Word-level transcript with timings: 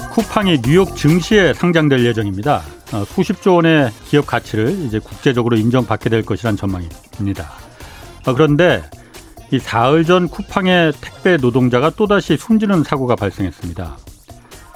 쿠팡이 0.00 0.62
뉴욕 0.62 0.96
증시에 0.96 1.54
상장될 1.54 2.04
예정입니다. 2.04 2.62
어, 2.92 3.04
수십조 3.04 3.54
원의 3.56 3.90
기업 4.06 4.26
가치를 4.26 4.70
이제 4.84 4.98
국제적으로 4.98 5.56
인정받게 5.56 6.10
될 6.10 6.24
것이란 6.24 6.56
전망입니다. 6.56 7.50
어, 8.26 8.34
그런데 8.34 8.82
이 9.50 9.58
사흘 9.58 10.04
전 10.04 10.28
쿠팡의 10.28 10.92
택배 11.00 11.36
노동자가 11.36 11.90
또다시 11.90 12.36
숨지는 12.36 12.84
사고가 12.84 13.16
발생했습니다. 13.16 13.96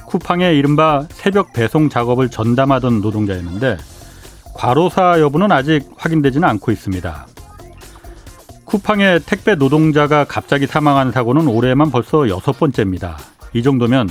쿠팡의 0.06 0.58
이른바 0.58 1.06
새벽 1.10 1.52
배송 1.52 1.88
작업을 1.88 2.28
전담하던 2.28 3.00
노동자였는데 3.00 3.76
과로사 4.54 5.20
여부는 5.20 5.52
아직 5.52 5.88
확인되지는 5.96 6.48
않고 6.48 6.70
있습니다. 6.70 7.26
쿠팡의 8.64 9.20
택배 9.26 9.54
노동자가 9.54 10.24
갑자기 10.24 10.66
사망한 10.66 11.12
사고는 11.12 11.46
올해만 11.46 11.90
벌써 11.90 12.28
여섯 12.28 12.52
번째입니다. 12.52 13.18
이 13.52 13.62
정도면 13.62 14.08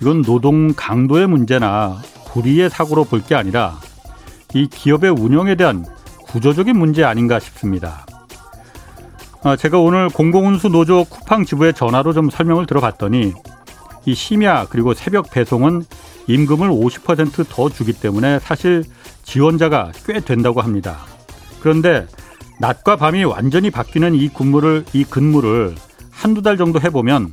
이건 0.00 0.22
노동 0.22 0.72
강도의 0.74 1.26
문제나 1.26 2.00
불의의 2.32 2.70
사고로 2.70 3.04
볼 3.04 3.22
게 3.22 3.34
아니라 3.34 3.78
이 4.54 4.66
기업의 4.68 5.10
운영에 5.10 5.54
대한 5.56 5.84
구조적인 6.26 6.76
문제 6.78 7.04
아닌가 7.04 7.38
싶습니다. 7.40 8.06
아, 9.42 9.56
제가 9.56 9.78
오늘 9.78 10.08
공공운수 10.08 10.68
노조 10.68 11.04
쿠팡 11.04 11.44
지부에 11.44 11.72
전화로 11.72 12.12
좀 12.12 12.30
설명을 12.30 12.66
들어봤더니 12.66 13.32
이 14.04 14.14
심야 14.14 14.66
그리고 14.68 14.94
새벽 14.94 15.30
배송은 15.30 15.84
임금을 16.26 16.68
50%더 16.68 17.68
주기 17.70 17.92
때문에 17.92 18.38
사실 18.40 18.84
지원자가 19.24 19.92
꽤 20.06 20.20
된다고 20.20 20.60
합니다. 20.60 20.98
그런데 21.60 22.06
낮과 22.60 22.96
밤이 22.96 23.24
완전히 23.24 23.70
바뀌는 23.70 24.14
이 24.14 24.28
근무를 24.28 24.84
이 24.92 25.04
근무를 25.04 25.74
한두 26.10 26.42
달 26.42 26.56
정도 26.56 26.80
해보면 26.80 27.32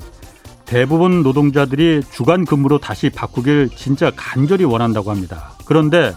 대부분 0.66 1.24
노동자들이 1.24 2.02
주간 2.12 2.46
근무로 2.46 2.80
다시 2.80 3.10
바꾸길 3.10 3.70
진짜 3.76 4.12
간절히 4.16 4.64
원한다고 4.66 5.12
합니다. 5.12 5.52
그런데 5.66 6.14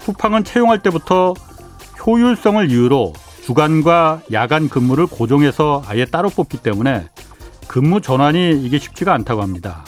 쿠팡은 0.00 0.44
채용할 0.44 0.82
때부터 0.82 1.34
효율성을 2.06 2.70
이유로 2.70 3.12
주간과 3.44 4.22
야간 4.32 4.68
근무를 4.68 5.06
고정해서 5.06 5.82
아예 5.86 6.04
따로 6.04 6.28
뽑기 6.28 6.58
때문에 6.58 7.08
근무 7.66 8.00
전환이 8.00 8.62
이게 8.62 8.78
쉽지가 8.78 9.12
않다고 9.14 9.42
합니다. 9.42 9.84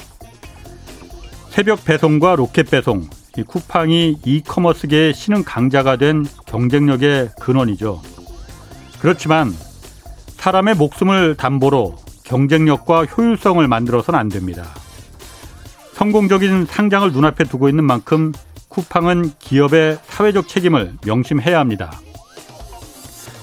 새벽 1.50 1.84
배송과 1.84 2.36
로켓 2.36 2.70
배송, 2.70 3.08
이 3.36 3.42
쿠팡이 3.42 4.18
이커머스계의 4.24 5.14
신흥 5.14 5.44
강자가 5.44 5.96
된 5.96 6.24
경쟁력의 6.46 7.30
근원이죠. 7.40 8.00
그렇지만 9.00 9.54
사람의 10.36 10.74
목숨을 10.76 11.36
담보로 11.36 11.96
경쟁력과 12.24 13.04
효율성을 13.04 13.66
만들어서는 13.68 14.18
안 14.18 14.28
됩니다. 14.28 14.64
성공적인 15.92 16.66
상장을 16.66 17.12
눈앞에 17.12 17.44
두고 17.44 17.68
있는 17.68 17.84
만큼 17.84 18.32
쿠팡은 18.68 19.32
기업의 19.38 19.98
사회적 20.06 20.48
책임을 20.48 20.96
명심해야 21.06 21.58
합니다. 21.58 21.92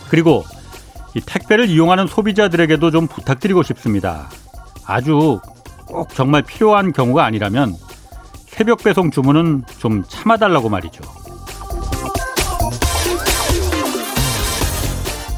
그리고 0.10 0.44
이 1.16 1.22
택배를 1.22 1.70
이용하는 1.70 2.08
소비자들에게도 2.08 2.92
좀 2.92 3.08
부탁드리고 3.08 3.64
싶습니다. 3.64 4.30
아주 4.86 5.40
꼭 5.86 6.10
정말 6.14 6.42
필요한 6.42 6.92
경우가 6.92 7.24
아니라면 7.24 7.76
새벽 8.48 8.80
배송 8.84 9.12
주문은 9.12 9.64
좀 9.80 10.04
참아달라고 10.08 10.70
말이죠. 10.70 11.21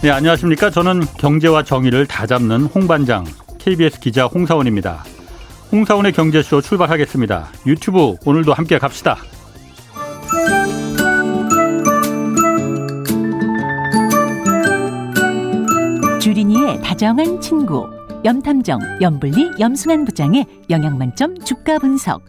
네, 0.03 0.12
안녕하십니까. 0.12 0.69
저는 0.69 1.00
경제와 1.18 1.64
정의를 1.64 2.06
다 2.08 2.28
잡는 2.28 2.66
홍반장 2.66 3.24
KBS 3.58 4.02
기자 4.02 4.25
홍사원입니다. 4.25 5.02
홍사원의 5.72 6.12
경제쇼 6.12 6.59
출발하겠습니다. 6.59 7.47
유튜브 7.66 8.18
오늘도 8.25 8.52
함께 8.52 8.78
갑시다. 8.80 9.16
주린이의 16.19 16.81
다정한 16.81 17.40
친구 17.40 17.90
염탐정 18.25 18.81
염불리 19.00 19.52
염승한 19.58 20.03
부장의 20.03 20.46
영양만점 20.69 21.40
주가 21.46 21.80
분석 21.80 22.25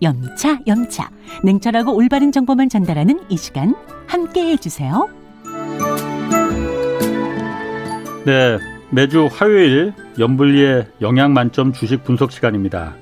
염차 0.00 0.60
염차 0.66 1.10
냉철하고 1.44 1.94
올바른 1.94 2.32
정보만 2.32 2.70
전달하는 2.70 3.20
이 3.28 3.36
시간 3.36 3.74
함께 4.06 4.46
해 4.46 4.56
주세요. 4.56 5.17
네, 8.28 8.58
매주 8.90 9.26
화요일 9.32 9.94
염불리의 10.18 10.88
영양 11.00 11.32
만점 11.32 11.72
주식 11.72 12.04
분석 12.04 12.30
시간입니다. 12.30 12.94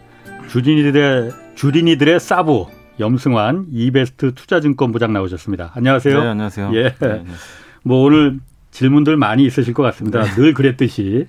주린이들의 0.47 1.33
주린이들의 1.57 2.21
사부 2.21 2.69
염승환 3.01 3.67
이베스트 3.73 4.35
투자증권 4.35 4.93
부장 4.93 5.13
나오셨습니다. 5.13 5.73
안녕하세요. 5.75 6.23
네, 6.23 6.29
안녕하세요. 6.29 6.71
예. 6.75 6.95
네, 7.01 7.25
뭐 7.83 8.05
오늘 8.05 8.39
질문들 8.71 9.17
많이 9.17 9.45
있으실 9.45 9.75
것 9.75 9.83
같습니다. 9.83 10.23
네. 10.23 10.31
늘 10.37 10.55
그랬듯이 10.55 11.27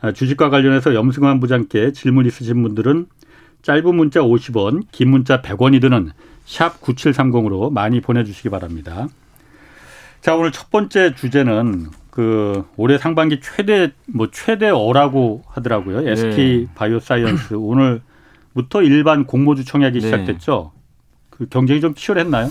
아, 0.00 0.12
주식과 0.12 0.48
관련해서 0.48 0.94
염승환 0.94 1.38
부장께 1.40 1.92
질문 1.92 2.24
있으신 2.24 2.62
분들은 2.62 3.04
짧은 3.60 3.94
문자 3.94 4.20
50원, 4.20 4.84
긴 4.90 5.10
문자 5.10 5.42
100원이 5.42 5.82
드는 5.82 6.12
샵 6.46 6.80
9730으로 6.80 7.70
많이 7.70 8.00
보내주시기 8.00 8.48
바랍니다. 8.48 9.06
자, 10.22 10.34
오늘 10.34 10.50
첫 10.50 10.70
번째 10.70 11.14
주제는 11.14 11.90
그 12.14 12.64
올해 12.76 12.96
상반기 12.96 13.40
최대 13.42 13.90
뭐 14.06 14.28
최대어라고 14.30 15.42
하더라고요. 15.48 16.02
네. 16.02 16.12
SK 16.12 16.68
바이오사이언스 16.76 17.54
오늘부터 17.58 18.82
일반 18.82 19.26
공모주 19.26 19.64
청약이 19.64 19.98
네. 19.98 20.00
시작됐죠. 20.00 20.70
그 21.30 21.48
경쟁이 21.48 21.80
좀 21.80 21.94
치열했나요? 21.96 22.48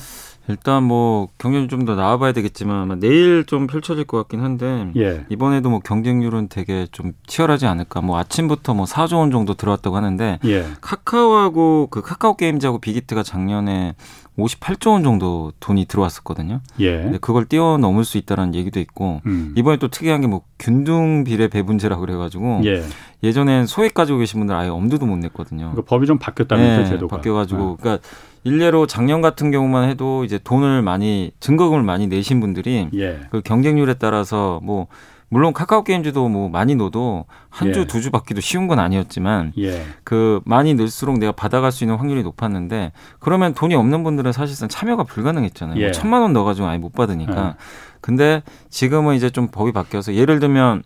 일단 0.49 0.83
뭐 0.83 1.29
경쟁이 1.37 1.69
좀 1.69 1.85
더 1.85 1.95
나와봐야 1.95 2.33
되겠지만 2.33 2.99
내일 2.99 3.45
좀 3.45 3.65
펼쳐질 3.67 4.03
것 4.03 4.17
같긴 4.17 4.41
한데 4.41 4.91
예. 4.97 5.25
이번에도 5.29 5.69
뭐 5.69 5.79
경쟁률은 5.79 6.49
되게 6.49 6.85
좀 6.91 7.13
치열하지 7.25 7.65
않을까. 7.65 8.01
뭐 8.01 8.17
아침부터 8.17 8.73
뭐 8.73 8.83
4조 8.85 9.19
원 9.19 9.31
정도 9.31 9.53
들어왔다고 9.53 9.95
하는데 9.95 10.39
예. 10.43 10.65
카카오하고 10.81 11.87
그 11.89 12.01
카카오 12.01 12.35
게임즈하고 12.35 12.79
빅히트가 12.79 13.23
작년에 13.23 13.95
58조 14.37 14.91
원 14.91 15.03
정도 15.03 15.51
돈이 15.59 15.85
들어왔었거든요. 15.85 16.61
예. 16.79 17.11
그걸 17.21 17.45
뛰어넘을 17.45 18.03
수 18.03 18.17
있다는 18.17 18.55
얘기도 18.55 18.79
있고 18.79 19.21
음. 19.25 19.53
이번에 19.55 19.77
또 19.77 19.87
특이한 19.89 20.21
게 20.21 20.27
뭐 20.27 20.41
균등 20.57 21.23
비례 21.23 21.47
배분제라 21.47 21.97
그래가지고 21.97 22.61
예. 22.65 22.83
예전엔 23.21 23.67
소액 23.67 23.93
가지고 23.93 24.19
계신 24.19 24.39
분들 24.39 24.55
아예 24.55 24.69
엄두도 24.69 25.05
못 25.05 25.17
냈거든요. 25.17 25.71
그러니까 25.71 25.83
법이 25.83 26.07
좀 26.07 26.17
바뀌었다면서 26.17 26.83
네, 26.83 26.89
제도가 26.89 27.17
바뀌어가지고 27.17 27.61
네. 27.61 27.75
그러니까 27.79 28.07
일례로 28.43 28.87
작년 28.87 29.21
같은 29.21 29.51
경우만 29.51 29.87
해도 29.89 30.23
이제 30.25 30.39
돈을 30.43 30.81
많이 30.81 31.31
증거금을 31.39 31.83
많이 31.83 32.07
내신 32.07 32.39
분들이 32.39 32.89
예. 32.95 33.21
그 33.29 33.41
경쟁률에 33.41 33.93
따라서 33.95 34.59
뭐 34.63 34.87
물론 35.33 35.51
카카오 35.51 35.83
게임즈도 35.83 36.29
뭐 36.29 36.47
많이 36.47 36.75
넣어도 36.75 37.25
한 37.49 37.73
주, 37.73 37.79
예. 37.79 37.85
두주 37.87 38.11
받기도 38.11 38.39
쉬운 38.39 38.67
건 38.67 38.77
아니었지만 38.77 39.53
예. 39.57 39.83
그 40.03 40.41
많이 40.45 40.75
넣을수록 40.75 41.17
내가 41.17 41.31
받아갈 41.31 41.71
수 41.71 41.83
있는 41.83 41.95
확률이 41.95 42.21
높았는데 42.21 42.91
그러면 43.17 43.55
돈이 43.55 43.73
없는 43.73 44.03
분들은 44.03 44.31
사실상 44.31 44.69
참여가 44.69 45.03
불가능했잖아요. 45.03 45.73
뭐 45.73 45.81
예. 45.81 45.87
뭐 45.87 45.91
천만 45.91 46.21
원 46.21 46.33
넣어가지고 46.33 46.67
아예 46.67 46.77
못 46.77 46.93
받으니까. 46.93 47.47
예. 47.47 47.53
근데 47.99 48.43
지금은 48.69 49.15
이제 49.15 49.31
좀 49.31 49.47
법이 49.47 49.71
바뀌어서 49.71 50.13
예를 50.13 50.39
들면 50.39 50.83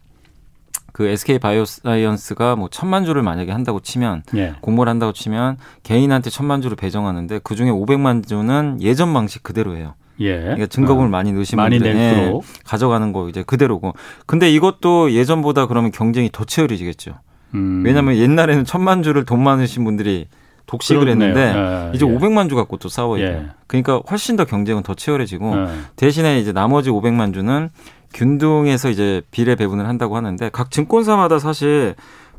그 0.94 1.08
SK 1.08 1.40
바이오사이언스가 1.40 2.56
뭐 2.56 2.69
천만 2.72 3.03
주를 3.03 3.24
만약에 3.24 3.52
한다고 3.52 3.82
치면 3.82 4.23
예. 4.35 4.55
공모를 4.61 4.90
한다고 4.90 5.11
치면 5.11 5.58
개인한테 5.84 6.29
천만 6.29 6.61
주를 6.61 6.78
배정하는데 6.78 7.41
그 7.44 7.55
중에 7.55 7.70
오백만 7.70 8.23
주는 8.23 8.78
예전 8.79 9.14
방식 9.14 9.44
그대로예요. 9.44 9.96
예. 10.19 10.40
그러니까 10.40 10.67
증거금을 10.67 11.08
어. 11.08 11.09
많이 11.09 11.31
넣으신 11.31 11.58
많이 11.58 11.78
분들 11.79 11.93
네, 11.93 12.34
가져가는 12.66 13.14
거 13.14 13.29
이제 13.29 13.43
그대로고. 13.43 13.93
근데 14.25 14.52
이것도 14.52 15.11
예전보다 15.14 15.67
그러면 15.67 15.91
경쟁이 15.91 16.29
더 16.31 16.43
치열해지겠죠. 16.43 17.14
음. 17.53 17.84
왜냐하면 17.85 18.17
옛날에는 18.17 18.66
천만 18.66 19.03
주를 19.03 19.25
돈 19.25 19.43
많으신 19.43 19.84
분들이 19.84 20.28
독식을 20.66 21.05
그렇네요. 21.05 21.29
했는데 21.29 21.58
예, 21.58 21.96
이제 21.96 22.05
예. 22.05 22.09
500만 22.09 22.49
주 22.49 22.55
갖고 22.55 22.78
또 22.78 22.90
싸워요. 22.90 23.23
예. 23.23 23.46
그러니까 23.67 24.02
훨씬 24.09 24.35
더 24.35 24.43
경쟁은 24.46 24.84
더 24.84 24.93
치열해지고 24.93 25.55
예. 25.55 25.67
대신에 25.96 26.40
이제 26.40 26.52
나머지 26.52 26.90
500만 26.90 27.34
주는 27.34 27.70
균등해서 28.13 28.90
이제 28.90 29.22
비례 29.31 29.55
배분을 29.55 29.87
한다고 29.87 30.17
하는데 30.17 30.49
각 30.49 30.72
증권사마다 30.72 31.40
사실 31.40 31.96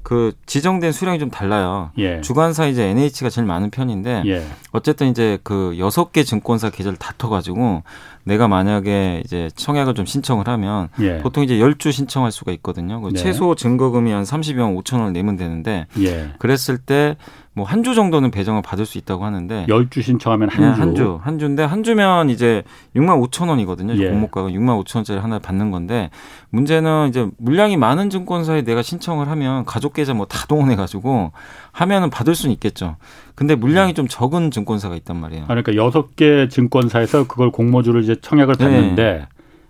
그 0.08 0.32
지정된 0.46 0.90
수량이 0.92 1.18
좀 1.18 1.28
달라요. 1.28 1.90
예. 1.98 2.22
주관사 2.22 2.64
이제 2.66 2.82
NH가 2.84 3.28
제일 3.28 3.46
많은 3.46 3.68
편인데 3.68 4.22
예. 4.24 4.42
어쨌든 4.72 5.08
이제 5.10 5.36
그 5.42 5.74
여섯 5.78 6.12
개 6.12 6.24
증권사 6.24 6.70
계좌를 6.70 6.96
다퉈가지고 6.96 7.82
내가 8.24 8.48
만약에 8.48 9.20
이제 9.26 9.50
청약을 9.54 9.92
좀 9.92 10.06
신청을 10.06 10.48
하면 10.48 10.88
예. 11.00 11.18
보통 11.18 11.44
이제 11.44 11.60
열 11.60 11.74
주 11.78 11.92
신청할 11.92 12.32
수가 12.32 12.52
있거든요. 12.52 13.02
그 13.02 13.10
네. 13.10 13.18
최소 13.20 13.54
증거금이 13.54 14.10
한 14.10 14.22
30여 14.24 14.82
5천 14.82 14.94
원을 15.00 15.12
내면 15.12 15.36
되는데 15.36 15.86
예. 16.00 16.30
그랬을 16.38 16.78
때 16.78 17.18
뭐 17.58 17.66
한 17.66 17.82
주 17.84 17.94
정도는 17.94 18.30
배정을 18.30 18.62
받을 18.62 18.86
수 18.86 18.98
있다고 18.98 19.24
하는데 19.24 19.66
10주 19.68 20.02
신청하면 20.02 20.48
한 20.48 20.56
주. 20.56 20.62
네, 20.62 20.68
한 20.70 20.94
주. 20.94 21.18
한 21.22 21.38
주인데 21.38 21.62
한 21.64 21.82
주면 21.82 22.30
이제 22.30 22.62
6만 22.96 23.22
5천 23.28 23.48
원이거든요. 23.48 23.94
예. 24.02 24.08
공모가가 24.10 24.48
6만 24.48 24.82
5천 24.84 24.96
원짜리 24.96 25.18
하나 25.20 25.38
받는 25.38 25.70
건데 25.70 26.10
문제는 26.50 27.08
이제 27.08 27.28
물량이 27.38 27.76
많은 27.76 28.10
증권사에 28.10 28.62
내가 28.62 28.82
신청을 28.82 29.28
하면 29.28 29.64
가족 29.64 29.92
계좌 29.92 30.14
뭐 30.14 30.26
다 30.26 30.46
동원해 30.46 30.76
가지고 30.76 31.32
하면은 31.72 32.10
받을 32.10 32.34
수는 32.34 32.52
있겠죠. 32.54 32.96
근데 33.34 33.54
물량이 33.54 33.94
좀 33.94 34.08
적은 34.08 34.50
증권사가 34.50 34.94
있단 34.96 35.16
말이에요. 35.16 35.44
아, 35.44 35.48
그러니까 35.48 35.74
여섯 35.76 36.16
개 36.16 36.48
증권사에서 36.48 37.26
그걸 37.26 37.50
공모주를 37.50 38.02
이제 38.02 38.16
청약을 38.20 38.56
네. 38.56 38.64
받는데 38.64 39.02
네. 39.02 39.26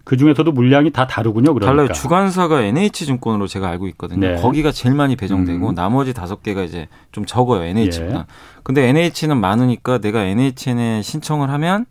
그 0.09 0.17
중에서도 0.17 0.51
물량이 0.51 0.91
다 0.91 1.07
다르군요. 1.07 1.53
그러니까. 1.53 1.67
달라요. 1.67 1.93
주관사가 1.93 2.63
NH증권으로 2.63 3.47
제가 3.47 3.69
알고 3.69 3.89
있거든요. 3.89 4.27
네. 4.27 4.37
거기가 4.37 4.73
제일 4.73 4.95
많이 4.95 5.17
배정되고 5.17 5.69
음. 5.69 5.75
나머지 5.75 6.15
다섯 6.15 6.43
개가 6.43 6.63
이제 6.63 6.89
좀 7.13 7.27
적어요. 7.27 7.63
NH보다. 7.63 8.21
예. 8.21 8.25
근데 8.63 8.89
NH는 8.89 9.37
많으니까 9.39 9.99
내가 9.99 10.25
NHN에 10.25 11.03
신청을 11.03 11.51
하면 11.51 11.85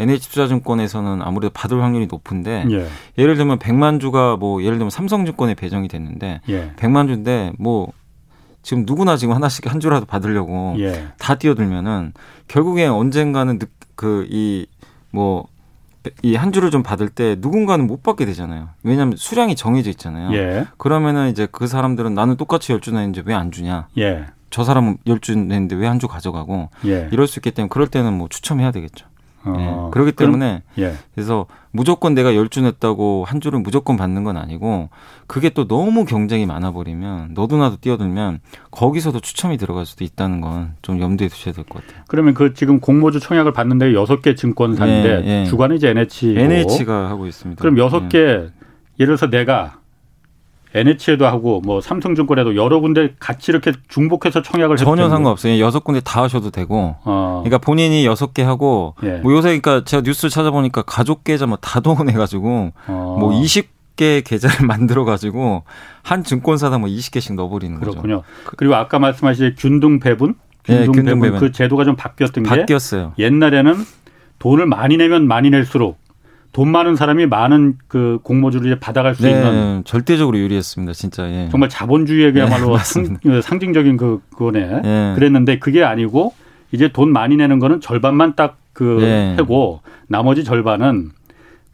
NH투자증권에서는 0.00 1.22
아무래도 1.22 1.52
받을 1.54 1.80
확률이 1.80 2.08
높은데 2.08 2.66
예. 2.72 2.88
예를 3.18 3.36
들면 3.36 3.60
100만 3.60 4.00
주가 4.00 4.36
뭐 4.36 4.64
예를 4.64 4.78
들면 4.78 4.90
삼성증권에 4.90 5.54
배정이 5.54 5.86
됐는데 5.86 6.40
예. 6.48 6.72
100만 6.74 7.06
주인데 7.06 7.52
뭐 7.56 7.92
지금 8.64 8.82
누구나 8.84 9.16
지금 9.16 9.32
하나씩 9.32 9.70
한 9.70 9.78
주라도 9.78 10.06
받으려고 10.06 10.74
예. 10.80 11.06
다 11.20 11.36
뛰어들면은 11.36 12.14
결국에 12.48 12.86
언젠가는 12.86 13.60
그이뭐 13.94 15.46
이 16.22 16.34
한 16.36 16.50
주를 16.52 16.70
좀 16.70 16.82
받을 16.82 17.08
때 17.10 17.36
누군가는 17.38 17.86
못 17.86 18.02
받게 18.02 18.24
되잖아요. 18.24 18.70
왜냐하면 18.82 19.16
수량이 19.16 19.54
정해져 19.54 19.90
있잖아요. 19.90 20.32
예. 20.34 20.66
그러면은 20.78 21.28
이제 21.30 21.46
그 21.50 21.66
사람들은 21.66 22.14
나는 22.14 22.36
똑같이 22.36 22.72
열 22.72 22.80
주 22.80 22.92
냈는데 22.92 23.22
왜 23.26 23.34
안 23.34 23.50
주냐. 23.52 23.88
예. 23.98 24.26
저 24.50 24.64
사람은 24.64 24.98
열 25.06 25.20
주 25.20 25.34
냈는데 25.36 25.76
왜 25.76 25.86
한 25.86 25.98
주 26.00 26.08
가져가고 26.08 26.70
예. 26.86 27.08
이럴 27.12 27.26
수 27.26 27.38
있기 27.38 27.50
때문에 27.50 27.68
그럴 27.68 27.86
때는 27.86 28.14
뭐 28.14 28.28
추첨해야 28.28 28.70
되겠죠. 28.72 29.06
어, 29.44 29.86
예. 29.86 29.90
그렇기 29.92 30.12
때문에 30.12 30.62
예. 30.78 30.92
그래서 31.14 31.46
무조건 31.70 32.14
내가 32.14 32.34
열주 32.34 32.60
냈다고 32.60 33.24
한 33.26 33.40
주를 33.40 33.58
무조건 33.60 33.96
받는 33.96 34.22
건 34.24 34.36
아니고 34.36 34.90
그게 35.26 35.48
또 35.50 35.66
너무 35.66 36.04
경쟁이 36.04 36.44
많아 36.46 36.72
버리면 36.72 37.32
너도 37.34 37.56
나도 37.56 37.76
뛰어들면 37.76 38.40
거기서도 38.70 39.20
추첨이 39.20 39.56
들어갈 39.56 39.86
수도 39.86 40.04
있다는 40.04 40.40
건 40.40 40.74
좀 40.82 41.00
염두에 41.00 41.28
두셔야 41.28 41.54
될 41.54 41.64
것 41.64 41.84
같아요. 41.86 42.02
그러면 42.08 42.34
그 42.34 42.52
지금 42.54 42.80
공모주 42.80 43.18
청약을 43.20 43.52
받는데 43.52 43.94
여섯 43.94 44.20
개 44.22 44.34
증권사인데 44.34 45.22
예, 45.24 45.40
예. 45.42 45.44
주관이 45.46 45.76
이제 45.76 45.88
NH 45.88 46.34
NH가 46.38 47.08
하고 47.08 47.26
있습니다. 47.26 47.60
그럼 47.60 47.78
여섯 47.78 48.08
개 48.08 48.18
예를 48.18 48.50
들어서 48.98 49.30
내가 49.30 49.79
NH에도 50.74 51.26
하고 51.26 51.60
뭐 51.64 51.80
삼성증권에도 51.80 52.54
여러 52.56 52.80
군데 52.80 53.14
같이 53.18 53.50
이렇게 53.50 53.72
중복해서 53.88 54.42
청약을 54.42 54.76
전혀 54.76 55.08
상관없어요. 55.08 55.58
여섯 55.58 55.82
군데 55.82 56.00
다 56.00 56.22
하셔도 56.22 56.50
되고. 56.50 56.96
어. 57.04 57.40
그러니까 57.42 57.58
본인이 57.58 58.06
여섯 58.06 58.32
개 58.34 58.42
하고 58.42 58.94
예. 59.02 59.14
뭐 59.18 59.32
요새 59.32 59.48
그러니까 59.58 59.84
제가 59.84 60.02
뉴스 60.02 60.28
찾아보니까 60.28 60.82
가족 60.82 61.24
계좌 61.24 61.46
뭐 61.46 61.58
다 61.60 61.80
동원해 61.80 62.12
가지고 62.12 62.72
어. 62.86 63.16
뭐 63.18 63.30
20개 63.32 64.24
계좌를 64.24 64.64
만들어 64.68 65.04
가지고 65.04 65.64
한 66.02 66.22
증권사당 66.24 66.80
뭐 66.82 66.88
20개씩 66.90 67.34
넣어 67.34 67.48
버리는 67.48 67.78
거죠. 67.78 67.90
그렇군요. 67.90 68.22
그리고 68.56 68.74
아까 68.76 68.98
말씀하신 68.98 69.56
균등 69.58 69.98
배분 70.00 70.34
균등, 70.64 70.82
예, 70.82 70.86
균등 70.86 71.20
배분 71.20 71.40
그 71.40 71.52
제도가 71.52 71.84
좀 71.84 71.96
바뀌었던 71.96 72.44
게 72.44 72.48
바뀌었어요. 72.48 73.12
옛날에는 73.18 73.74
돈을 74.38 74.66
많이 74.66 74.96
내면 74.96 75.26
많이 75.26 75.50
낼수록 75.50 75.98
돈 76.52 76.68
많은 76.72 76.96
사람이 76.96 77.26
많은 77.26 77.78
그 77.86 78.18
공모주를 78.22 78.66
이제 78.72 78.80
받아갈 78.80 79.14
수 79.14 79.22
네, 79.22 79.30
있는 79.30 79.82
절대적으로 79.84 80.36
유리했습니다, 80.38 80.92
진짜. 80.94 81.30
예. 81.30 81.48
정말 81.50 81.68
자본주의에야말로 81.68 82.76
네, 82.76 82.82
상, 82.84 83.16
그 83.22 83.40
상징적인 83.40 83.96
그 83.96 84.20
그거네. 84.30 84.80
예. 84.84 85.12
그랬는데 85.14 85.58
그게 85.60 85.84
아니고 85.84 86.34
이제 86.72 86.88
돈 86.88 87.12
많이 87.12 87.36
내는 87.36 87.58
거는 87.60 87.80
절반만 87.80 88.34
딱 88.34 88.71
그 88.71 88.98
예. 89.02 89.34
하고 89.36 89.80
나머지 90.08 90.42
절반은 90.42 91.10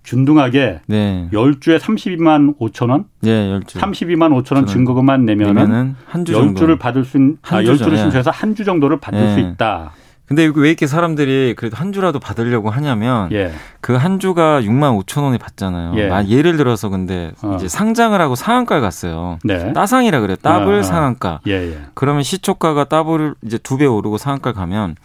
균등하게 0.05 0.81
네. 0.87 1.29
10주에 1.33 1.79
32만 1.81 2.57
5천 2.59 2.91
원? 2.91 3.07
네, 3.23 3.31
10주. 3.59 3.81
32만 3.81 4.31
5천 4.45 4.55
원 4.57 4.67
증거금만 4.67 5.25
내면은 5.25 5.97
한주 6.07 6.33
10주를 6.33 6.79
받을 6.79 7.05
수 7.05 7.17
있는 7.17 7.39
아, 7.43 7.61
10주를 7.63 7.97
신청해서 7.97 8.31
한 8.31 8.55
주 8.55 8.65
정도를 8.65 9.01
받을 9.01 9.33
수 9.35 9.41
예. 9.41 9.43
있다. 9.49 9.93
근데 10.27 10.51
왜 10.55 10.69
이렇게 10.69 10.87
사람들이 10.89 11.55
그래도 11.57 11.77
한 11.77 11.93
주라도 11.93 12.19
받으려고 12.19 12.71
하냐면 12.71 13.31
예. 13.33 13.53
그 13.81 14.00
한 14.00 14.19
주가 14.19 14.61
6만 14.61 15.01
5천 15.05 15.23
원이잖아요. 15.23 15.93
예를 15.97 16.57
들어서 16.57 16.89
근데 16.89 17.33
어. 17.43 17.55
이제 17.57 17.69
상장을 17.69 18.21
하고 18.21 18.35
상한가에 18.35 18.81
갔어요. 18.81 19.39
네. 19.45 19.73
따상이라 19.73 20.21
그래요. 20.21 20.37
더블 20.43 20.75
어, 20.75 20.79
어. 20.79 20.83
상한가. 20.83 21.41
예, 21.47 21.53
예. 21.53 21.79
그러면 21.95 22.23
시초가가 22.25 22.89
더블 22.89 23.35
이제 23.45 23.57
두 23.59 23.77
배 23.77 23.85
오르고 23.87 24.19
상한가 24.19 24.53
가면 24.53 24.97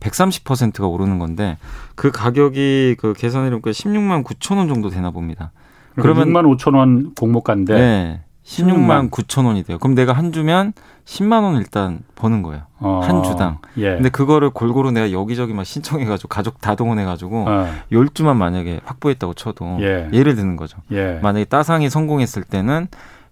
130%가 0.00 0.86
오르는 0.86 1.18
건데 1.18 1.58
그 1.94 2.10
가격이 2.10 2.96
그 2.98 3.12
계산해 3.12 3.50
보니까 3.50 3.70
16만 3.72 4.24
9천 4.24 4.56
원 4.56 4.68
정도 4.68 4.88
되나 4.88 5.10
봅니다. 5.10 5.50
그러면 5.96 6.28
6만 6.28 6.56
5천 6.56 6.74
원 6.74 7.12
공모가인데 7.14 7.74
네. 7.74 8.20
16만 8.50 9.10
9천 9.10 9.46
원이 9.46 9.62
돼요. 9.62 9.78
그럼 9.78 9.94
내가 9.94 10.12
한 10.12 10.32
주면 10.32 10.72
10만 11.04 11.44
원 11.44 11.56
일단 11.56 12.00
버는 12.16 12.42
거예요. 12.42 12.62
어. 12.78 13.00
한 13.02 13.22
주당. 13.22 13.58
예. 13.76 13.94
근데 13.94 14.08
그거를 14.08 14.50
골고루 14.50 14.90
내가 14.90 15.12
여기저기 15.12 15.54
막 15.54 15.64
신청해가지고 15.64 16.28
가족 16.28 16.60
다 16.60 16.74
동원해가지고 16.74 17.44
어. 17.48 17.66
10주만 17.92 18.36
만약에 18.36 18.80
확보했다고 18.84 19.34
쳐도 19.34 19.78
예. 19.80 20.08
를 20.12 20.34
드는 20.34 20.56
거죠. 20.56 20.78
예. 20.90 21.20
만약에 21.22 21.44
따상이 21.44 21.88
성공했을 21.88 22.42
때는 22.42 22.88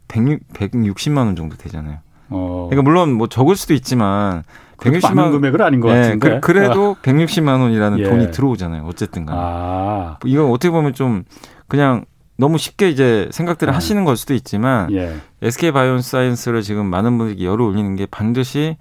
100, 0.07 0.53
160만 0.55 1.19
원 1.19 1.37
정도 1.37 1.57
되잖아요. 1.57 1.99
어. 2.31 2.69
그러니까 2.71 2.89
물론 2.89 3.13
뭐 3.13 3.27
적을 3.27 3.57
수도 3.57 3.75
있지만 3.75 4.45
160만 4.79 5.19
원 5.19 5.33
금액은 5.33 5.61
아닌 5.61 5.81
것 5.81 5.93
네, 5.93 6.03
같은데. 6.17 6.41
그, 6.41 6.53
래도 6.53 6.97
160만 7.03 7.61
원이라는 7.61 7.99
예. 7.99 8.05
돈이 8.05 8.31
들어오잖아요. 8.31 8.85
어쨌든 8.87 9.27
간에. 9.27 9.39
아. 9.43 10.19
이건 10.25 10.51
어떻게 10.51 10.71
보면 10.71 10.95
좀 10.95 11.25
그냥 11.67 12.05
너무 12.39 12.57
쉽게 12.57 12.89
이제 12.89 13.29
생각들을 13.33 13.73
음. 13.73 13.77
하시는 13.77 14.05
걸 14.05 14.17
수도 14.17 14.33
있지만 14.33 14.91
예. 14.93 15.17
SK 15.43 15.73
바이오사이언스를 15.73 16.63
지금 16.63 16.87
많은 16.87 17.19
분들이 17.19 17.45
열을 17.45 17.61
올리는 17.63 17.97
게 17.97 18.07
반드시 18.07 18.77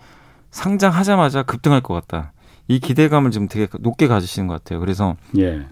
상장하자마자 0.52 1.44
급등할 1.44 1.82
것 1.82 1.94
같다. 1.94 2.32
이 2.68 2.80
기대감을 2.80 3.32
지금 3.32 3.48
되게 3.48 3.68
높게 3.80 4.08
가지시는 4.08 4.48
것 4.48 4.54
같아요. 4.56 4.80
그래서 4.80 5.16
예. 5.38 5.66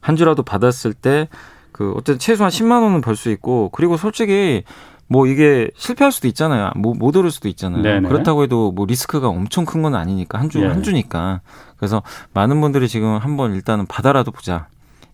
한 0.00 0.16
주라도 0.16 0.42
받았을 0.42 0.94
때 0.94 1.28
그 1.72 1.92
어쨌든 1.92 2.18
최소한 2.18 2.50
10만 2.50 2.82
원은 2.82 3.02
벌 3.02 3.16
수 3.16 3.30
있고 3.30 3.68
그리고 3.70 3.98
솔직히 3.98 4.62
뭐 5.08 5.26
이게 5.26 5.70
실패할 5.76 6.10
수도 6.10 6.26
있잖아요. 6.28 6.70
뭐 6.74 6.94
못 6.94 7.14
오를 7.14 7.30
수도 7.30 7.48
있잖아요. 7.48 7.82
네네. 7.82 8.08
그렇다고 8.08 8.42
해도 8.44 8.72
뭐 8.72 8.86
리스크가 8.86 9.28
엄청 9.28 9.66
큰 9.66 9.82
건 9.82 9.94
아니니까 9.94 10.40
한주한 10.40 10.82
주니까. 10.82 11.42
그래서 11.76 12.02
많은 12.32 12.62
분들이 12.62 12.88
지금 12.88 13.18
한번 13.18 13.54
일단은 13.54 13.84
받아라도 13.84 14.30
보자. 14.30 14.68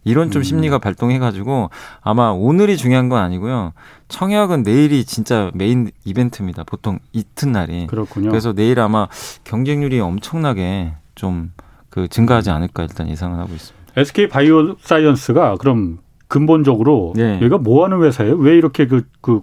이런 0.04 0.30
좀 0.30 0.40
음. 0.40 0.44
심리가 0.44 0.78
발동해가지고 0.78 1.70
아마 2.00 2.30
오늘이 2.30 2.76
중요한 2.76 3.08
건 3.08 3.22
아니고요. 3.22 3.72
청약은 4.08 4.62
내일이 4.62 5.04
진짜 5.04 5.50
메인 5.54 5.90
이벤트입니다. 6.04 6.64
보통 6.64 6.98
이튿날이. 7.12 7.86
그렇군요. 7.86 8.30
그래서 8.30 8.52
내일 8.52 8.80
아마 8.80 9.08
경쟁률이 9.44 10.00
엄청나게 10.00 10.94
좀 11.14 11.50
그 11.92 12.08
증가하지 12.08 12.50
않을까 12.50 12.84
일단 12.84 13.08
예상을 13.10 13.38
하고 13.38 13.52
있습니다. 13.52 13.92
SK 14.00 14.28
바이오사이언스가 14.28 15.56
그럼 15.58 15.98
근본적으로 16.26 17.12
네. 17.14 17.38
얘가 17.42 17.58
뭐 17.58 17.84
하는 17.84 18.02
회사예요? 18.02 18.34
왜 18.36 18.56
이렇게 18.56 18.86
그, 18.86 19.06
그 19.20 19.42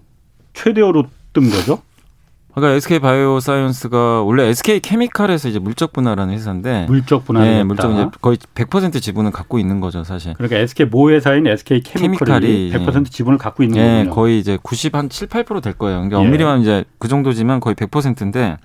최대어로 0.54 1.06
뜬 1.32 1.44
거죠? 1.52 1.80
그러니까 2.54 2.76
SK 2.76 3.00
바이오사이언스가 3.00 4.24
원래 4.24 4.46
SK 4.48 4.80
케미칼에서 4.80 5.50
이제 5.50 5.60
물적 5.60 5.94
분할하는 5.94 6.34
회사인데 6.34 6.86
물적 6.88 7.26
분할 7.26 7.44
네, 7.44 7.64
물적 7.64 7.92
이제 7.92 8.08
거의 8.22 8.38
100% 8.38 9.02
지분을 9.02 9.32
갖고 9.32 9.60
있는 9.60 9.80
거죠, 9.80 10.04
사실. 10.04 10.34
그러니까 10.34 10.58
SK 10.58 10.88
모 10.88 11.12
회사인 11.12 11.46
SK 11.48 11.82
케미칼이, 11.82 12.72
케미칼이 12.72 12.86
100% 12.86 13.12
지분을 13.12 13.38
갖고 13.38 13.64
있는 13.64 13.78
네, 13.78 13.94
거군요. 14.00 14.16
거의 14.16 14.40
이제 14.40 14.58
90 14.62 14.96
한 14.96 15.10
7, 15.10 15.28
8%될 15.28 15.74
거예요. 15.74 15.98
그러니까 16.00 16.18
예. 16.18 16.26
엄밀히 16.26 16.44
말하면 16.44 16.64
이제 16.64 16.84
그 16.98 17.08
정도지만 17.08 17.60
거의 17.60 17.76
100%인데 17.76 18.58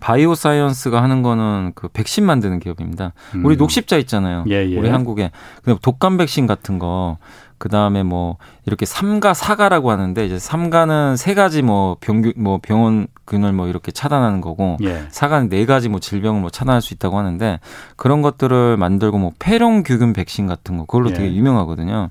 바이오 0.00 0.34
사이언스가 0.34 1.00
하는 1.02 1.22
거는 1.22 1.72
그 1.76 1.88
백신 1.88 2.26
만드는 2.26 2.58
기업입니다. 2.58 3.12
음. 3.36 3.44
우리 3.44 3.56
녹십자 3.56 3.96
있잖아요. 3.98 4.44
예, 4.48 4.68
예. 4.68 4.76
우리 4.76 4.88
한국에 4.88 5.30
그 5.62 5.76
독감 5.80 6.16
백신 6.16 6.48
같은 6.48 6.80
거 6.80 7.18
그 7.62 7.68
다음에 7.68 8.02
뭐 8.02 8.38
이렇게 8.66 8.84
삼가 8.84 9.34
사가라고 9.34 9.92
하는데 9.92 10.26
이제 10.26 10.36
삼가는 10.36 11.16
세 11.16 11.32
가지 11.32 11.62
뭐 11.62 11.96
병균 12.00 12.32
뭐 12.36 12.58
병원 12.60 13.06
균을 13.24 13.52
뭐 13.52 13.68
이렇게 13.68 13.92
차단하는 13.92 14.40
거고 14.40 14.78
예. 14.82 15.04
사가는 15.10 15.48
네 15.48 15.64
가지 15.64 15.88
뭐 15.88 16.00
질병을 16.00 16.40
뭐 16.40 16.50
차단할 16.50 16.82
수 16.82 16.92
있다고 16.92 17.16
하는데 17.16 17.60
그런 17.94 18.20
것들을 18.20 18.76
만들고 18.78 19.18
뭐 19.18 19.30
폐렴균 19.38 20.12
백신 20.12 20.48
같은 20.48 20.76
거 20.76 20.86
그걸로 20.86 21.10
예. 21.10 21.14
되게 21.14 21.32
유명하거든요. 21.36 22.10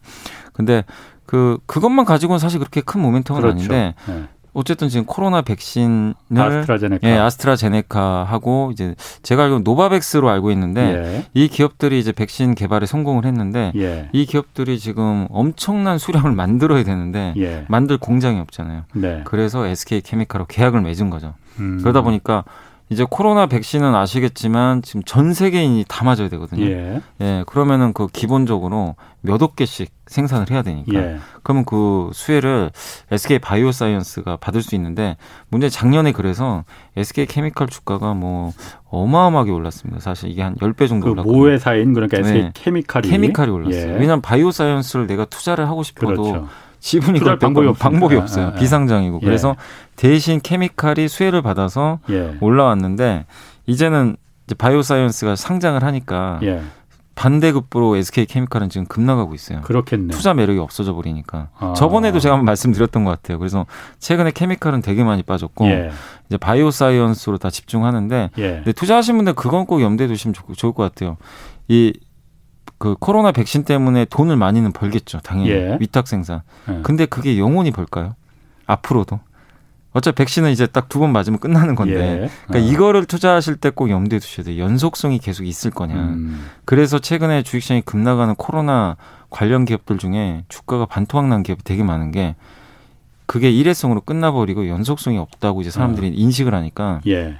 근데 0.54 0.86
그 1.26 1.58
그것만 1.66 2.06
가지고는 2.06 2.40
사실 2.40 2.58
그렇게 2.58 2.80
큰 2.80 3.02
모멘텀은 3.02 3.42
그렇죠. 3.42 3.50
아닌데 3.50 3.94
예. 4.08 4.30
어쨌든 4.54 4.90
지금 4.90 5.06
코로나 5.06 5.42
백신을 5.42 6.14
아스트라제네카, 6.36 7.08
예, 7.08 7.18
아스트라제네카하고 7.18 8.72
이제 8.74 8.96
제가 9.24 9.44
알기로 9.44 9.60
노바백스로 9.60 10.30
알고 10.30 10.52
있는데 10.52 10.82
예. 10.82 11.26
이 11.34 11.48
기업들이 11.48 12.00
이제 12.00 12.12
백신 12.12 12.56
개발에 12.56 12.86
성공을 12.86 13.26
했는데 13.26 13.72
예. 13.78 14.10
이 14.12 14.26
기업들이 14.26 14.78
지금 14.78 15.28
엄청난 15.30 15.98
수량을 15.98 16.34
만들어야 16.34 16.84
되는데 16.84 17.34
예. 17.38 17.66
만들 17.70 17.98
공장이 17.98 18.40
없잖아요. 18.40 18.84
네. 18.94 19.22
그래서 19.26 19.66
SK 19.66 20.02
케미칼하고 20.02 20.48
계약을 20.48 20.82
맺은 20.82 21.10
거죠. 21.10 21.34
음. 21.60 21.80
그러다 21.82 22.02
보니까 22.02 22.44
이제 22.92 23.06
코로나 23.10 23.46
백신은 23.46 23.96
아시겠지만 23.96 24.82
지금 24.82 25.02
전 25.04 25.34
세계인이 25.34 25.86
다 25.88 26.04
맞아야 26.04 26.28
되거든요. 26.28 26.66
예. 26.66 27.02
예 27.22 27.44
그러면은 27.48 27.94
그 27.94 28.08
기본적으로 28.08 28.96
몇 29.22 29.42
억 29.42 29.56
개씩 29.56 29.90
생산을 30.08 30.52
해야 30.52 30.62
되니까. 30.62 30.94
예. 30.94 31.18
그러면 31.42 31.64
그 31.64 32.10
수혜를 32.14 32.72
SK 33.10 33.40
바이오사이언스가 33.40 34.36
받을 34.38 34.62
수 34.62 34.76
있는데 34.76 35.16
문제 35.48 35.70
작년에 35.70 36.12
그래서 36.12 36.66
SK 36.98 37.28
케미칼 37.28 37.68
주가가 37.68 38.14
뭐 38.14 38.52
어마어마하게 38.90 39.52
올랐습니다. 39.52 40.02
사실 40.02 40.30
이게 40.30 40.42
한 40.42 40.56
10배 40.56 40.90
정도 40.90 41.06
그 41.06 41.12
올랐고. 41.12 41.32
모회사인 41.32 41.94
그러니까 41.94 42.18
SK 42.20 42.42
네. 42.42 42.52
케미칼이 42.54 43.10
케미칼이 43.10 43.50
올랐어요. 43.52 43.82
예. 43.82 43.94
왜냐하면 43.94 44.22
바이오사이언스를 44.22 45.08
내가 45.08 45.24
투자를 45.26 45.70
하고 45.70 45.82
싶어도 45.84 46.24
그렇죠. 46.24 46.48
지분이 46.82 47.20
걸 47.20 47.40
방법이, 47.40 47.72
방법이 47.78 48.16
없어요. 48.18 48.48
아, 48.48 48.50
아. 48.50 48.54
비상장이고. 48.54 49.20
예. 49.22 49.26
그래서 49.26 49.56
대신 49.96 50.42
케미칼이 50.42 51.08
수혜를 51.08 51.42
받아서 51.42 52.00
예. 52.10 52.36
올라왔는데 52.42 53.26
이제는 53.68 54.18
이제 54.46 54.56
바이오사이언스가 54.56 55.36
상장을 55.36 55.82
하니까 55.82 56.40
예. 56.44 56.62
반대급부로 57.14 57.98
SK 57.98 58.26
케미칼은 58.26 58.70
지금 58.70 58.88
급나가고 58.88 59.36
있어요. 59.36 59.62
그렇겠네. 59.62 60.08
투자 60.12 60.34
매력이 60.34 60.58
없어져 60.60 60.94
버리니까. 60.94 61.50
아. 61.60 61.74
저번에도 61.78 62.20
제가 62.20 62.34
한번 62.34 62.46
말씀드렸던 62.46 63.04
것 63.04 63.12
같아요. 63.12 63.38
그래서 63.38 63.68
최근에 64.00 64.32
케미칼은 64.32 64.82
되게 64.82 65.04
많이 65.04 65.22
빠졌고 65.22 65.68
예. 65.68 65.92
이제 66.28 66.38
바이오사이언스로 66.38 67.38
다 67.38 67.52
집중하는데 67.52 68.32
예. 68.40 68.52
근데 68.56 68.72
투자하신 68.72 69.18
분들 69.18 69.34
그건 69.34 69.68
꼭 69.68 69.82
염두에 69.84 70.08
두시면 70.08 70.34
좋을 70.56 70.74
것 70.74 70.82
같아요. 70.82 71.18
이 71.68 71.94
그 72.82 72.96
코로나 73.00 73.32
백신 73.32 73.64
때문에 73.64 74.06
돈을 74.06 74.38
많이는 74.38 74.72
벌겠죠. 74.72 75.20
당연히 75.20 75.52
예. 75.52 75.78
위탁 75.80 76.08
생산. 76.08 76.42
예. 76.68 76.80
근데 76.82 77.06
그게 77.06 77.38
영원히 77.38 77.70
벌까요? 77.70 78.16
앞으로도. 78.66 79.20
어차피 79.94 80.16
백신은 80.16 80.50
이제 80.50 80.66
딱 80.66 80.90
두 80.90 80.98
번 80.98 81.12
맞으면 81.14 81.38
끝나는 81.38 81.76
건데. 81.76 82.24
예. 82.24 82.30
그러니까 82.48 82.68
어. 82.68 82.72
이거를 82.74 83.06
투자하실 83.06 83.58
때 83.58 83.70
꼭 83.70 83.92
염두에 83.92 84.18
두셔야 84.18 84.46
돼요. 84.46 84.64
연속성이 84.64 85.20
계속 85.20 85.46
있을 85.46 85.70
거냐. 85.70 85.94
음. 85.94 86.48
그래서 86.66 86.98
최근에 86.98 87.44
주식시장이 87.44 87.82
급나가는 87.82 88.34
코로나 88.34 88.96
관련 89.30 89.66
기업들 89.66 90.00
중에 90.00 90.44
주가가 90.50 90.88
반토막 90.88 91.28
난 91.28 91.44
기업이 91.44 91.64
되게 91.64 91.84
많은 91.84 92.12
게 92.12 92.36
그게 93.28 93.52
일회성으로 93.52 94.02
끝나버리고 94.02 94.68
연속성이 94.70 95.20
없다고 95.20 95.62
이제 95.62 95.70
사람들이 95.70 96.08
어. 96.08 96.12
인식을 96.16 96.56
하니까 96.56 97.02
예. 97.06 97.38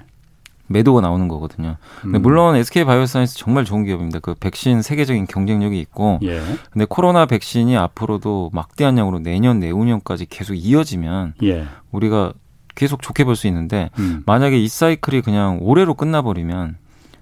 매도가 0.68 1.00
나오는 1.00 1.28
거거든요. 1.28 1.76
근데 2.00 2.18
음. 2.18 2.22
물론 2.22 2.56
SK 2.56 2.84
바이오사이언스 2.84 3.36
정말 3.36 3.64
좋은 3.64 3.84
기업입니다. 3.84 4.20
그 4.20 4.34
백신 4.34 4.80
세계적인 4.82 5.26
경쟁력이 5.26 5.78
있고, 5.80 6.18
예. 6.22 6.40
근데 6.70 6.86
코로나 6.88 7.26
백신이 7.26 7.76
앞으로도 7.76 8.50
막대한 8.52 8.96
양으로 8.96 9.18
내년 9.18 9.58
내후년까지 9.60 10.26
계속 10.30 10.54
이어지면 10.54 11.34
예. 11.42 11.66
우리가 11.90 12.32
계속 12.74 13.02
좋게 13.02 13.24
볼 13.24 13.34
수 13.36 13.46
있는데 13.48 13.90
음. 13.98 14.22
만약에 14.24 14.58
이 14.58 14.66
사이클이 14.66 15.20
그냥 15.22 15.58
올해로 15.60 15.92
끝나버리면 15.94 16.76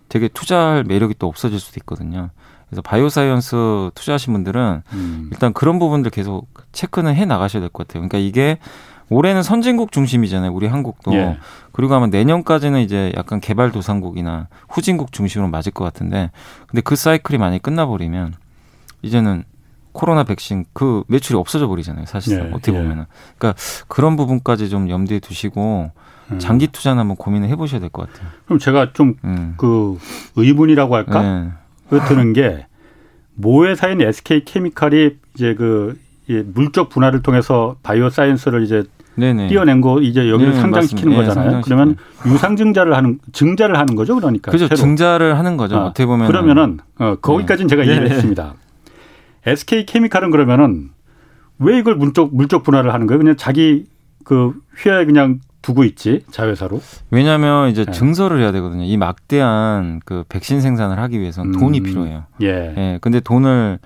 되게 0.09 0.29
투자할 0.29 0.85
매력이 0.85 1.15
또 1.19 1.27
없어질 1.27 1.59
수도 1.59 1.79
있거든요. 1.81 2.31
그래서 2.69 2.83
바이오사이언스 2.83 3.91
투자하신 3.97 4.33
분들은 4.33 4.83
음. 4.93 5.29
일단 5.33 5.53
그런 5.53 5.81
부분들 5.81 6.11
계속 6.13 6.47
체크는 6.71 7.17
해 7.17 7.25
나가셔야 7.25 7.61
될 7.61 7.69
것 7.71 7.89
같아요. 7.89 8.07
그러니까 8.07 8.19
이게 8.19 8.59
올해는 9.11 9.43
선진국 9.43 9.93
중심이잖아요. 9.93 10.53
우리 10.53 10.67
한국도. 10.67 11.13
예. 11.15 11.37
그리고 11.73 11.95
아마 11.95 12.07
내년까지는 12.07 12.81
이제 12.81 13.13
약간 13.17 13.41
개발도상국이나 13.41 14.49
후진국 14.69 15.13
중심으로 15.13 15.49
맞을 15.51 15.73
것 15.73 15.85
같은데 15.85 16.31
근데 16.69 16.81
그 16.81 16.97
사이클이 16.97 17.39
많이 17.39 17.59
끝나버리면 17.61 18.35
이제는 19.03 19.45
코로나 19.93 20.23
백신 20.23 20.65
그 20.73 21.03
매출이 21.09 21.37
없어져 21.37 21.67
버리잖아요. 21.67 22.07
사실상 22.07 22.47
예. 22.47 22.51
어떻게 22.53 22.73
예. 22.73 22.81
보면은. 22.81 23.05
그러니까 23.37 23.61
그런 23.89 24.17
부분까지 24.17 24.71
좀 24.71 24.89
염두에 24.89 25.19
두시고 25.19 25.91
음. 26.31 26.39
장기 26.39 26.69
투자는 26.69 27.01
한번 27.01 27.17
고민을 27.17 27.49
해보셔야 27.49 27.81
될 27.81 27.91
것 27.91 28.07
같아요. 28.13 28.31
그럼 28.45 28.61
제가 28.61 28.93
좀그 28.93 29.19
음. 29.25 29.55
그 29.57 29.99
의문이라고 30.37 30.95
할까? 30.95 31.53
그 31.89 31.99
드는 32.07 32.33
게 32.33 32.67
모회사인 33.35 34.01
SK 34.01 34.45
케미칼이 34.45 35.17
이제 35.35 35.55
그 35.57 35.99
물적 36.55 36.89
분할을 36.91 37.23
통해서 37.23 37.77
바이오 37.83 38.11
사이언스를 38.11 38.63
이제 38.63 38.85
네네. 39.21 39.49
띄어낸 39.49 39.81
거 39.81 40.01
이제 40.01 40.29
여기를 40.29 40.55
네, 40.55 40.61
상장시키는 40.61 41.13
맞습니다. 41.17 41.29
거잖아요. 41.35 41.57
네, 41.59 41.63
그러면 41.65 41.97
유상 42.27 42.57
증자를 42.57 42.97
하는 42.97 43.19
증자를 43.33 43.79
하는 43.79 43.95
거죠, 43.95 44.15
그러니까. 44.17 44.51
그죠. 44.51 44.69
증자를 44.69 45.39
하는 45.39 45.57
거죠. 45.57 45.77
어, 45.77 45.89
떻게 45.89 46.07
보면 46.07 46.27
그러면은 46.27 46.79
어, 46.99 47.17
거기까지는 47.21 47.69
네. 47.69 47.77
제가 47.77 47.85
이해했습니다. 47.85 48.55
SK 49.47 49.87
케미칼은 49.87 50.31
그러면은 50.31 50.91
왜 51.59 51.79
이걸 51.79 51.95
물적 51.95 52.35
물적 52.35 52.63
분할을 52.63 52.93
하는 52.93 53.07
거예요? 53.07 53.19
그냥 53.19 53.37
자기 53.37 53.85
그 54.25 54.55
휘하에 54.83 55.05
그냥 55.05 55.41
두고 55.63 55.85
있지 55.85 56.25
자회사로. 56.31 56.81
왜냐하면 57.11 57.69
이제 57.69 57.85
네. 57.85 57.93
증설을 57.93 58.41
해야 58.41 58.53
되거든요. 58.53 58.85
이 58.85 58.97
막대한 58.97 60.01
그 60.05 60.25
백신 60.29 60.61
생산을 60.61 60.99
하기 60.99 61.19
음, 61.19 61.53
돈이 61.53 61.81
필요해요. 61.81 62.25
예. 62.43 62.47
예. 62.77 62.99
근데 63.01 63.21
돈을 63.21 63.79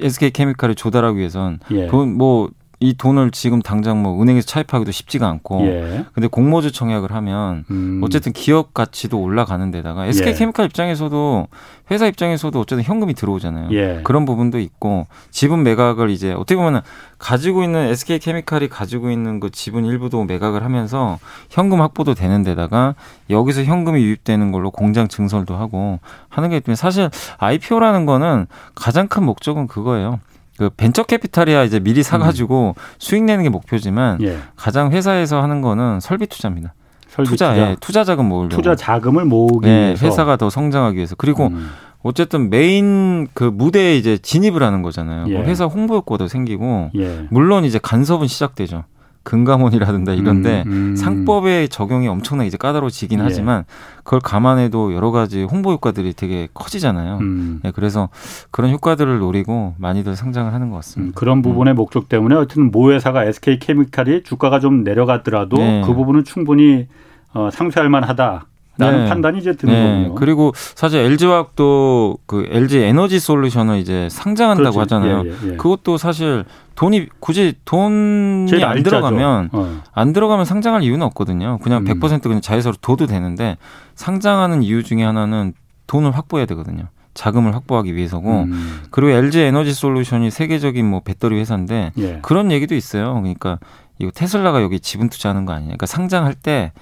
SK 0.00 0.30
케미칼을 0.30 0.74
조달하기 0.74 1.18
위해선 1.18 1.58
예. 1.72 1.86
돈뭐 1.88 2.50
이 2.82 2.94
돈을 2.94 3.30
지금 3.30 3.60
당장 3.60 4.02
뭐 4.02 4.20
은행에서 4.22 4.46
차입하기도 4.46 4.90
쉽지가 4.90 5.28
않고 5.28 5.66
예. 5.66 6.06
근데 6.14 6.28
공모주 6.28 6.72
청약을 6.72 7.12
하면 7.12 7.64
음. 7.70 8.00
어쨌든 8.02 8.32
기업 8.32 8.72
가치도 8.72 9.20
올라가는 9.20 9.70
데다가 9.70 10.06
SK 10.06 10.32
예. 10.32 10.34
케미칼 10.34 10.64
입장에서도 10.64 11.46
회사 11.90 12.06
입장에서도 12.06 12.58
어쨌든 12.58 12.82
현금이 12.82 13.12
들어오잖아요. 13.12 13.68
예. 13.72 14.00
그런 14.02 14.24
부분도 14.24 14.58
있고 14.60 15.06
지분 15.30 15.62
매각을 15.62 16.08
이제 16.08 16.32
어떻게 16.32 16.56
보면은 16.56 16.80
가지고 17.18 17.62
있는 17.62 17.86
SK 17.88 18.18
케미칼이 18.18 18.70
가지고 18.70 19.10
있는 19.10 19.40
그 19.40 19.50
지분 19.50 19.84
일부도 19.84 20.24
매각을 20.24 20.64
하면서 20.64 21.18
현금 21.50 21.82
확보도 21.82 22.14
되는 22.14 22.42
데다가 22.42 22.94
여기서 23.28 23.64
현금이 23.64 24.00
유입되는 24.02 24.52
걸로 24.52 24.70
공장 24.70 25.06
증설도 25.06 25.54
하고 25.54 26.00
하는 26.30 26.48
게 26.48 26.56
있으면 26.56 26.76
사실 26.76 27.10
IPO라는 27.36 28.06
거는 28.06 28.46
가장 28.74 29.06
큰 29.06 29.24
목적은 29.24 29.66
그거예요. 29.66 30.18
그 30.60 30.68
벤처 30.68 31.04
캐피탈이야 31.04 31.64
이제 31.64 31.80
미리 31.80 32.02
사가지고 32.02 32.74
음. 32.76 32.82
수익 32.98 33.24
내는 33.24 33.44
게 33.44 33.48
목표지만 33.48 34.20
예. 34.20 34.36
가장 34.56 34.92
회사에서 34.92 35.42
하는 35.42 35.62
거는 35.62 36.00
설비 36.00 36.26
투자입니다. 36.26 36.74
설비 37.08 37.30
투자, 37.30 37.54
투자. 37.54 37.70
예, 37.70 37.76
투자 37.80 38.04
자금 38.04 38.28
모으려고. 38.28 38.56
투자 38.56 38.76
자금을 38.76 39.24
모으기 39.24 39.66
예, 39.66 39.72
위해서. 39.72 40.04
회사가 40.04 40.36
더 40.36 40.50
성장하기 40.50 40.96
위해서. 40.96 41.14
그리고 41.16 41.46
음. 41.46 41.70
어쨌든 42.02 42.50
메인 42.50 43.26
그 43.32 43.44
무대에 43.44 43.96
이제 43.96 44.18
진입을 44.18 44.62
하는 44.62 44.82
거잖아요. 44.82 45.28
뭐 45.28 45.40
예. 45.40 45.44
회사 45.46 45.64
홍보 45.64 45.94
효과도 45.94 46.28
생기고 46.28 46.90
예. 46.96 47.26
물론 47.30 47.64
이제 47.64 47.78
간섭은 47.82 48.26
시작되죠. 48.26 48.84
금감원이라든가 49.30 50.12
이런데 50.12 50.64
음, 50.66 50.72
음. 50.72 50.96
상법의 50.96 51.68
적용이 51.68 52.08
엄청나게 52.08 52.48
이제 52.48 52.56
까다로워지긴 52.56 53.20
예. 53.20 53.22
하지만 53.22 53.64
그걸 54.02 54.18
감안해도 54.18 54.92
여러 54.92 55.12
가지 55.12 55.44
홍보 55.44 55.70
효과들이 55.70 56.14
되게 56.14 56.48
커지잖아요. 56.52 57.18
음. 57.18 57.60
네, 57.62 57.70
그래서 57.70 58.08
그런 58.50 58.72
효과들을 58.72 59.20
노리고 59.20 59.74
많이들 59.78 60.16
상장을 60.16 60.52
하는 60.52 60.70
것 60.70 60.76
같습니다. 60.76 61.12
음, 61.12 61.14
그런 61.14 61.42
부분의 61.42 61.74
음. 61.74 61.76
목적 61.76 62.08
때문에 62.08 62.34
어쨌든 62.34 62.72
모 62.72 62.90
회사가 62.90 63.24
SK 63.24 63.60
케미칼이 63.60 64.24
주가가 64.24 64.58
좀 64.58 64.82
내려갔더라도 64.82 65.58
네. 65.58 65.82
그 65.86 65.94
부분은 65.94 66.24
충분히 66.24 66.88
어, 67.32 67.50
상쇄할 67.52 67.88
만하다. 67.88 68.46
라는 68.80 69.04
네. 69.04 69.08
판단이 69.08 69.38
이제 69.38 69.52
드는 69.52 69.72
네. 69.72 70.02
거군요. 70.02 70.14
그리고 70.14 70.52
사실 70.56 71.00
LG화학도 71.00 72.18
그 72.26 72.46
LG 72.50 72.78
에너지 72.78 73.20
솔루션을 73.20 73.78
이제 73.78 74.08
상장한다고 74.10 74.76
그렇지. 74.76 74.94
하잖아요. 74.94 75.22
예, 75.26 75.30
예, 75.30 75.52
예. 75.52 75.56
그것도 75.56 75.96
사실 75.98 76.44
돈이 76.74 77.08
굳이 77.20 77.54
돈이 77.64 78.64
안 78.64 78.82
들어가면 78.82 79.50
어. 79.52 79.82
안 79.92 80.12
들어가면 80.12 80.44
상장할 80.44 80.82
이유는 80.82 81.02
없거든요. 81.06 81.58
그냥 81.62 81.84
음. 81.86 82.00
100% 82.00 82.22
그냥 82.22 82.40
자회사로 82.40 82.76
둬도 82.80 83.06
되는데 83.06 83.58
상장하는 83.94 84.62
이유 84.62 84.82
중에 84.82 85.02
하나는 85.04 85.52
돈을 85.86 86.12
확보해야 86.12 86.46
되거든요. 86.46 86.84
자금을 87.12 87.54
확보하기 87.54 87.94
위해서고 87.96 88.44
음. 88.44 88.82
그리고 88.90 89.10
LG 89.10 89.40
에너지 89.40 89.74
솔루션이 89.74 90.30
세계적인 90.30 90.88
뭐 90.88 91.00
배터리 91.00 91.38
회사인데 91.38 91.92
예. 91.98 92.18
그런 92.22 92.50
얘기도 92.52 92.74
있어요. 92.74 93.14
그러니까 93.14 93.58
이거 93.98 94.10
테슬라가 94.14 94.62
여기 94.62 94.80
지분 94.80 95.10
투자하는 95.10 95.44
거 95.44 95.52
아니냐. 95.52 95.66
그러니까 95.68 95.86
상장할 95.86 96.34
때 96.34 96.72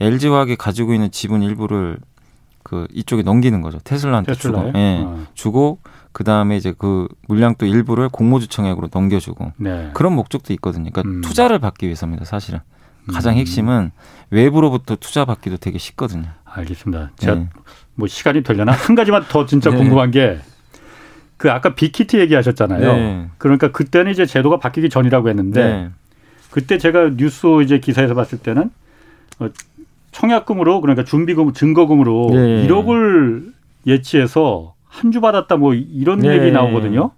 LG화학이 0.00 0.56
가지고 0.56 0.94
있는 0.94 1.10
지분 1.10 1.42
일부를 1.42 1.98
그 2.62 2.86
이쪽에 2.92 3.22
넘기는 3.22 3.60
거죠. 3.60 3.78
테슬라한테 3.78 4.32
테슬라에? 4.34 4.66
주고, 4.66 4.78
예, 4.78 5.00
어. 5.04 5.26
주고 5.34 5.78
그 6.12 6.24
다음에 6.24 6.56
이제 6.56 6.74
그 6.76 7.06
물량 7.28 7.54
또 7.56 7.66
일부를 7.66 8.08
공모주청약으로 8.08 8.88
넘겨주고 8.92 9.52
네. 9.58 9.90
그런 9.94 10.14
목적도 10.14 10.52
있거든요. 10.54 10.90
그러니까 10.90 11.02
음. 11.02 11.20
투자를 11.20 11.58
받기 11.58 11.86
위해서입니다. 11.86 12.24
사실은 12.24 12.58
가장 13.12 13.34
음. 13.34 13.38
핵심은 13.38 13.92
외부로부터 14.30 14.96
투자 14.96 15.24
받기도 15.24 15.58
되게 15.58 15.78
쉽거든요. 15.78 16.28
알겠습니다. 16.44 17.12
제가 17.18 17.34
네. 17.36 17.48
뭐 17.94 18.08
시간이 18.08 18.42
되려나 18.42 18.72
한 18.72 18.96
가지만 18.96 19.24
더 19.28 19.46
진짜 19.46 19.70
네. 19.70 19.76
궁금한 19.76 20.10
게. 20.10 20.38
그 21.36 21.52
아까 21.52 21.74
빅히트 21.74 22.16
얘기하셨잖아요. 22.16 22.92
네. 22.92 23.28
그러니까 23.38 23.70
그때는 23.70 24.10
이제 24.10 24.24
제도가 24.24 24.58
바뀌기 24.58 24.88
전이라고 24.88 25.28
했는데 25.28 25.62
네. 25.62 25.90
그때 26.50 26.78
제가 26.78 27.10
뉴스 27.16 27.62
이제 27.62 27.78
기사에서 27.78 28.14
봤을 28.14 28.38
때는 28.38 28.70
어, 29.38 29.48
청약금으로 30.16 30.80
그러니까 30.80 31.04
준비금 31.04 31.52
증거금으로 31.52 32.28
네. 32.30 32.66
1억을 32.66 33.52
예치해서 33.86 34.74
한 34.88 35.12
주 35.12 35.20
받았다 35.20 35.56
뭐 35.58 35.74
이런 35.74 36.20
네. 36.20 36.38
얘기 36.38 36.50
나오거든요. 36.50 37.10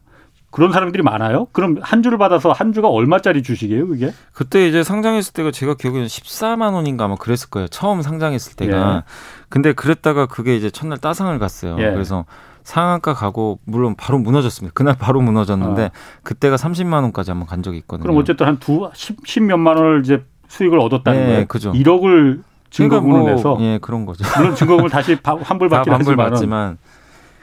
그런 0.51 0.73
사람들이 0.73 1.03
많아요? 1.05 1.47
그럼 1.53 1.77
한 1.81 2.03
주를 2.03 2.19
받아서 2.19 2.51
한 2.51 2.73
주가 2.73 2.89
얼마짜리 2.89 3.43
주식이에요, 3.45 3.87
그게? 3.87 4.13
그때 4.33 4.67
이제 4.67 4.83
상장했을 4.83 5.33
때가 5.35 5.53
제가 5.53 5.75
기억에는 5.75 6.07
14만 6.07 6.73
원인가 6.73 7.05
아마 7.05 7.15
그랬을 7.15 7.51
거예요. 7.51 7.69
처음 7.69 8.03
상장했을 8.03 8.57
때가. 8.57 8.97
예. 8.97 9.03
근데 9.49 9.73
그랬다가 9.75 10.27
그게 10.27 10.57
이제 10.57 10.71
첫날 10.71 10.99
따상을 10.99 11.39
갔어요. 11.39 11.77
예. 11.79 11.91
그래서 11.93 12.25
상한가 12.65 13.15
가고 13.15 13.61
물론 13.65 13.95
바로 13.95 14.19
무너졌습니다. 14.19 14.73
그날 14.75 14.97
바로 14.99 15.21
무너졌는데 15.21 15.85
어. 15.85 15.91
그때가 16.25 16.57
30만 16.57 16.95
원까지 16.95 17.31
한번 17.31 17.47
간 17.47 17.63
적이 17.63 17.79
있거든요. 17.79 18.03
그럼 18.03 18.17
어쨌든 18.17 18.47
한두 18.47 18.91
10, 18.95 19.43
몇만 19.45 19.77
원을 19.77 20.01
이제 20.03 20.25
수익을 20.49 20.81
얻었다는 20.81 21.21
네, 21.21 21.27
거예요. 21.27 21.47
그죠. 21.47 21.73
1억을 21.73 22.41
증거금을 22.71 23.23
그러니까 23.23 23.43
뭐, 23.43 23.57
내서 23.59 23.65
예, 23.65 23.79
그런 23.79 24.07
거죠. 24.07 24.25
물론 24.37 24.55
증거금을 24.55 24.91
다시 24.91 25.17
환불 25.23 25.69
받긴 25.69 25.93
환불 25.93 26.17
받지만 26.17 26.79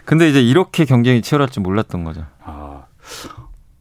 근데 0.05 0.29
이제 0.29 0.41
이렇게 0.41 0.85
경쟁이 0.85 1.21
치열할 1.21 1.49
줄 1.49 1.63
몰랐던 1.63 2.03
거죠. 2.03 2.25
아. 2.43 2.83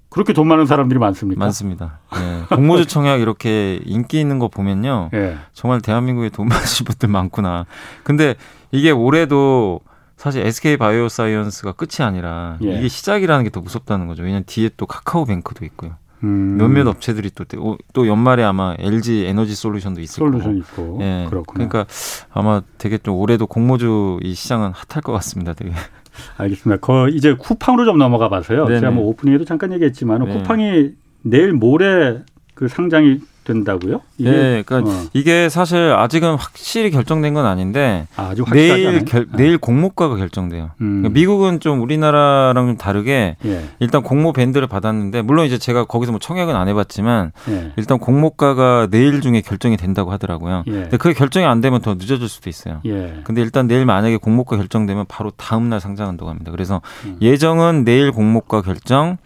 그렇게 0.09 0.33
돈 0.33 0.47
많은 0.47 0.65
사람들이 0.67 0.99
많습니까? 1.01 1.39
많습니다. 1.45 1.99
네. 2.15 2.43
공모주 2.55 2.87
청약 2.87 3.21
이렇게 3.21 3.81
인기 3.85 4.21
있는 4.21 4.39
거 4.39 4.47
보면요. 4.49 5.09
네. 5.13 5.37
정말 5.53 5.81
대한민국에 5.81 6.29
돈 6.29 6.47
많으신 6.49 6.87
분들 6.87 7.09
많구나. 7.09 7.67
근데 8.05 8.37
이게 8.71 8.91
올해도 8.93 9.81
사실 10.17 10.47
SK 10.47 10.77
바이오사이언스가 10.77 11.73
끝이 11.73 12.07
아니라 12.07 12.59
예. 12.63 12.79
이게 12.79 12.89
시작이라는 12.89 13.43
게 13.45 13.51
더 13.51 13.61
무섭다는 13.61 14.07
거죠. 14.07 14.23
왜냐하면 14.23 14.45
뒤에 14.47 14.71
또 14.77 14.87
카카오뱅크도 14.87 15.65
있고요. 15.67 15.97
음. 16.25 16.57
몇몇 16.57 16.87
업체들이 16.87 17.31
또, 17.31 17.45
또 17.93 18.09
연말에 18.09 18.43
아마 18.43 18.75
LG 18.79 19.27
에너지 19.27 19.55
솔루션도 19.55 20.01
있을 20.01 20.15
솔루션 20.15 20.57
있고. 20.59 20.99
예. 21.03 21.27
그렇구나. 21.29 21.69
그러니까 21.69 21.87
아마 22.33 22.63
되게 22.79 22.99
좀 22.99 23.15
올해도 23.17 23.47
공모주 23.47 24.19
이 24.23 24.35
시장은 24.35 24.73
핫할 24.73 25.03
것 25.03 25.13
같습니다. 25.13 25.53
되게. 25.53 25.73
알겠습니다. 26.39 26.81
거 26.81 27.09
이제 27.09 27.35
쿠팡으로 27.35 27.85
좀 27.85 27.99
넘어가 27.99 28.29
봐서요. 28.29 28.67
네네. 28.67 28.81
제가 28.81 28.93
뭐 28.93 29.07
오프닝에도 29.09 29.45
잠깐 29.45 29.73
얘기했지만 29.73 30.25
네. 30.25 30.33
쿠팡이 30.33 30.93
내일 31.23 31.53
모레 31.53 32.23
그 32.55 32.69
상장이 32.69 33.21
된다고요? 33.45 34.01
이게, 34.19 34.31
네, 34.31 34.63
그러니까 34.65 34.91
어. 34.91 35.05
이게 35.13 35.49
사실 35.49 35.93
아직은 35.93 36.37
확실히 36.37 36.91
결정된 36.91 37.35
건 37.35 37.47
아닌데 37.47 38.07
아, 38.17 38.35
내일 38.53 39.05
결, 39.05 39.27
네. 39.31 39.37
내일 39.37 39.59
공모가가 39.59 40.17
결정돼요. 40.17 40.71
음. 40.81 41.03
그러니까 41.03 41.09
미국은 41.11 41.61
좀 41.61 41.83
우리나라랑 41.83 42.67
좀 42.67 42.77
다르게 42.77 43.37
예. 43.45 43.65
일단 43.79 44.03
공모 44.03 44.33
밴드를 44.33 44.67
받았는데 44.67 45.23
물론 45.23 45.47
이제 45.47 45.59
제가 45.59 45.85
거기서 45.85 46.13
뭐 46.13 46.19
청약은 46.19 46.57
안 46.57 46.69
해봤지만 46.69 47.33
예. 47.51 47.73
일단 47.77 47.99
공모가가 47.99 48.89
내일 48.91 49.21
중에 49.21 49.41
결정이 49.41 49.77
된다고 49.77 50.11
하더라고요. 50.13 50.65
예. 50.67 50.73
근데 50.73 50.97
그게 50.97 51.15
결정이 51.15 51.47
안 51.47 51.61
되면 51.61 51.81
더 51.81 51.95
늦어질 51.95 52.29
수도 52.29 52.49
있어요. 52.51 52.81
예. 52.87 53.21
근데 53.25 53.43
일단 53.43 53.67
내일 53.67 53.85
만약에 53.85 54.17
공모가 54.17 54.57
결정되면 54.57 55.07
바로 55.09 55.31
다음 55.37 55.69
날 55.69 55.81
상장한다고 55.81 56.31
합니다. 56.31 56.51
그래서 56.51 56.81
음. 57.05 57.19
예정은 57.21 57.85
내일 57.85 58.11
공모가 58.13 58.63
결정. 58.63 59.19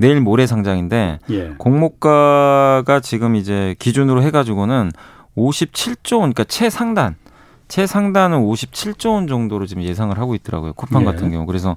내일 0.00 0.20
모레 0.20 0.46
상장인데 0.46 1.18
예. 1.28 1.48
공모가가 1.58 3.00
지금 3.00 3.36
이제 3.36 3.76
기준으로 3.78 4.22
해가지고는 4.22 4.92
57조 5.36 6.20
원, 6.20 6.32
그러니까 6.32 6.44
최상단 6.44 7.16
최상단은 7.68 8.38
57조 8.40 9.12
원 9.12 9.26
정도로 9.28 9.66
지금 9.66 9.82
예상을 9.82 10.16
하고 10.18 10.34
있더라고요. 10.34 10.72
쿠팡 10.72 11.02
예. 11.02 11.04
같은 11.04 11.30
경우. 11.30 11.46
그래서 11.46 11.76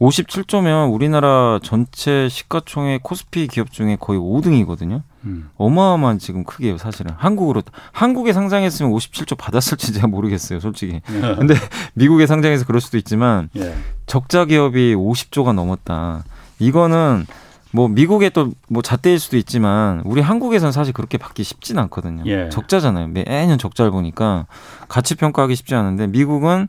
57조면 0.00 0.92
우리나라 0.92 1.58
전체 1.62 2.28
시가총액 2.28 3.02
코스피 3.02 3.48
기업 3.48 3.72
중에 3.72 3.96
거의 3.98 4.20
5등이거든요. 4.20 5.02
음. 5.24 5.48
어마어마한 5.56 6.18
지금 6.18 6.44
크기예요, 6.44 6.76
사실은. 6.76 7.12
한국으로 7.16 7.62
한국에 7.92 8.32
상장했으면 8.32 8.92
57조 8.92 9.36
받았을지 9.38 9.94
제가 9.94 10.08
모르겠어요, 10.08 10.60
솔직히. 10.60 11.00
예. 11.10 11.20
근데 11.36 11.54
미국에 11.94 12.26
상장해서 12.26 12.66
그럴 12.66 12.80
수도 12.80 12.98
있지만 12.98 13.48
예. 13.56 13.74
적자 14.06 14.44
기업이 14.44 14.94
50조가 14.94 15.54
넘었다. 15.54 16.24
이거는 16.58 17.26
뭐 17.72 17.88
미국에 17.88 18.30
또 18.30 18.50
뭐 18.72 18.82
잣대일 18.82 19.18
수도 19.18 19.36
있지만 19.36 20.00
우리 20.06 20.22
한국에서는 20.22 20.72
사실 20.72 20.94
그렇게 20.94 21.18
받기 21.18 21.44
쉽진 21.44 21.78
않거든요. 21.78 22.22
예. 22.26 22.48
적자잖아요. 22.48 23.08
매년 23.08 23.58
적자를 23.58 23.90
보니까 23.90 24.46
가치 24.88 25.14
평가하기 25.14 25.54
쉽지 25.56 25.74
않은데 25.74 26.06
미국은 26.06 26.68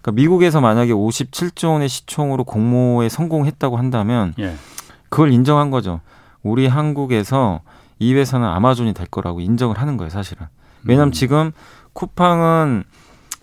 그러니까 0.00 0.12
미국에서 0.12 0.60
만약에 0.60 0.92
57조 0.92 1.72
원의 1.72 1.88
시총으로 1.88 2.44
공모에 2.44 3.08
성공했다고 3.08 3.76
한다면 3.76 4.32
예. 4.38 4.54
그걸 5.08 5.32
인정한 5.32 5.70
거죠. 5.70 6.00
우리 6.44 6.68
한국에서 6.68 7.62
이 7.98 8.14
회사는 8.14 8.46
아마존이 8.46 8.94
될 8.94 9.08
거라고 9.08 9.40
인정을 9.40 9.76
하는 9.76 9.96
거예요, 9.96 10.08
사실은. 10.08 10.46
왜냐하면 10.84 11.08
음. 11.08 11.12
지금 11.12 11.52
쿠팡은 11.92 12.84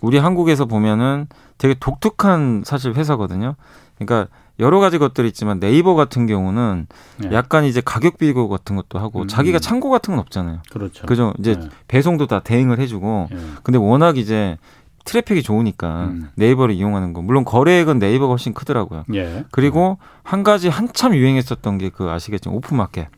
우리 0.00 0.16
한국에서 0.16 0.64
보면은 0.64 1.26
되게 1.58 1.74
독특한 1.78 2.62
사실 2.64 2.94
회사거든요. 2.94 3.54
그러니까 3.98 4.32
여러 4.60 4.80
가지 4.80 4.98
것들이 4.98 5.28
있지만 5.28 5.60
네이버 5.60 5.94
같은 5.94 6.26
경우는 6.26 6.86
네. 7.18 7.28
약간 7.32 7.64
이제 7.64 7.80
가격 7.84 8.18
비교 8.18 8.48
같은 8.48 8.76
것도 8.76 8.98
하고 8.98 9.22
음. 9.22 9.28
자기가 9.28 9.58
창고 9.58 9.90
같은 9.90 10.12
건 10.12 10.20
없잖아요. 10.20 10.60
그렇죠. 10.70 11.06
그죠? 11.06 11.32
이제 11.38 11.54
네. 11.54 11.68
배송도 11.86 12.26
다 12.26 12.40
대행을 12.40 12.78
해주고 12.80 13.28
네. 13.30 13.38
근데 13.62 13.78
워낙 13.78 14.18
이제 14.18 14.58
트래픽이 15.04 15.42
좋으니까 15.42 16.06
음. 16.06 16.28
네이버를 16.34 16.74
이용하는 16.74 17.12
거. 17.12 17.22
물론 17.22 17.44
거래액은 17.44 17.98
네이버가 17.98 18.32
훨씬 18.32 18.52
크더라고요. 18.52 19.04
예. 19.14 19.44
그리고 19.50 19.96
한 20.22 20.42
가지 20.42 20.68
한참 20.68 21.14
유행했었던 21.14 21.78
게 21.78 21.88
그 21.90 22.10
아시겠지만 22.10 22.56
오픈마켓. 22.56 23.08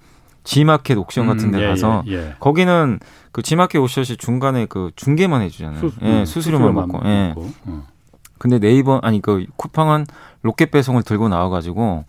지마켓 0.44 0.96
옥션 0.98 1.26
같은 1.26 1.50
데 1.50 1.58
음, 1.58 1.62
예, 1.62 1.66
가서 1.66 2.02
예, 2.06 2.12
예. 2.14 2.34
거기는 2.40 2.98
그 3.32 3.42
지마켓 3.42 3.80
옥션이 3.82 4.16
중간에 4.16 4.66
그 4.66 4.90
중계만 4.96 5.42
해주잖아요. 5.42 5.80
수, 5.80 5.92
예, 6.02 6.24
수수료만 6.24 6.74
먹고. 6.74 7.00
예. 7.04 7.34
어. 7.36 7.86
근데 8.40 8.58
네이버 8.58 8.98
아니 9.02 9.20
그 9.20 9.44
쿠팡은 9.56 10.06
로켓 10.42 10.70
배송을 10.70 11.02
들고 11.02 11.28
나와가지고 11.28 12.06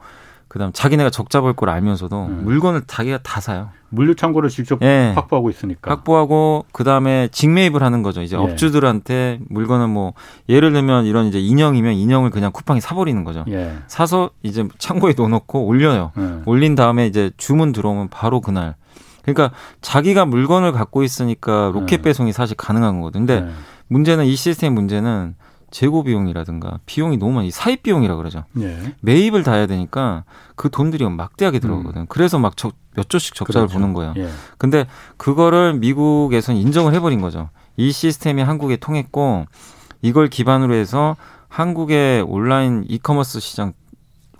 그다음 0.48 0.72
자기네가 0.74 1.10
적자 1.10 1.42
볼 1.42 1.54
걸 1.54 1.70
알면서도 1.70 2.26
음. 2.26 2.42
물건을 2.46 2.84
자기가 2.88 3.20
다 3.22 3.42
사요. 3.42 3.70
물류 3.90 4.16
창고를 4.16 4.50
직접 4.50 4.80
네. 4.80 5.12
확보하고 5.14 5.50
있으니까. 5.50 5.92
확보하고 5.92 6.66
그다음에 6.72 7.28
직매입을 7.34 7.84
하는 7.84 8.02
거죠. 8.04 8.22
이제 8.22 8.38
예. 8.38 8.40
업주들한테 8.40 9.40
물건은 9.50 9.90
뭐 9.90 10.14
예를 10.48 10.72
들면 10.72 11.06
이런 11.06 11.26
이제 11.26 11.40
인형이면 11.42 11.94
인형을 11.96 12.30
그냥 12.30 12.54
쿠팡이 12.54 12.80
사버리는 12.80 13.22
거죠. 13.26 13.44
예. 13.50 13.74
사서 13.88 14.30
이제 14.44 14.66
창고에 14.78 15.14
넣어놓고 15.18 15.66
올려요. 15.66 16.12
예. 16.18 16.42
올린 16.46 16.76
다음에 16.76 17.08
이제 17.08 17.32
주문 17.36 17.74
들어오면 17.74 18.08
바로 18.08 18.40
그날. 18.40 18.76
그러니까 19.24 19.52
자기가 19.82 20.26
물건을 20.26 20.72
갖고 20.72 21.04
있으니까 21.04 21.72
로켓 21.74 22.00
예. 22.00 22.02
배송이 22.04 22.32
사실 22.32 22.56
가능한 22.56 23.00
거거든요. 23.02 23.26
근데 23.26 23.46
예. 23.46 23.52
문제는 23.90 24.26
이 24.26 24.36
시스템 24.36 24.74
문제는 24.74 25.36
재고 25.72 26.04
비용이라든가 26.04 26.80
비용이 26.86 27.18
너무 27.18 27.32
많이 27.32 27.50
사입 27.50 27.82
비용이라 27.84 28.16
그러죠. 28.18 28.44
예. 28.60 28.94
매입을 29.02 29.44
다 29.44 29.54
해야 29.54 29.66
되니까 29.68 30.24
그 30.56 30.70
돈들이 30.70 31.08
막대하게 31.10 31.60
들어가거든. 31.60 32.02
음. 32.02 32.06
그래서 32.10 32.38
막 32.38 32.54
몇 32.94 33.10
조씩 33.10 33.36
적자를 33.36 33.68
그렇죠. 33.68 33.80
보는 33.80 33.94
거예요. 33.94 34.14
예. 34.18 34.30
근데 34.58 34.86
그거를 35.18 35.76
미국에서는 35.76 36.60
인정을 36.60 36.94
해버린 36.94 37.22
거죠. 37.22 37.50
이 37.78 37.92
시스템이 37.92 38.42
한국에 38.42 38.76
통했고 38.76 39.46
이걸 40.02 40.28
기반으로 40.28 40.74
해서 40.74 41.16
한국의 41.48 42.22
온라인 42.24 42.84
이커머스 42.90 43.40
시장 43.40 43.74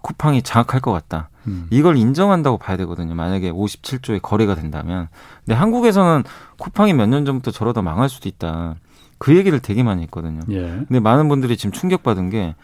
쿠팡이 0.02 0.42
장악할 0.42 0.82
것 0.82 0.92
같다. 0.92 1.30
음. 1.48 1.68
이걸 1.70 1.96
인정한다고 1.98 2.58
봐야 2.58 2.76
되거든요. 2.78 3.16
만약에 3.16 3.52
57조의 3.52 4.22
거래가 4.22 4.56
된다면. 4.56 5.08
근데 5.46 5.56
한국에서는 5.56 6.24
쿠팡이 6.58 6.94
몇 6.94 7.08
년 7.08 7.24
전부터 7.26 7.52
저러다 7.52 7.82
망할 7.82 8.10
수도 8.10 8.28
있다. 8.28 8.76
그 9.22 9.36
얘기를 9.38 9.60
되게 9.60 9.84
많이 9.84 10.02
했거든요. 10.02 10.40
예. 10.50 10.62
근데 10.88 11.00
많은 11.00 11.30
분들이 11.30 11.56
지금 11.56 11.72
충격받은 11.72 12.32
게 12.32 12.56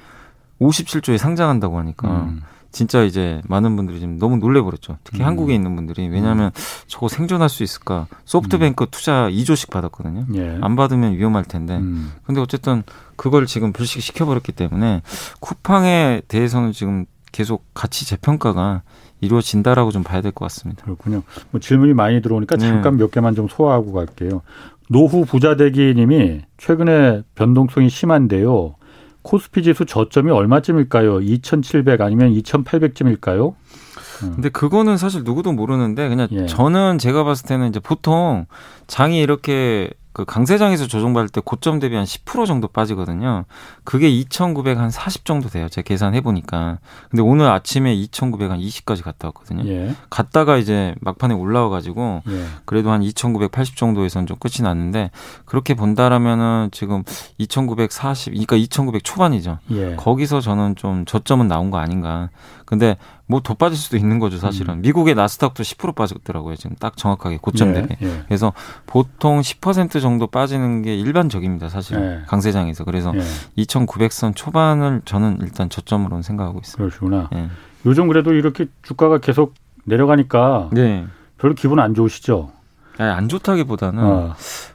57조에 0.59 1.19
상장한다고 1.19 1.77
하니까 1.77 2.07
음. 2.23 2.41
진짜 2.71 3.03
이제 3.03 3.43
많은 3.47 3.75
분들이 3.75 3.99
지금 3.99 4.17
너무 4.17 4.37
놀래버렸죠. 4.37 4.97
특히 5.03 5.19
음. 5.21 5.27
한국에 5.27 5.53
있는 5.53 5.75
분들이 5.75 6.07
왜냐하면 6.07 6.47
음. 6.47 6.51
저거 6.87 7.09
생존할 7.09 7.47
수 7.49 7.61
있을까? 7.61 8.07
소프트뱅크 8.25 8.85
음. 8.85 8.87
투자 8.89 9.29
2조씩 9.29 9.69
받았거든요. 9.69 10.25
예. 10.33 10.57
안 10.59 10.75
받으면 10.75 11.13
위험할 11.13 11.45
텐데. 11.45 11.77
음. 11.77 12.11
근데 12.23 12.41
어쨌든 12.41 12.81
그걸 13.17 13.45
지금 13.45 13.71
불식시켜 13.71 14.25
버렸기 14.25 14.51
때문에 14.51 15.03
쿠팡에 15.39 16.23
대해서는 16.27 16.71
지금 16.71 17.05
계속 17.31 17.65
가치 17.75 18.07
재평가가 18.07 18.81
이루어진다라고 19.21 19.91
좀 19.91 20.01
봐야 20.01 20.21
될 20.21 20.31
것 20.31 20.45
같습니다. 20.45 20.83
그렇군요. 20.83 21.21
뭐 21.51 21.59
질문이 21.61 21.93
많이 21.93 22.19
들어오니까 22.21 22.57
잠깐 22.57 22.97
네. 22.97 23.03
몇 23.03 23.11
개만 23.11 23.35
좀 23.35 23.47
소화하고 23.47 23.93
갈게요. 23.93 24.41
노후 24.89 25.25
부자되기님이 25.25 26.41
최근에 26.57 27.23
변동성이 27.35 27.89
심한데요. 27.89 28.75
코스피 29.21 29.63
지수 29.63 29.85
저점이 29.85 30.31
얼마쯤일까요? 30.31 31.19
2,700 31.19 32.01
아니면 32.01 32.33
2,800쯤일까요? 32.33 33.55
근데 34.19 34.49
그거는 34.49 34.97
사실 34.97 35.23
누구도 35.23 35.51
모르는데 35.51 36.09
그냥 36.09 36.27
예. 36.31 36.45
저는 36.47 36.97
제가 36.97 37.23
봤을 37.23 37.47
때는 37.47 37.69
이제 37.69 37.79
보통 37.79 38.45
장이 38.87 39.19
이렇게 39.19 39.89
그 40.17 40.25
강세장에서 40.25 40.87
조정받을 40.87 41.29
때 41.29 41.41
고점 41.45 41.77
대비 41.77 41.95
한 41.95 42.03
10% 42.03 42.47
정도 42.47 42.67
빠지거든요. 42.67 43.45
그게 43.83 44.09
2,940 44.09 45.25
정도 45.25 45.47
돼요. 45.47 45.69
제가 45.69 45.85
계산해 45.85 46.21
보니까. 46.21 46.79
근데 47.11 47.21
오늘 47.21 47.45
아침에 47.45 47.95
2,920까지 47.95 49.03
갔다 49.03 49.27
왔거든요. 49.27 49.69
예. 49.69 49.95
갔다가 50.09 50.57
이제 50.57 50.95
막판에 51.01 51.35
올라와 51.35 51.69
가지고 51.69 52.23
예. 52.29 52.45
그래도 52.65 52.89
한 52.89 53.03
2,980 53.03 53.77
정도에선 53.77 54.25
좀 54.25 54.37
끝이 54.39 54.63
났는데 54.63 55.11
그렇게 55.45 55.75
본다라면은 55.75 56.69
지금 56.71 57.03
2,940 57.37 58.33
그러니까 58.33 58.55
2,900 58.55 59.03
초반이죠. 59.03 59.59
예. 59.69 59.95
거기서 59.97 60.41
저는 60.41 60.77
좀 60.77 61.05
저점은 61.05 61.47
나온 61.47 61.69
거 61.69 61.77
아닌가. 61.77 62.31
근데 62.67 62.97
뭐 63.27 63.39
더 63.39 63.53
빠질 63.53 63.77
수도 63.77 63.95
있는 63.97 64.19
거죠, 64.19 64.37
사실은. 64.37 64.75
음. 64.75 64.81
미국의 64.81 65.15
나스닥도 65.15 65.63
10% 65.63 65.95
빠졌더라고요, 65.95 66.55
지금 66.57 66.75
딱 66.75 66.97
정확하게 66.97 67.37
고점 67.41 67.73
대비. 67.73 67.95
예, 68.01 68.05
예. 68.07 68.23
그래서 68.27 68.51
보통 68.85 69.39
10% 69.39 70.01
정도 70.01 70.27
빠지는 70.27 70.81
게 70.81 70.95
일반적입니다, 70.95 71.69
사실. 71.69 71.97
예. 71.97 72.25
강세장에서. 72.27 72.83
그래서 72.83 73.13
예. 73.15 73.21
2,900선 73.63 74.35
초반을 74.35 75.01
저는 75.05 75.37
일단 75.41 75.69
저점으로 75.69 76.21
생각하고 76.21 76.59
있습니다. 76.59 76.77
그러시구나. 76.77 77.29
예. 77.35 77.49
요즘 77.85 78.07
그래도 78.09 78.33
이렇게 78.33 78.65
주가가 78.83 79.19
계속 79.19 79.53
내려가니까 79.85 80.69
네. 80.73 81.05
별로 81.37 81.53
기분 81.53 81.79
안 81.79 81.93
좋으시죠? 81.95 82.51
아니, 82.97 83.09
안 83.09 83.29
좋다기보다는 83.29 84.03
어. 84.03 84.33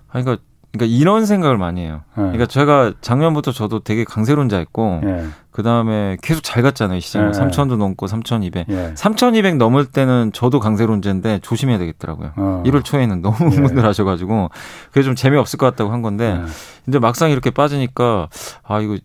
그러니까 0.08 0.38
그러니까 0.72 0.96
이런 0.96 1.26
생각을 1.26 1.58
많이 1.58 1.82
해요. 1.82 2.00
네. 2.16 2.22
그러니까 2.22 2.46
제가 2.46 2.94
작년부터 3.02 3.52
저도 3.52 3.80
되게 3.80 4.04
강세론자였고 4.04 5.00
네. 5.04 5.26
그 5.50 5.62
다음에 5.62 6.16
계속 6.22 6.42
잘 6.42 6.62
갔잖아요 6.62 6.98
시장. 7.00 7.30
네. 7.30 7.38
3천도 7.38 7.76
넘고 7.76 8.06
3,200. 8.06 8.66
네. 8.68 8.92
3,200 8.94 9.56
넘을 9.56 9.84
때는 9.84 10.30
저도 10.32 10.60
강세론자인데 10.60 11.40
조심해야 11.42 11.76
되겠더라고요. 11.78 12.32
어. 12.36 12.62
1월 12.64 12.84
초에는 12.84 13.20
너무 13.20 13.36
흥분을 13.36 13.84
하셔가지고 13.84 14.50
그게 14.88 15.02
좀 15.02 15.14
재미없을 15.14 15.58
것 15.58 15.66
같다고 15.66 15.92
한 15.92 16.00
건데 16.00 16.40
근데 16.86 16.98
막상 16.98 17.30
이렇게 17.30 17.50
빠지니까 17.50 18.28
아 18.62 18.80
이거 18.80 18.96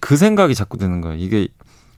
그 0.00 0.16
생각이 0.16 0.54
자꾸 0.54 0.78
드는 0.78 1.00
거예요. 1.00 1.16
이게 1.16 1.48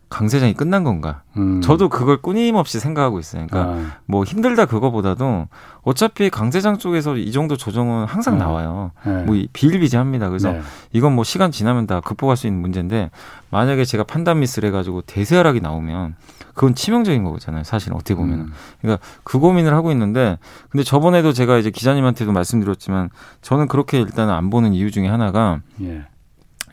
강세장이 0.09 0.55
끝난 0.55 0.85
건가? 0.85 1.23
음. 1.37 1.61
저도 1.61 1.89
그걸 1.89 2.23
끊임없이 2.23 2.81
생각하고 2.81 3.19
있어요. 3.19 3.47
그러니까 3.47 3.73
아. 3.73 3.97
뭐 4.07 4.25
힘들다 4.25 4.67
그거보다도 4.67 5.49
어차피 5.83 6.31
강세장 6.31 6.79
쪽에서 6.79 7.17
이 7.17 7.31
정도 7.31 7.57
조정은 7.57 8.07
항상 8.07 8.35
음. 8.35 8.39
나와요. 8.39 8.93
네. 9.05 9.23
뭐 9.25 9.37
비일비재합니다. 9.53 10.29
그래서 10.29 10.53
네. 10.53 10.63
이건 10.93 11.15
뭐 11.15 11.25
시간 11.25 11.51
지나면 11.51 11.87
다 11.87 12.01
극복할 12.01 12.37
수 12.37 12.47
있는 12.47 12.61
문제인데 12.61 13.11
만약에 13.51 13.85
제가 13.85 14.05
판단 14.05 14.41
미스를 14.41 14.69
해가지고 14.69 15.03
대세하락이 15.03 15.61
나오면 15.61 16.17
그건 16.55 16.75
치명적인 16.75 17.23
거잖아요. 17.25 17.65
사실 17.65 17.93
어떻게 17.93 18.15
보면. 18.15 18.41
음. 18.41 18.53
그러니까 18.81 19.05
그 19.25 19.39
고민을 19.39 19.75
하고 19.75 19.93
있는데 19.93 20.39
근데 20.71 20.85
저번에도 20.85 21.33
제가 21.33 21.59
이제 21.59 21.71
기자님한테도 21.71 22.33
말씀드렸지만 22.33 23.11
저는 23.43 23.69
그렇게 23.69 24.01
일단은 24.01 24.33
안 24.33 24.49
보는 24.49 24.73
이유 24.73 24.91
중에 24.91 25.07
하나가 25.07 25.61
예. 25.83 26.07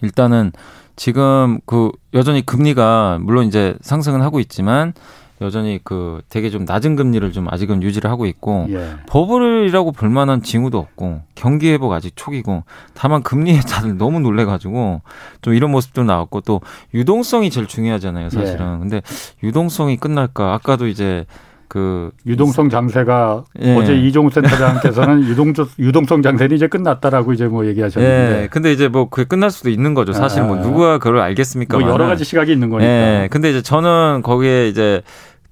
일단은 0.01 0.51
지금 0.95 1.59
그 1.65 1.91
여전히 2.13 2.45
금리가 2.45 3.19
물론 3.21 3.45
이제 3.45 3.75
상승은 3.81 4.21
하고 4.21 4.39
있지만 4.39 4.93
여전히 5.41 5.79
그 5.83 6.21
되게 6.29 6.49
좀 6.49 6.63
낮은 6.63 6.95
금리를 6.95 7.29
좀 7.33 7.47
아직은 7.49 7.83
유지를 7.83 8.09
하고 8.09 8.25
있고 8.25 8.67
예. 8.69 8.95
버블이라고 9.07 9.91
볼 9.91 10.09
만한 10.09 10.41
징후도 10.41 10.77
없고 10.77 11.21
경기 11.35 11.71
회복 11.71 11.91
아직 11.91 12.13
초기고 12.15 12.63
다만 12.93 13.21
금리에 13.21 13.59
다들 13.67 13.97
너무 13.97 14.21
놀래 14.21 14.45
가지고 14.45 15.01
좀 15.41 15.53
이런 15.53 15.71
모습도 15.71 16.03
나왔고 16.03 16.41
또 16.41 16.61
유동성이 16.93 17.49
제일 17.49 17.67
중요하잖아요, 17.67 18.29
사실은. 18.29 18.75
예. 18.75 18.79
근데 18.79 19.01
유동성이 19.43 19.97
끝날까? 19.97 20.53
아까도 20.53 20.87
이제 20.87 21.25
그 21.67 22.11
유동성 22.25 22.69
장세가 22.69 23.43
예. 23.61 23.75
어제 23.75 23.95
이종우 23.95 24.29
센터장께서는 24.29 25.23
유동적 25.29 25.69
유동성 25.79 26.21
장세는 26.21 26.55
이제 26.55 26.67
끝났다라고 26.67 27.33
이제 27.33 27.47
뭐 27.47 27.65
얘기하셨는데. 27.65 28.43
예. 28.43 28.47
근데 28.49 28.71
이제 28.71 28.87
뭐 28.87 29.09
그게 29.09 29.25
끝날 29.25 29.51
수도 29.51 29.69
있는 29.69 29.93
거죠. 29.93 30.13
사실 30.13 30.43
뭐 30.43 30.57
아. 30.57 30.61
누가 30.61 30.97
그걸 30.97 31.19
알겠습니까? 31.19 31.77
뭐 31.77 31.89
여러 31.89 32.07
가지 32.07 32.23
시각이 32.23 32.51
있는 32.51 32.69
거니까. 32.69 32.89
예. 32.89 33.27
근데 33.31 33.49
이제 33.49 33.61
저는 33.61 34.21
거기에 34.23 34.67
이제 34.67 35.01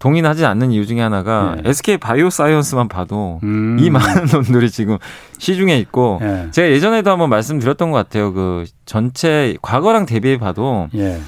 동의하지 0.03 0.45
않는 0.45 0.71
이유 0.71 0.85
중에 0.85 0.99
하나가 0.99 1.55
예. 1.63 1.69
SK 1.69 1.97
바이오사이언스만 1.97 2.89
봐도 2.89 3.39
음. 3.43 3.77
이 3.79 3.89
많은 3.89 4.25
돈들이 4.27 4.69
지금 4.69 4.97
시중에 5.37 5.77
있고 5.77 6.19
예. 6.21 6.47
제가 6.51 6.69
예전에도 6.69 7.09
한번 7.09 7.29
말씀드렸던 7.29 7.91
것 7.91 7.97
같아요. 7.97 8.33
그 8.33 8.65
전체 8.85 9.55
과거랑 9.61 10.05
대비해 10.05 10.37
봐도 10.37 10.89
예. 10.95 11.21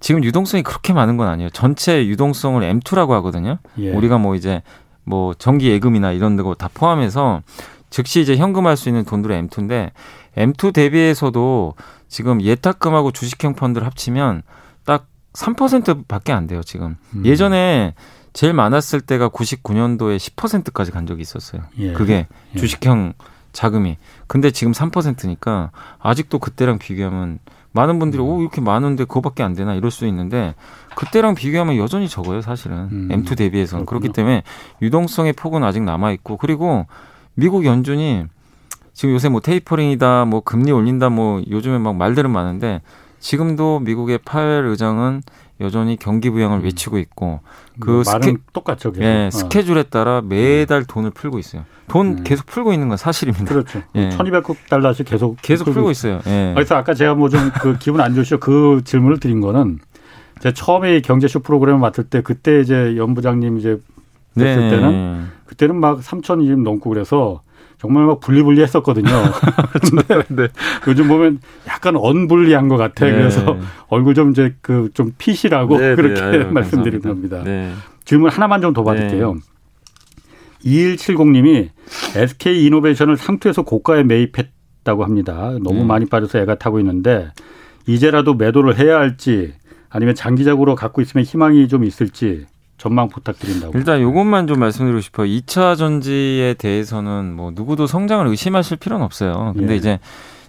지금 0.00 0.24
유동성이 0.24 0.62
그렇게 0.62 0.92
많은 0.92 1.16
건 1.16 1.28
아니에요. 1.28 1.50
전체 1.50 2.06
유동성을 2.06 2.60
M2라고 2.62 3.10
하거든요. 3.10 3.58
예. 3.78 3.90
우리가 3.90 4.18
뭐 4.18 4.34
이제 4.34 4.62
뭐 5.04 5.34
정기 5.34 5.68
예금이나 5.68 6.12
이런 6.12 6.36
거다 6.36 6.68
포함해서 6.72 7.42
즉시 7.90 8.20
이제 8.20 8.36
현금할 8.36 8.76
수 8.76 8.88
있는 8.88 9.04
돈들의 9.04 9.42
M2인데 9.42 9.90
M2 10.36 10.72
대비해서도 10.72 11.74
지금 12.08 12.40
예탁금하고 12.40 13.12
주식형 13.12 13.54
펀드를 13.54 13.86
합치면 13.86 14.42
딱 14.84 15.06
3%밖에 15.34 16.32
안 16.32 16.46
돼요, 16.46 16.62
지금. 16.62 16.96
음. 17.14 17.24
예전에 17.24 17.94
제일 18.32 18.52
많았을 18.52 19.00
때가 19.00 19.28
99년도에 19.28 20.16
10%까지 20.16 20.90
간 20.92 21.06
적이 21.06 21.22
있었어요. 21.22 21.62
예. 21.78 21.92
그게 21.92 22.26
예. 22.54 22.58
주식형 22.58 23.14
자금이. 23.52 23.96
근데 24.28 24.50
지금 24.50 24.72
3%니까 24.72 25.72
아직도 25.98 26.38
그때랑 26.38 26.78
비교하면 26.78 27.40
많은 27.72 27.98
분들이 27.98 28.22
오 28.22 28.40
이렇게 28.40 28.60
많은데 28.60 29.04
그거밖에 29.04 29.42
안 29.42 29.54
되나? 29.54 29.74
이럴 29.74 29.90
수 29.90 30.06
있는데 30.06 30.54
그때랑 30.96 31.34
비교하면 31.34 31.76
여전히 31.76 32.08
적어요 32.08 32.40
사실은. 32.40 32.88
음. 32.90 33.08
M2 33.10 33.36
대비해서 33.36 33.84
그렇기 33.84 34.08
때문에 34.10 34.42
유동성의 34.82 35.34
폭은 35.34 35.62
아직 35.62 35.82
남아 35.82 36.12
있고 36.12 36.36
그리고 36.36 36.86
미국 37.34 37.64
연준이 37.64 38.24
지금 38.92 39.14
요새 39.14 39.28
뭐 39.28 39.40
테이퍼링이다 39.40 40.24
뭐 40.24 40.40
금리 40.40 40.72
올린다 40.72 41.08
뭐 41.10 41.42
요즘에 41.48 41.78
막 41.78 41.96
말들은 41.96 42.30
많은데 42.30 42.82
지금도 43.20 43.80
미국의 43.80 44.18
파웰 44.24 44.68
의장은 44.68 45.22
여전히 45.60 45.96
경기 45.96 46.30
부양을 46.30 46.58
음. 46.58 46.64
외치고 46.64 46.98
있고 46.98 47.40
그 47.78 47.90
뭐 47.90 48.04
스케, 48.04 48.34
똑같죠. 48.52 48.92
계속. 48.92 49.04
예, 49.04 49.26
어. 49.26 49.30
스케줄에 49.30 49.82
따라 49.84 50.20
매달 50.22 50.84
돈을 50.84 51.10
풀고 51.10 51.38
있어요. 51.38 51.64
돈 51.88 52.18
음. 52.18 52.24
계속 52.24 52.46
풀고 52.46 52.72
있는 52.72 52.88
건 52.88 52.96
사실입니다. 52.96 53.46
그렇죠. 53.46 53.82
예. 53.96 54.10
1,200억 54.10 54.56
달러씩 54.68 55.06
계속 55.06 55.36
계속 55.42 55.64
풀고, 55.64 55.74
풀고 55.74 55.90
있어요. 55.90 56.20
예. 56.26 56.52
그래서 56.54 56.76
아까 56.76 56.94
제가 56.94 57.14
뭐 57.14 57.28
좀 57.28 57.50
그 57.60 57.76
기분 57.80 58.00
안 58.00 58.14
좋으셔 58.14 58.38
그 58.38 58.80
질문을 58.84 59.20
드린 59.20 59.40
거는 59.40 59.78
제가 60.40 60.54
처음에 60.54 61.00
경제쇼 61.00 61.40
프로그램을 61.40 61.80
맡을 61.80 62.04
때 62.04 62.22
그때 62.22 62.60
이제 62.60 62.96
연 62.96 63.14
부장님 63.14 63.58
이제 63.58 63.78
됐을 64.38 64.62
네. 64.62 64.70
때는 64.70 65.28
그때는 65.46 65.76
막 65.76 66.00
3천이 66.00 66.62
넘고 66.62 66.88
그래서 66.90 67.42
정말 67.80 68.04
막 68.04 68.20
분리분리 68.20 68.60
했었거든요. 68.60 69.08
근데 69.80 70.24
네. 70.28 70.48
요즘 70.86 71.08
보면 71.08 71.40
약간 71.66 71.96
언분리한 71.96 72.68
것 72.68 72.76
같아. 72.76 73.06
네. 73.06 73.12
그래서 73.12 73.56
얼굴 73.88 74.14
좀 74.14 74.30
이제 74.32 74.54
그 74.60 74.90
좀 74.92 75.12
피시라고 75.16 75.78
네, 75.78 75.88
네. 75.90 75.94
그렇게 75.96 76.20
아유, 76.22 76.46
말씀드린 76.50 77.00
겁니다. 77.00 77.42
네. 77.42 77.72
질문 78.04 78.30
하나만 78.30 78.60
좀 78.60 78.74
더 78.74 78.84
받을게요. 78.84 79.36
2170님이 80.64 81.70
SK 82.16 82.66
이노베이션을 82.66 83.16
상투에서 83.16 83.62
고가에 83.62 84.02
매입했다고 84.02 85.04
합니다. 85.04 85.56
너무 85.62 85.84
많이 85.84 86.06
빠져서 86.06 86.38
애가 86.40 86.56
타고 86.56 86.78
있는데 86.80 87.30
이제라도 87.86 88.34
매도를 88.34 88.78
해야 88.78 88.98
할지 88.98 89.54
아니면 89.88 90.14
장기적으로 90.14 90.74
갖고 90.74 91.00
있으면 91.00 91.24
희망이 91.24 91.66
좀 91.68 91.84
있을지 91.84 92.44
전망 92.80 93.08
부탁드린다고. 93.10 93.76
일단 93.76 94.00
이것만 94.00 94.46
좀 94.46 94.58
말씀드리고 94.58 95.02
싶어요. 95.02 95.26
2차 95.26 95.76
전지에 95.76 96.54
대해서는 96.54 97.34
뭐 97.34 97.52
누구도 97.54 97.86
성장을 97.86 98.26
의심하실 98.26 98.78
필요는 98.78 99.04
없어요. 99.04 99.52
근데 99.54 99.74
예. 99.74 99.76
이제 99.76 99.98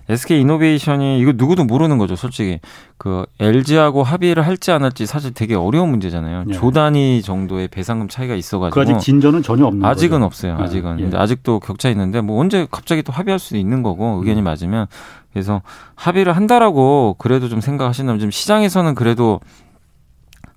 SK 0.07 0.39
이노베이션이 0.39 1.19
이거 1.19 1.33
누구도 1.35 1.65
모르는 1.65 1.97
거죠, 1.97 2.15
솔직히. 2.15 2.59
그 2.97 3.25
LG하고 3.39 4.03
합의를 4.03 4.45
할지 4.45 4.71
안 4.71 4.83
할지 4.83 5.05
사실 5.05 5.33
되게 5.33 5.55
어려운 5.55 5.89
문제잖아요. 5.89 6.45
예. 6.47 6.53
조 6.53 6.71
단위 6.71 7.21
정도의 7.21 7.67
배상금 7.67 8.07
차이가 8.07 8.33
있어가지고. 8.33 8.73
그 8.73 8.81
아직 8.81 8.97
진전은 9.03 9.43
전혀 9.43 9.65
없는 9.65 9.83
아직은 9.83 10.19
거죠? 10.19 10.25
없어요. 10.25 10.57
예. 10.57 10.63
아직은. 10.63 11.11
예. 11.13 11.17
아직도 11.17 11.59
격차 11.59 11.89
있는데 11.89 12.21
뭐 12.21 12.39
언제 12.39 12.65
갑자기 12.71 13.03
또 13.03 13.11
합의할 13.11 13.39
수도 13.39 13.57
있는 13.57 13.83
거고 13.83 14.19
의견이 14.21 14.41
음. 14.41 14.45
맞으면 14.45 14.87
그래서 15.33 15.61
합의를 15.95 16.33
한다라고 16.33 17.15
그래도 17.17 17.49
좀 17.49 17.59
생각하신다면 17.59 18.19
지금 18.19 18.31
시장에서는 18.31 18.95
그래도 18.95 19.41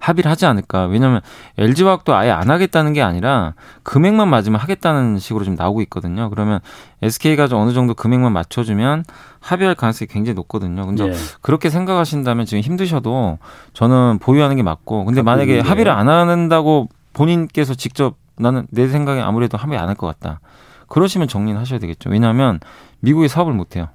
합의를 0.04 0.30
하지 0.30 0.46
않을까. 0.46 0.86
왜냐하면 0.86 1.20
LG화학도 1.58 2.14
아예 2.14 2.30
안 2.30 2.50
하겠다는 2.50 2.92
게 2.92 3.02
아니라 3.02 3.54
금액만 3.82 4.28
맞으면 4.28 4.60
하겠다는 4.60 5.18
식으로 5.18 5.44
좀 5.44 5.54
나오고 5.54 5.80
있거든요. 5.82 6.30
그러면 6.30 6.60
SK가 7.02 7.48
좀 7.48 7.60
어느 7.60 7.72
정도 7.72 7.94
금액만 7.94 8.32
맞춰주면 8.32 9.04
합의할 9.40 9.74
가능성이 9.74 10.08
굉장히 10.08 10.34
높거든요. 10.34 10.86
근데 10.86 11.08
예. 11.08 11.12
그렇게 11.40 11.70
생각하신다면 11.70 12.46
지금 12.46 12.60
힘드셔도 12.62 13.38
저는 13.72 14.18
보유하는 14.20 14.56
게 14.56 14.62
맞고. 14.62 15.04
근데 15.04 15.22
만약에 15.22 15.60
합의를 15.60 15.92
안 15.92 16.08
한다고 16.08 16.88
본인께서 17.12 17.74
직접 17.74 18.16
나는 18.36 18.66
내 18.70 18.88
생각에 18.88 19.20
아무래도 19.20 19.56
합의 19.56 19.78
안 19.78 19.88
할 19.88 19.94
것 19.96 20.06
같다. 20.06 20.40
그러시면 20.88 21.28
정리는 21.28 21.58
하셔야 21.60 21.78
되겠죠. 21.78 22.10
왜냐하면 22.10 22.60
미국이 23.00 23.28
사업을 23.28 23.52
못 23.52 23.76
해요. 23.76 23.88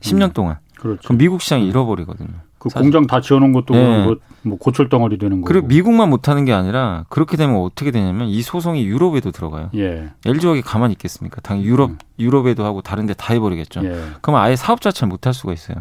10년 0.00 0.28
음. 0.28 0.32
동안. 0.32 0.56
그렇죠. 0.78 1.00
그럼 1.04 1.18
미국 1.18 1.42
시장이 1.42 1.66
잃어버리거든요. 1.66 2.28
그 2.58 2.68
사실. 2.68 2.82
공장 2.82 3.06
다 3.06 3.20
지어놓은 3.20 3.52
것도 3.52 3.74
네. 3.74 4.04
뭐, 4.04 4.16
뭐 4.42 4.58
고철 4.58 4.88
덩어리 4.88 5.18
되는 5.18 5.40
거고. 5.40 5.48
그리고 5.48 5.66
미국만 5.66 6.10
못하는 6.10 6.44
게 6.44 6.52
아니라 6.52 7.04
그렇게 7.08 7.36
되면 7.36 7.56
어떻게 7.56 7.90
되냐면 7.90 8.28
이 8.28 8.42
소송이 8.42 8.84
유럽에도 8.84 9.30
들어가요. 9.30 9.70
예. 9.76 10.10
LG화학이 10.26 10.62
가만히 10.62 10.92
있겠습니까? 10.92 11.40
당연히 11.40 11.66
유럽 11.66 11.90
음. 11.90 11.98
유럽에도 12.18 12.64
하고 12.64 12.82
다른데 12.82 13.14
다 13.14 13.32
해버리겠죠. 13.34 13.84
예. 13.84 14.00
그럼 14.20 14.40
아예 14.40 14.56
사업 14.56 14.80
자체를 14.80 15.08
못할 15.08 15.32
수가 15.34 15.52
있어요. 15.52 15.76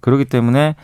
그렇기 0.00 0.24
때문에 0.24 0.74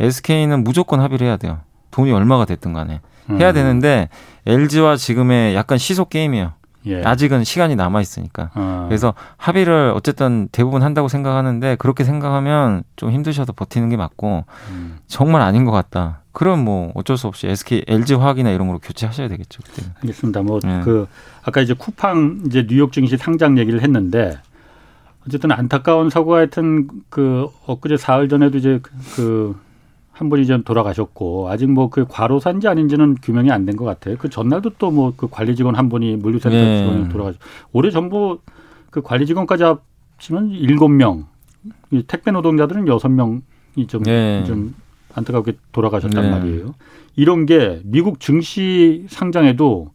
SK는 0.00 0.64
무조건 0.64 1.00
합의를 1.00 1.26
해야 1.26 1.36
돼요. 1.36 1.60
돈이 1.90 2.12
얼마가 2.12 2.44
됐든 2.44 2.72
간에 2.72 3.00
음. 3.30 3.40
해야 3.40 3.52
되는데 3.52 4.08
LG와 4.46 4.96
지금의 4.96 5.54
약간 5.54 5.78
시속 5.78 6.10
게임이에요. 6.10 6.52
예. 6.86 7.02
아직은 7.02 7.44
시간이 7.44 7.76
남아 7.76 8.00
있으니까. 8.00 8.50
어. 8.54 8.86
그래서 8.88 9.14
합의를 9.36 9.92
어쨌든 9.94 10.48
대부분 10.52 10.82
한다고 10.82 11.08
생각하는데 11.08 11.76
그렇게 11.76 12.04
생각하면 12.04 12.84
좀 12.96 13.10
힘드셔도 13.10 13.52
버티는 13.52 13.88
게 13.88 13.96
맞고 13.96 14.44
음. 14.70 14.98
정말 15.06 15.42
아닌 15.42 15.64
것 15.64 15.72
같다. 15.72 16.20
그럼 16.32 16.64
뭐 16.64 16.92
어쩔 16.94 17.16
수 17.16 17.26
없이 17.26 17.46
SK, 17.46 17.84
LG 17.88 18.14
화학이나 18.14 18.50
이런 18.50 18.66
걸로 18.66 18.78
교체하셔야 18.78 19.28
되겠죠. 19.28 19.62
그때는. 19.62 19.90
알겠습니다. 20.02 20.42
뭐그 20.42 21.06
예. 21.08 21.16
아까 21.44 21.60
이제 21.60 21.74
쿠팡 21.74 22.42
이제 22.46 22.66
뉴욕 22.66 22.92
증시 22.92 23.16
상장 23.16 23.58
얘기를 23.58 23.82
했는데 23.82 24.38
어쨌든 25.26 25.50
안타까운 25.50 26.10
사고가 26.10 26.36
하여튼 26.36 26.88
그 27.08 27.48
엊그제 27.66 27.96
사흘 27.96 28.28
전에도 28.28 28.58
이제 28.58 28.80
그 29.16 29.58
한 30.16 30.28
분이 30.30 30.46
좀 30.46 30.62
돌아가셨고 30.64 31.50
아직 31.50 31.70
뭐 31.70 31.90
그 31.90 32.06
과로사인지 32.08 32.68
아닌지는 32.68 33.16
규명이 33.22 33.50
안 33.50 33.66
된 33.66 33.76
것 33.76 33.84
같아요. 33.84 34.16
그 34.18 34.28
전날도 34.30 34.70
또 34.78 34.90
뭐 34.90 35.12
그 35.16 35.28
관리 35.30 35.54
직원 35.54 35.74
한 35.76 35.88
분이 35.88 36.16
물류센터 36.16 36.56
네. 36.56 36.78
직원이 36.78 37.08
돌아가셨. 37.10 37.38
올해 37.72 37.90
전부 37.90 38.38
그 38.90 39.02
관리 39.02 39.26
직원까지 39.26 39.62
합치면 39.64 40.50
일곱 40.52 40.88
명, 40.88 41.26
택배 42.06 42.30
노동자들은 42.30 42.88
여섯 42.88 43.08
명이 43.08 43.42
좀좀 43.76 44.02
네. 44.04 44.44
좀 44.46 44.74
안타깝게 45.14 45.52
돌아가셨단 45.72 46.22
네. 46.22 46.30
말이에요. 46.30 46.74
이런 47.16 47.44
게 47.46 47.80
미국 47.84 48.18
증시 48.20 49.04
상장에도 49.08 49.90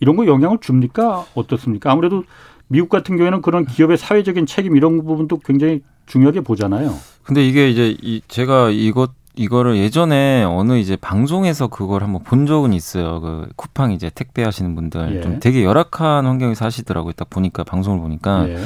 이런 0.00 0.16
거 0.16 0.26
영향을 0.26 0.58
줍니까? 0.60 1.24
어떻습니까? 1.34 1.90
아무래도 1.92 2.24
미국 2.68 2.88
같은 2.90 3.16
경우에는 3.16 3.40
그런 3.40 3.64
기업의 3.64 3.96
사회적인 3.96 4.44
책임 4.46 4.76
이런 4.76 4.98
부분도 5.04 5.38
굉장히 5.38 5.82
중요하게 6.06 6.40
보잖아요. 6.42 6.92
근데 7.22 7.46
이게 7.46 7.70
이제 7.70 7.96
이 8.02 8.20
제가 8.28 8.70
이것 8.70 9.12
이거를 9.36 9.76
예전에 9.76 10.44
어느 10.44 10.78
이제 10.78 10.96
방송에서 10.96 11.66
그걸 11.68 12.02
한번 12.02 12.22
본 12.22 12.46
적은 12.46 12.72
있어요. 12.72 13.20
그 13.20 13.48
쿠팡 13.56 13.92
이제 13.92 14.10
택배 14.14 14.42
하시는 14.42 14.74
분들 14.74 15.16
예. 15.16 15.20
좀 15.20 15.40
되게 15.40 15.62
열악한 15.62 16.24
환경에서 16.26 16.64
하시더라고요. 16.64 17.12
딱 17.12 17.28
보니까 17.30 17.62
방송을 17.62 18.00
보니까. 18.00 18.48
예. 18.48 18.58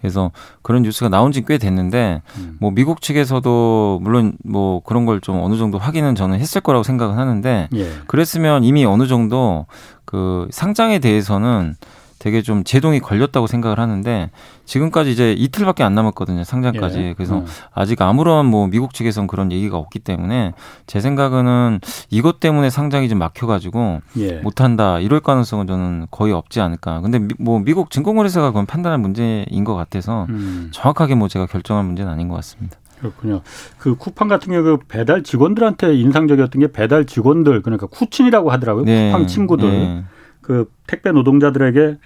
그래서 0.00 0.30
그런 0.62 0.82
뉴스가 0.82 1.08
나온 1.08 1.32
지 1.32 1.42
꽤 1.44 1.56
됐는데 1.58 2.20
음. 2.36 2.56
뭐 2.60 2.70
미국 2.70 3.00
측에서도 3.00 4.00
물론 4.02 4.34
뭐 4.44 4.80
그런 4.84 5.06
걸 5.06 5.18
좀 5.20 5.40
어느 5.40 5.56
정도 5.56 5.78
확인은 5.78 6.14
저는 6.14 6.38
했을 6.38 6.60
거라고 6.60 6.82
생각은 6.84 7.16
하는데 7.18 7.68
예. 7.74 7.88
그랬으면 8.06 8.64
이미 8.64 8.84
어느 8.84 9.06
정도 9.06 9.66
그 10.04 10.46
상장에 10.50 10.98
대해서는 11.00 11.74
되게 12.18 12.42
좀 12.42 12.64
제동이 12.64 13.00
걸렸다고 13.00 13.46
생각을 13.46 13.78
하는데 13.78 14.30
지금까지 14.64 15.10
이제 15.10 15.32
이틀밖에 15.32 15.82
안 15.82 15.94
남았거든요 15.94 16.44
상장까지 16.44 16.98
예. 17.00 17.14
그래서 17.14 17.38
음. 17.38 17.46
아직 17.72 18.02
아무런 18.02 18.46
뭐 18.46 18.66
미국 18.66 18.94
측에선 18.94 19.26
그런 19.26 19.52
얘기가 19.52 19.76
없기 19.76 20.00
때문에 20.00 20.52
제 20.86 21.00
생각은 21.00 21.80
이것 22.10 22.40
때문에 22.40 22.70
상장이 22.70 23.08
좀 23.08 23.18
막혀가지고 23.18 24.00
예. 24.18 24.32
못한다 24.40 24.98
이럴 25.00 25.20
가능성은 25.20 25.66
저는 25.66 26.06
거의 26.10 26.32
없지 26.32 26.60
않을까 26.60 27.00
근데 27.00 27.18
미, 27.18 27.34
뭐 27.38 27.58
미국 27.60 27.90
증권거래소가 27.90 28.48
그건 28.48 28.66
판단할 28.66 28.98
문제인 28.98 29.64
것 29.64 29.74
같아서 29.74 30.26
음. 30.28 30.70
정확하게 30.72 31.14
뭐 31.14 31.28
제가 31.28 31.46
결정할 31.46 31.84
문제는 31.84 32.10
아닌 32.10 32.28
것 32.28 32.34
같습니다. 32.36 32.78
그렇군요. 33.00 33.42
그 33.78 33.94
쿠팡 33.94 34.28
같은 34.28 34.52
경우 34.52 34.64
그 34.64 34.78
배달 34.88 35.22
직원들한테 35.22 35.94
인상적이었던 35.94 36.60
게 36.60 36.72
배달 36.72 37.06
직원들 37.06 37.62
그러니까 37.62 37.86
쿠친이라고 37.86 38.50
하더라고요. 38.50 38.84
네. 38.84 39.10
쿠팡 39.10 39.26
친구들. 39.26 39.70
네. 39.70 40.04
그 40.48 40.70
택배 40.86 41.12
노동자들에게 41.12 41.98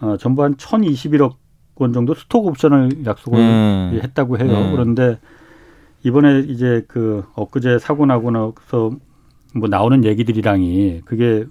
어, 0.00 0.16
전부 0.16 0.42
한 0.42 0.54
1,021억 0.54 1.34
원 1.76 1.92
정도 1.92 2.14
스톡 2.14 2.46
옵션을 2.46 3.04
약속을 3.04 3.38
음. 3.38 4.00
했다고 4.02 4.38
해요. 4.38 4.48
음. 4.50 4.72
그런데 4.72 5.18
이번에 6.02 6.40
이제 6.48 6.82
그 6.88 7.24
엊그제 7.34 7.78
사고 7.78 8.06
나고 8.06 8.30
나서 8.30 8.90
뭐 9.54 9.68
나오는 9.68 10.02
얘기들이랑이 10.02 11.02
그게 11.04 11.44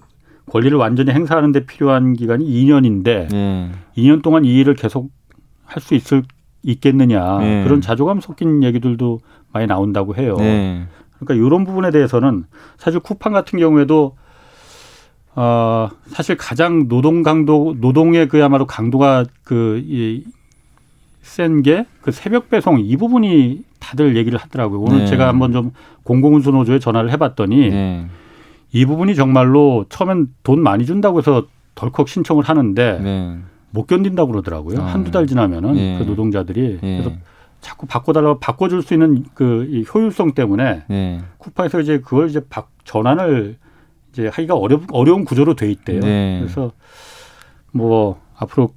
권리를 0.47 0.75
완전히 0.75 1.11
행사하는 1.11 1.51
데 1.51 1.67
필요한 1.67 2.13
기간이 2.13 2.43
2년인데 2.45 3.31
음. 3.31 3.73
2년 3.95 4.23
동안 4.23 4.43
이 4.43 4.55
일을 4.55 4.73
계속 4.73 5.11
할 5.65 5.81
수 5.81 5.93
있을 5.93 6.23
있겠느냐 6.63 7.39
네. 7.39 7.63
그런 7.63 7.79
자조감 7.81 8.21
섞인 8.21 8.63
얘기들도 8.63 9.19
많이 9.51 9.67
나온다고 9.67 10.15
해요. 10.15 10.35
네. 10.39 10.87
그러니까 11.19 11.45
이런 11.45 11.63
부분에 11.63 11.91
대해서는 11.91 12.45
사실 12.77 12.99
쿠팡 13.01 13.33
같은 13.33 13.59
경우에도 13.59 14.15
어, 15.35 15.89
사실 16.07 16.37
가장 16.37 16.87
노동 16.87 17.23
강도, 17.23 17.75
노동의 17.79 18.27
그야말로 18.27 18.65
강도가 18.67 19.25
그, 19.43 19.81
이, 19.85 20.23
센 21.21 21.63
게 21.63 21.85
그 22.01 22.11
새벽 22.11 22.49
배송 22.49 22.79
이 22.81 22.97
부분이 22.97 23.63
다들 23.79 24.17
얘기를 24.17 24.37
하더라고요. 24.37 24.81
오늘 24.81 24.99
네. 24.99 25.07
제가 25.07 25.27
한번 25.29 25.53
좀 25.53 25.71
공공운수 26.03 26.51
노조에 26.51 26.79
전화를 26.79 27.11
해봤더니 27.11 27.69
네. 27.69 28.05
이 28.73 28.85
부분이 28.85 29.15
정말로 29.15 29.85
처음엔 29.87 30.27
돈 30.43 30.61
많이 30.61 30.85
준다고 30.85 31.19
해서 31.19 31.45
덜컥 31.75 32.09
신청을 32.09 32.43
하는데 32.43 32.99
네. 33.01 33.37
못 33.71 33.87
견딘다고 33.87 34.31
그러더라고요. 34.31 34.81
아. 34.81 34.85
한두 34.85 35.11
달 35.11 35.25
지나면은 35.25 35.73
네. 35.73 35.97
그 35.97 36.03
노동자들이 36.03 36.79
네. 36.81 37.01
그래서 37.01 37.15
자꾸 37.61 37.87
바꿔달라고 37.87 38.39
바꿔줄 38.39 38.81
수 38.81 38.93
있는 38.93 39.23
그 39.33 39.83
효율성 39.93 40.33
때문에 40.33 40.83
네. 40.89 41.21
쿠팡에서 41.37 41.79
이제 41.79 41.99
그걸 42.01 42.29
이제 42.29 42.41
박, 42.49 42.69
전환을 42.83 43.55
이제 44.13 44.27
하기가 44.27 44.55
어려 44.55 44.79
어려운 44.91 45.25
구조로 45.25 45.55
돼 45.55 45.69
있대요. 45.71 45.99
네. 45.99 46.37
그래서 46.39 46.71
뭐 47.71 48.19
앞으로 48.37 48.69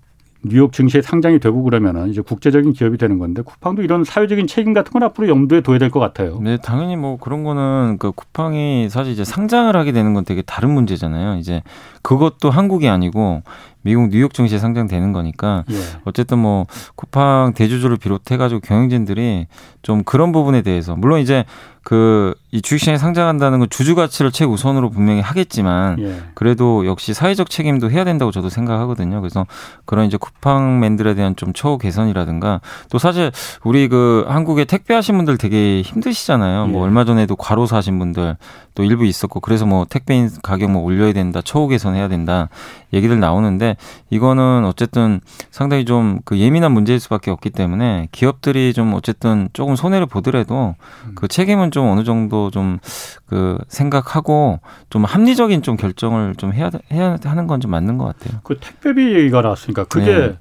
뉴욕 0.48 0.72
증시에 0.72 1.02
상장이 1.02 1.40
되고 1.40 1.62
그러면은 1.62 2.08
이제 2.08 2.20
국제적인 2.20 2.72
기업이 2.72 2.98
되는 2.98 3.18
건데 3.18 3.42
쿠팡도 3.42 3.82
이런 3.82 4.04
사회적인 4.04 4.46
책임 4.46 4.72
같은 4.74 4.92
건 4.92 5.02
앞으로 5.02 5.28
염두에 5.28 5.60
둬야 5.60 5.78
될 5.78 5.90
것 5.90 5.98
같아요. 5.98 6.38
네, 6.40 6.56
당연히 6.56 6.94
뭐 6.96 7.16
그런 7.18 7.42
거는 7.42 7.96
그 7.98 8.12
쿠팡이 8.12 8.88
사실 8.88 9.12
이제 9.12 9.24
상장을 9.24 9.74
하게 9.74 9.92
되는 9.92 10.14
건 10.14 10.24
되게 10.24 10.42
다른 10.42 10.70
문제잖아요. 10.70 11.38
이제 11.38 11.62
그것도 12.02 12.50
한국이 12.50 12.88
아니고 12.88 13.42
미국 13.86 14.08
뉴욕 14.10 14.34
증시에 14.34 14.58
상장되는 14.58 15.12
거니까 15.12 15.62
예. 15.70 15.76
어쨌든 16.04 16.38
뭐 16.40 16.66
쿠팡 16.96 17.52
대주주를 17.54 17.98
비롯해 17.98 18.36
가지고 18.36 18.60
경영진들이 18.60 19.46
좀 19.82 20.02
그런 20.02 20.32
부분에 20.32 20.62
대해서 20.62 20.96
물론 20.96 21.20
이제 21.20 21.44
그 21.84 22.34
이 22.56 22.62
주식시장에 22.62 22.96
상장한다는 22.96 23.58
건 23.58 23.68
주주 23.68 23.94
가치를 23.94 24.32
최우선으로 24.32 24.88
분명히 24.88 25.20
하겠지만 25.20 25.98
예. 25.98 26.22
그래도 26.32 26.86
역시 26.86 27.12
사회적 27.12 27.50
책임도 27.50 27.90
해야 27.90 28.02
된다고 28.02 28.30
저도 28.30 28.48
생각하거든요. 28.48 29.20
그래서 29.20 29.46
그런 29.84 30.06
이제 30.06 30.16
쿠팡맨들에 30.16 31.14
대한 31.14 31.36
좀 31.36 31.52
처우 31.52 31.76
개선이라든가 31.76 32.62
또 32.88 32.98
사실 32.98 33.30
우리 33.62 33.88
그 33.88 34.24
한국에 34.26 34.64
택배 34.64 34.94
하신 34.94 35.18
분들 35.18 35.36
되게 35.36 35.82
힘드시잖아요. 35.82 36.60
뭐 36.60 36.68
예. 36.68 36.72
뭐 36.72 36.82
얼마 36.84 37.04
전에도 37.04 37.36
과로사 37.36 37.76
하신 37.76 37.98
분들 37.98 38.38
또 38.74 38.84
일부 38.84 39.04
있었고 39.04 39.40
그래서 39.40 39.66
뭐 39.66 39.84
택배인 39.88 40.30
가격 40.42 40.70
뭐 40.70 40.82
올려야 40.82 41.12
된다, 41.12 41.42
처우 41.44 41.68
개선해야 41.68 42.08
된다 42.08 42.48
얘기들 42.94 43.20
나오는데 43.20 43.75
이거는 44.10 44.64
어쨌든 44.64 45.20
상당히 45.50 45.84
좀 45.84 46.20
그 46.24 46.38
예민한 46.38 46.72
문제일 46.72 47.00
수밖에 47.00 47.30
없기 47.30 47.50
때문에 47.50 48.08
기업들이 48.12 48.72
좀 48.72 48.94
어쨌든 48.94 49.48
조금 49.52 49.76
손해를 49.76 50.06
보더라도 50.06 50.74
그 51.14 51.28
책임은 51.28 51.70
좀 51.70 51.86
어느 51.88 52.04
정도 52.04 52.50
좀 52.50 52.78
그 53.26 53.58
생각하고 53.68 54.60
좀 54.88 55.04
합리적인 55.04 55.62
좀 55.62 55.76
결정을 55.76 56.36
좀 56.36 56.52
해야 56.52 56.70
해야 56.92 57.16
하는 57.24 57.46
건 57.48 57.60
좀 57.60 57.70
맞는 57.72 57.98
것 57.98 58.04
같아요. 58.04 58.38
그 58.44 58.56
택배비 58.60 59.14
얘기가 59.14 59.40
나왔으니까 59.42 59.84
그게 59.84 60.14
네. 60.14 60.38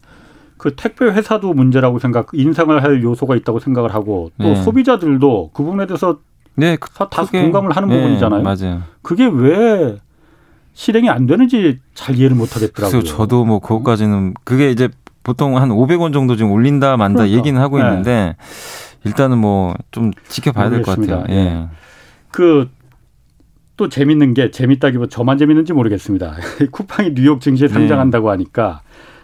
그 0.57 0.75
택배 0.75 1.05
회사도 1.05 1.53
문제라고 1.53 1.99
생각, 1.99 2.27
인상을 2.33 2.83
할 2.83 3.01
요소가 3.03 3.35
있다고 3.35 3.59
생각을 3.59 3.93
하고 3.93 4.31
또 4.39 4.49
네. 4.49 4.55
소비자들도 4.63 5.51
그 5.53 5.63
부분에 5.63 5.85
대해서 5.87 6.19
네, 6.55 6.77
다 6.77 7.07
크게, 7.07 7.41
공감을 7.41 7.75
하는 7.75 7.89
네, 7.89 7.95
부분이잖아요. 7.97 8.41
맞아요. 8.43 8.81
그게 9.01 9.25
왜 9.25 9.97
실행이 10.75 11.09
안 11.09 11.25
되는지 11.25 11.79
잘 11.95 12.15
이해를 12.17 12.35
못 12.35 12.55
하겠더라고요. 12.55 12.99
그래서 13.01 13.15
저도 13.17 13.45
뭐 13.45 13.59
그것까지는 13.59 14.33
그게 14.43 14.69
이제 14.69 14.89
보통 15.23 15.57
한 15.57 15.69
500원 15.69 16.13
정도 16.13 16.35
좀 16.35 16.51
올린다 16.51 16.97
만다 16.97 17.19
그러니까. 17.23 17.37
얘기는 17.37 17.59
하고 17.59 17.79
네. 17.79 17.85
있는데 17.87 18.35
일단은 19.05 19.37
뭐 19.39 19.73
좀 19.91 20.11
지켜봐야 20.27 20.69
될 20.69 20.81
것 20.83 20.99
같아요. 20.99 21.23
예. 21.29 21.33
네. 21.33 21.67
그또 22.31 23.89
재밌는 23.89 24.33
게 24.33 24.51
재밌다기보다 24.51 25.09
저만 25.09 25.37
재밌는지 25.37 25.73
모르겠습니다. 25.73 26.35
쿠팡이 26.71 27.13
뉴욕 27.15 27.39
증시에 27.41 27.67
네. 27.69 27.73
상장한다고 27.73 28.29
하니까 28.29 28.81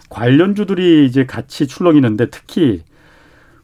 관련주들이 0.09 1.05
이제 1.05 1.25
같이 1.25 1.67
출렁이는데 1.67 2.29
특히 2.29 2.83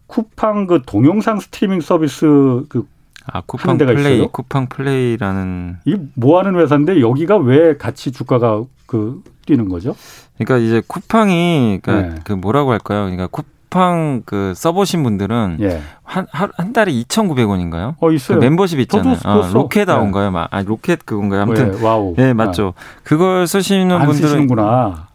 쿠팡 0.08 0.68
그 0.68 0.82
동영상 0.86 1.40
스트리밍 1.40 1.82
서비스 1.82 2.26
그 2.70 2.86
아, 3.32 3.42
쿠팡 3.46 3.78
플레이, 3.78 4.16
있어요? 4.16 4.28
쿠팡 4.30 4.68
플레이라는 4.68 5.78
이 5.86 5.96
뭐 6.16 6.40
하는 6.40 6.56
회사인데 6.60 7.02
여기가 7.02 7.38
왜 7.38 7.78
같이 7.78 8.12
주가가 8.12 8.62
그 8.86 9.22
뛰는 9.46 9.70
거죠? 9.70 9.96
그러니까 10.38 10.58
이제 10.66 10.82
쿠팡이 10.88 11.80
그러니까 11.82 12.14
네. 12.16 12.22
그 12.24 12.34
뭐라고 12.34 12.72
할까요? 12.72 13.02
그러니까 13.02 13.28
쿠 13.28 13.44
쿠팡 13.70 14.22
그 14.26 14.54
써보신 14.56 15.04
분들은 15.04 15.58
예. 15.60 15.82
한, 16.04 16.26
한 16.32 16.72
달에 16.72 16.90
2,900원인가요? 16.94 17.96
어, 18.00 18.12
있어요. 18.12 18.40
그 18.40 18.44
멤버십 18.46 18.80
있잖아요. 18.80 19.18
아, 19.26 19.50
로켓와우인가요? 19.54 20.32
네. 20.32 20.38
아, 20.50 20.62
로켓 20.62 21.06
그건가요? 21.06 21.42
아무튼. 21.42 21.72
네, 21.74 21.84
와우. 21.84 22.14
네, 22.16 22.32
맞죠. 22.34 22.74
아. 22.78 22.82
그걸 23.04 23.46
쓰시는 23.46 23.90
분들은. 24.06 24.14
쓰시는구나. 24.30 25.08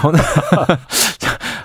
저는 0.00 0.20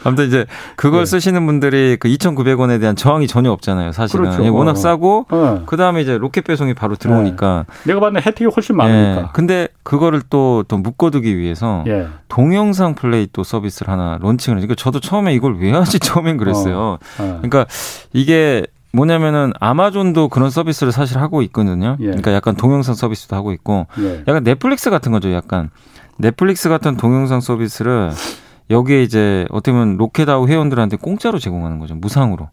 아무튼 0.04 0.28
이제 0.28 0.46
그걸 0.76 1.02
네. 1.02 1.06
쓰시는 1.06 1.46
분들이 1.46 1.98
그 2.00 2.08
2,900원에 2.08 2.80
대한 2.80 2.96
저항이 2.96 3.28
전혀 3.28 3.52
없잖아요. 3.52 3.92
사실은 3.92 4.26
그렇죠. 4.26 4.44
예, 4.44 4.50
워낙 4.50 4.72
어. 4.72 4.76
싸고 4.76 5.26
네. 5.32 5.62
그 5.66 5.78
다음에 5.78 6.02
이제 6.02 6.18
로켓 6.18 6.44
배송이 6.44 6.74
바로 6.74 6.96
들어오니까 6.96 7.66
네. 7.68 7.94
내가 7.94 8.00
받는 8.00 8.22
혜택이 8.22 8.46
훨씬 8.46 8.76
많으니까. 8.76 9.22
예. 9.22 9.26
근데 9.34 9.68
그거를 9.84 10.22
또더 10.30 10.78
묶어두기 10.78 11.38
위해서 11.38 11.84
예. 11.88 12.08
동영상 12.28 12.96
플레이 12.96 13.28
또 13.32 13.44
서비스를 13.44 13.92
하나 13.92 14.18
론칭을. 14.22 14.58
그러니까 14.58 14.76
저도 14.76 15.00
처음에 15.00 15.34
이걸 15.34 15.58
왜 15.60 15.72
하지 15.72 16.00
처음엔 16.00 16.38
그랬어요. 16.38 16.78
어. 16.78 16.98
어. 17.20 17.40
그러니까 17.42 17.66
이게 18.12 18.66
뭐냐면은 18.94 19.54
아마존도 19.60 20.30
그런 20.30 20.50
서비스를 20.52 20.92
사실 20.92 21.18
하고 21.18 21.42
있거든요. 21.44 21.98
예. 22.00 22.06
그러니까 22.06 22.34
약간 22.34 22.56
동영상 22.56 22.94
서비스도 22.94 23.36
하고 23.36 23.52
있고 23.52 23.88
예. 24.00 24.24
약간 24.28 24.44
넷플릭스 24.44 24.90
같은 24.90 25.12
거죠. 25.12 25.32
약간 25.34 25.72
넷플릭스 26.18 26.70
같은 26.70 26.96
동영상 26.96 27.42
서비스를 27.42 28.12
여기에 28.70 29.04
이제 29.04 29.46
어떻게 29.50 29.72
보면 29.72 29.98
로켓와우 29.98 30.50
회원들한테 30.50 30.98
공짜로 30.98 31.40
제공하는 31.40 31.80
거죠. 31.80 31.96
무상으로. 31.96 32.50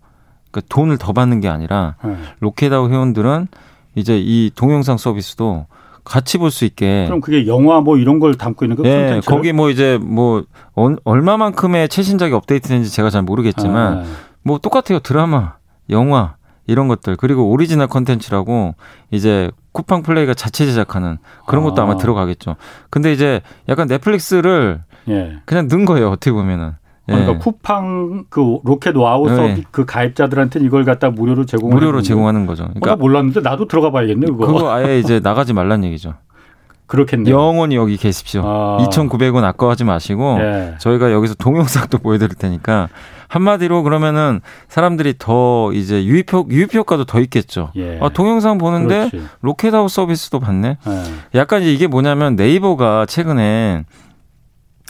그러니까 0.50 0.74
돈을 0.74 0.98
더 0.98 1.12
받는 1.12 1.40
게 1.40 1.48
아니라 1.48 1.96
예. 2.04 2.16
로켓와우 2.40 2.90
회원들은 2.90 3.46
이제 3.94 4.18
이 4.18 4.50
동영상 4.54 4.96
서비스도 4.96 5.66
같이 6.04 6.38
볼 6.38 6.50
수 6.50 6.64
있게. 6.64 7.04
그럼 7.06 7.20
그게 7.20 7.46
영화 7.46 7.80
뭐 7.80 7.96
이런 7.96 8.18
걸 8.18 8.34
담고 8.34 8.64
있는 8.64 8.76
거? 8.76 8.82
네, 8.82 9.20
거기 9.26 9.52
뭐 9.52 9.70
이제 9.70 9.98
뭐 10.02 10.42
얼마만큼의 11.04 11.88
최신작이 11.88 12.32
업데이트된지 12.34 12.90
제가 12.90 13.10
잘 13.10 13.22
모르겠지만 13.22 13.98
아. 13.98 14.04
뭐 14.42 14.58
똑같아요. 14.58 14.98
드라마, 15.00 15.54
영화 15.90 16.34
이런 16.66 16.88
것들 16.88 17.16
그리고 17.16 17.50
오리지널 17.50 17.86
컨텐츠라고 17.88 18.74
이제 19.10 19.50
쿠팡 19.72 20.02
플레이가 20.02 20.34
자체 20.34 20.66
제작하는 20.66 21.18
그런 21.46 21.62
것도 21.64 21.82
아. 21.82 21.86
마 21.86 21.96
들어가겠죠. 21.96 22.56
근데 22.90 23.12
이제 23.12 23.40
약간 23.68 23.86
넷플릭스를 23.86 24.82
예. 25.08 25.38
그냥 25.44 25.68
넣은 25.68 25.84
거예요. 25.84 26.10
어떻게 26.10 26.32
보면은. 26.32 26.72
그러니까 27.06 27.32
예. 27.32 27.38
쿠팡 27.38 28.24
그 28.28 28.58
로켓 28.62 28.96
와우 28.96 29.28
네. 29.28 29.34
서비 29.34 29.64
그 29.70 29.84
가입자들한테는 29.84 30.66
이걸 30.66 30.84
갖다 30.84 31.10
무료로 31.10 31.44
제공하는 31.44 31.76
무료로 31.76 32.02
제공하는 32.02 32.46
거죠. 32.46 32.64
그러니까 32.68 32.92
어, 32.92 32.96
몰랐는데 32.96 33.40
나도 33.40 33.66
들어가 33.66 33.90
봐야겠네 33.90 34.26
그거. 34.26 34.46
그거 34.46 34.70
아예 34.72 34.98
이제 34.98 35.18
나가지 35.20 35.52
말란 35.52 35.82
얘기죠. 35.84 36.14
그렇겠네요. 36.86 37.34
영원히 37.34 37.76
여기 37.76 37.96
계십시오. 37.96 38.42
아. 38.44 38.78
2,900원 38.80 39.44
아까워하지 39.44 39.84
마시고 39.84 40.38
예. 40.40 40.74
저희가 40.78 41.12
여기서 41.12 41.34
동영상도 41.34 41.98
보여드릴 42.02 42.34
테니까 42.34 42.88
한마디로 43.28 43.84
그러면은 43.84 44.40
사람들이 44.68 45.14
더 45.18 45.72
이제 45.72 46.04
유입 46.04 46.32
효 46.32 46.46
유입 46.50 46.74
효과도 46.74 47.04
더 47.04 47.20
있겠죠. 47.20 47.70
예. 47.76 47.98
아, 48.00 48.08
동영상 48.08 48.58
보는데. 48.58 49.08
로켓와우 49.40 49.88
서비스도 49.88 50.40
받네. 50.40 50.78
예. 50.84 51.38
약간 51.38 51.62
이게 51.62 51.86
뭐냐면 51.86 52.34
네이버가 52.34 53.06
최근에 53.06 53.84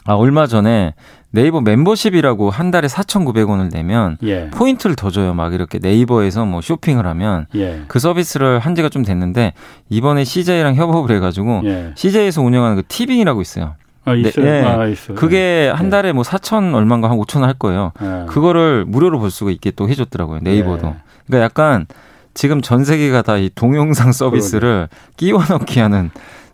아 0.06 0.14
얼마 0.14 0.46
전에 0.46 0.94
네이버 1.32 1.60
멤버십이라고 1.60 2.50
한 2.50 2.70
달에 2.70 2.88
4,900원을 2.88 3.70
내면 3.72 4.16
예. 4.24 4.48
포인트를 4.50 4.96
더 4.96 5.10
줘요. 5.10 5.34
막 5.34 5.52
이렇게 5.54 5.78
네이버에서 5.78 6.44
뭐 6.44 6.60
쇼핑을 6.60 7.06
하면 7.06 7.46
예. 7.54 7.82
그 7.86 7.98
서비스를 8.00 8.58
한 8.58 8.74
지가 8.74 8.88
좀 8.88 9.04
됐는데 9.04 9.52
이번에 9.90 10.24
CJ랑 10.24 10.74
협업을 10.74 11.14
해가지고 11.16 11.62
예. 11.64 11.92
CJ에서 11.94 12.42
운영하는 12.42 12.76
그 12.76 12.82
티빙이라고 12.88 13.40
있어요. 13.42 13.74
아, 14.06 14.14
있어요. 14.14 14.44
네, 14.44 14.62
아, 14.64 14.86
있어요. 14.86 15.14
그게 15.14 15.70
네. 15.70 15.72
한 15.76 15.90
달에 15.90 16.12
뭐 16.12 16.24
4천 16.24 16.74
얼마인가 16.74 17.10
한 17.10 17.18
5천 17.18 17.36
원 17.40 17.44
할 17.44 17.54
거예요. 17.54 17.92
네. 18.00 18.24
그거를 18.28 18.86
무료로 18.86 19.20
볼 19.20 19.30
수가 19.30 19.50
있게 19.50 19.70
또 19.72 19.88
해줬더라고요. 19.88 20.40
네이버도. 20.42 20.86
네. 20.86 20.96
그러니까 21.26 21.44
약간 21.44 21.86
지금 22.32 22.62
전 22.62 22.84
세계가 22.84 23.22
다 23.22 23.36
이 23.36 23.50
동영상 23.54 24.10
서비스를 24.12 24.88
끼워 25.16 25.42
넣기 25.48 25.78
하는 25.80 26.10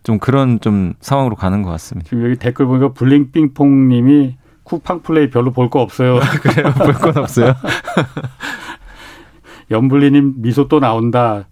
좀 0.07 0.19
그런 0.19 0.61
좀 0.61 0.93
상황으로 1.01 1.35
가는 1.35 1.63
것 1.63 1.69
같습니다. 1.71 2.07
지금 2.07 2.23
여기 2.23 2.37
댓글 2.37 2.65
보니까 2.65 2.93
블링빙퐁 2.93 3.89
님이 3.89 4.37
쿠팡 4.63 5.01
플레이 5.01 5.29
별로 5.29 5.51
볼 5.51 5.69
거 5.69 5.81
없어요. 5.81 6.19
그래요? 6.41 6.71
볼 6.75 6.93
건 6.93 7.17
없어요? 7.17 7.53
연블리님 9.69 10.35
미소 10.37 10.69
또 10.69 10.79
나온다. 10.79 11.49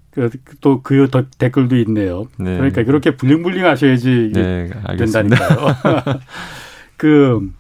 또그 0.62 1.10
그 1.12 1.28
댓글도 1.38 1.76
있네요. 1.80 2.24
네. 2.38 2.56
그러니까 2.56 2.84
그렇게 2.86 3.18
블링블링 3.18 3.66
하셔야지 3.66 4.32
네, 4.34 4.70
된다니까요. 4.98 5.58
그 6.96 7.52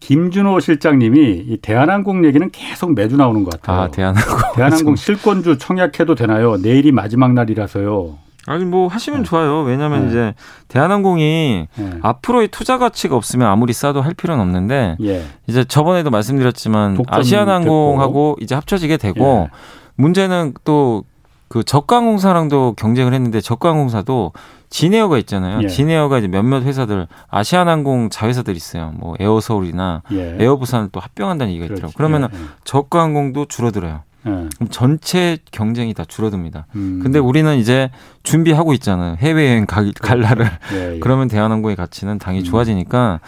김준호 0.00 0.60
실장님이 0.60 1.44
이 1.48 1.56
대한항공 1.62 2.26
얘기는 2.26 2.50
계속 2.50 2.94
매주 2.94 3.16
나오는 3.16 3.44
것 3.44 3.54
같아요. 3.62 3.80
아, 3.80 3.88
대한항공. 3.90 4.36
대한항공 4.56 4.96
실권주 4.96 5.56
청약해도 5.56 6.14
되나요? 6.14 6.58
내일이 6.58 6.92
마지막 6.92 7.32
날이라서요. 7.32 8.27
아니 8.48 8.64
뭐 8.64 8.88
하시면 8.88 9.22
네. 9.22 9.28
좋아요. 9.28 9.62
왜냐하면 9.62 10.02
네. 10.02 10.08
이제 10.08 10.34
대한항공이 10.68 11.68
네. 11.74 11.90
앞으로의 12.02 12.48
투자 12.48 12.78
가치가 12.78 13.16
없으면 13.16 13.48
아무리 13.48 13.72
싸도 13.72 14.00
할 14.00 14.14
필요는 14.14 14.42
없는데 14.42 14.96
예. 15.02 15.24
이제 15.46 15.64
저번에도 15.64 16.10
말씀드렸지만 16.10 16.98
아시아나항공하고 17.06 18.36
이제 18.40 18.54
합쳐지게 18.54 18.96
되고 18.96 19.48
예. 19.50 19.56
문제는 19.96 20.54
또 20.64 21.04
그 21.48 21.64
저가항공사랑도 21.64 22.74
경쟁을 22.76 23.14
했는데 23.14 23.40
저가항공사도 23.40 24.32
진에어가 24.70 25.16
있잖아요. 25.18 25.60
예. 25.62 25.68
진에어가 25.68 26.18
이제 26.18 26.28
몇몇 26.28 26.62
회사들 26.62 27.08
아시아나항공 27.28 28.10
자회사들 28.10 28.54
있어요. 28.54 28.92
뭐 28.96 29.16
에어서울이나 29.18 30.02
예. 30.12 30.36
에어부산을 30.38 30.90
또 30.92 31.00
합병한다는 31.00 31.52
얘기가 31.54 31.66
있더라고 31.66 31.88
요. 31.88 31.92
그러면은 31.96 32.28
예. 32.32 32.38
예. 32.38 32.42
저가항공도 32.64 33.46
줄어들어요. 33.46 34.02
네. 34.28 34.48
전체 34.70 35.38
경쟁이 35.50 35.94
다 35.94 36.04
줄어듭니다. 36.04 36.66
음. 36.76 37.00
근데 37.02 37.18
우리는 37.18 37.56
이제 37.56 37.90
준비하고 38.22 38.72
있잖아요. 38.74 39.16
해외여행 39.18 39.66
갈, 39.66 39.92
갈 39.92 40.20
날을. 40.20 40.46
예, 40.74 40.94
예. 40.94 40.98
그러면 41.00 41.28
대한항공의 41.28 41.76
가치는 41.76 42.18
당연히 42.18 42.44
음. 42.44 42.50
좋아지니까 42.50 43.20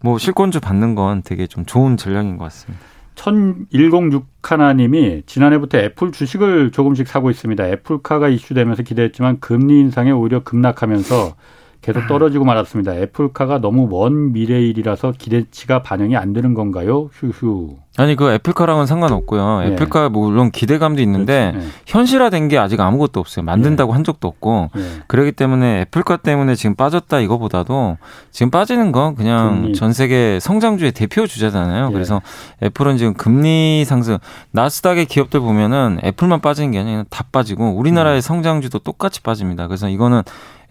뭐 0.00 0.18
실권주 0.18 0.60
받는 0.60 0.94
건 0.94 1.22
되게 1.22 1.46
좀 1.46 1.64
좋은 1.64 1.96
전략인 1.96 2.36
것 2.36 2.44
같습니다. 2.44 2.84
1016 3.14 4.26
하나님이 4.42 5.22
지난해부터 5.26 5.78
애플 5.78 6.12
주식을 6.12 6.72
조금씩 6.72 7.06
사고 7.06 7.30
있습니다. 7.30 7.68
애플카가 7.68 8.28
이슈되면서 8.28 8.82
기대했지만 8.82 9.40
금리 9.40 9.80
인상에 9.80 10.10
오히려 10.10 10.42
급락하면서 10.42 11.34
계속 11.82 12.06
떨어지고 12.06 12.44
말았습니다. 12.44 12.94
애플카가 12.94 13.58
너무 13.58 13.88
먼 13.88 14.32
미래일이라서 14.32 15.14
기대치가 15.18 15.82
반영이 15.82 16.16
안 16.16 16.32
되는 16.32 16.54
건가요? 16.54 17.10
휴휴. 17.12 17.76
아니 17.98 18.14
그 18.16 18.32
애플카랑은 18.32 18.86
상관없고요. 18.86 19.60
네. 19.60 19.66
애플카 19.66 20.08
물론 20.08 20.50
기대감도 20.50 21.02
있는데 21.02 21.52
네. 21.54 21.60
현실화된 21.86 22.48
게 22.48 22.56
아직 22.56 22.80
아무것도 22.80 23.20
없어요. 23.20 23.44
만든다고 23.44 23.92
네. 23.92 23.96
한 23.96 24.04
적도 24.04 24.28
없고 24.28 24.70
네. 24.74 24.82
그렇기 25.08 25.32
때문에 25.32 25.82
애플카 25.82 26.18
때문에 26.18 26.54
지금 26.54 26.76
빠졌다 26.76 27.18
이거보다도 27.18 27.98
지금 28.30 28.50
빠지는 28.50 28.92
건 28.92 29.16
그냥 29.16 29.62
금리. 29.62 29.74
전 29.74 29.92
세계 29.92 30.38
성장주의 30.40 30.92
대표 30.92 31.26
주자잖아요. 31.26 31.88
예. 31.88 31.92
그래서 31.92 32.22
애플은 32.62 32.96
지금 32.96 33.12
금리 33.12 33.84
상승 33.84 34.18
나스닥의 34.52 35.06
기업들 35.06 35.40
보면은 35.40 35.98
애플만 36.04 36.40
빠지는 36.40 36.70
게 36.70 36.78
아니라 36.78 37.04
다 37.10 37.24
빠지고 37.32 37.72
우리나라의 37.72 38.18
음. 38.18 38.20
성장주도 38.20 38.78
똑같이 38.78 39.20
빠집니다. 39.20 39.66
그래서 39.66 39.88
이거는 39.88 40.22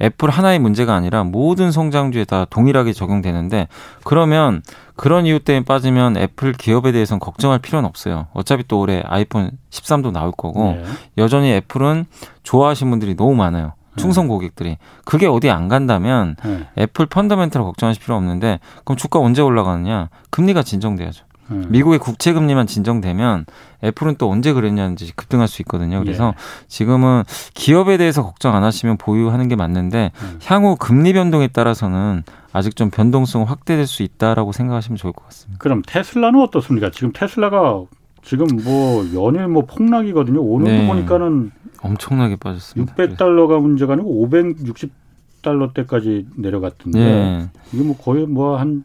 애플 0.01 0.29
하나의 0.29 0.59
문제가 0.59 0.95
아니라 0.95 1.23
모든 1.23 1.71
성장주에 1.71 2.25
다 2.25 2.45
동일하게 2.49 2.93
적용되는데 2.93 3.67
그러면 4.03 4.61
그런 4.95 5.25
이유 5.25 5.39
때문에 5.39 5.65
빠지면 5.65 6.17
애플 6.17 6.53
기업에 6.53 6.91
대해서는 6.91 7.19
걱정할 7.19 7.59
필요는 7.59 7.87
없어요. 7.87 8.27
어차피 8.33 8.63
또 8.67 8.79
올해 8.79 9.03
아이폰 9.05 9.51
13도 9.69 10.11
나올 10.11 10.31
거고 10.31 10.73
네. 10.73 10.83
여전히 11.17 11.51
애플은 11.53 12.05
좋아하시는 12.43 12.89
분들이 12.89 13.15
너무 13.15 13.35
많아요. 13.35 13.73
충성 13.97 14.25
네. 14.25 14.29
고객들이 14.29 14.77
그게 15.05 15.27
어디 15.27 15.49
안 15.49 15.67
간다면 15.67 16.35
네. 16.43 16.67
애플 16.77 17.05
펀더멘털 17.05 17.63
걱정하실 17.63 18.01
필요 18.01 18.15
없는데 18.15 18.59
그럼 18.85 18.97
주가 18.97 19.19
언제 19.19 19.41
올라가느냐 19.41 20.09
금리가 20.29 20.63
진정돼야죠. 20.63 21.25
음. 21.51 21.65
미국의 21.69 21.99
국채 21.99 22.33
금리만 22.33 22.67
진정되면 22.67 23.45
애플은 23.83 24.15
또 24.17 24.29
언제 24.29 24.53
그랬냐는지 24.53 25.11
급등할 25.15 25.47
수 25.47 25.61
있거든요. 25.63 25.99
그래서 25.99 26.33
예. 26.35 26.65
지금은 26.67 27.23
기업에 27.53 27.97
대해서 27.97 28.23
걱정 28.23 28.55
안 28.55 28.63
하시면 28.63 28.97
보유하는 28.97 29.47
게 29.47 29.55
맞는데 29.55 30.11
음. 30.21 30.39
향후 30.45 30.75
금리 30.77 31.13
변동에 31.13 31.47
따라서는 31.47 32.23
아직 32.53 32.75
좀 32.75 32.89
변동성 32.89 33.43
확대될 33.43 33.87
수 33.87 34.03
있다라고 34.03 34.51
생각하시면 34.51 34.97
좋을 34.97 35.13
것 35.13 35.25
같습니다. 35.25 35.59
그럼 35.59 35.81
테슬라는 35.85 36.39
어떻습니까? 36.41 36.91
지금 36.91 37.11
테슬라가 37.13 37.81
지금 38.23 38.45
뭐 38.63 39.03
연일 39.13 39.47
뭐 39.47 39.65
폭락이거든요. 39.65 40.41
오늘도 40.41 40.81
네. 40.81 40.87
보니까는 40.87 41.51
엄청나게 41.81 42.35
빠졌습니다. 42.35 42.93
600달러가 42.95 43.59
문제가 43.59 43.93
아니고 43.93 44.21
560 44.21 44.91
달러 45.41 45.73
때까지 45.73 46.27
내려갔던데 46.37 46.99
네. 46.99 47.49
이게 47.73 47.83
뭐 47.83 47.97
거의 47.97 48.27
뭐 48.27 48.59
한 48.59 48.83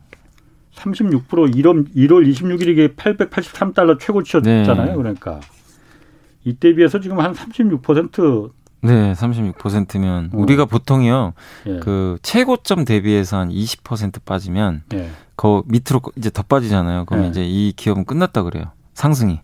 36% 0.77 1.27
1월, 1.29 1.95
1월 1.95 2.29
26일 2.29 2.69
이 2.69 2.75
게 2.75 2.89
883달러 2.89 3.99
최고치였잖아요. 3.99 4.87
네. 4.91 4.95
그러니까 4.95 5.41
이때 6.45 6.75
비해서 6.75 7.01
지금 7.01 7.19
한 7.19 7.33
36%. 7.35 8.51
네, 8.83 9.13
36%면 9.15 10.31
어. 10.33 10.37
우리가 10.39 10.67
보통이요. 10.67 11.33
예. 11.67 11.79
그 11.81 12.19
최고점 12.23 12.85
대비해서 12.85 13.39
한 13.39 13.49
20% 13.49 14.25
빠지면 14.25 14.83
예. 14.95 15.09
그 15.35 15.63
밑으로 15.67 16.03
이제 16.17 16.31
더 16.31 16.43
빠지잖아요. 16.43 17.07
그러면 17.07 17.27
예. 17.27 17.31
이제 17.31 17.45
이 17.45 17.73
기업은 17.75 18.05
끝났다 18.05 18.43
그래요. 18.43 18.71
상승이. 18.95 19.41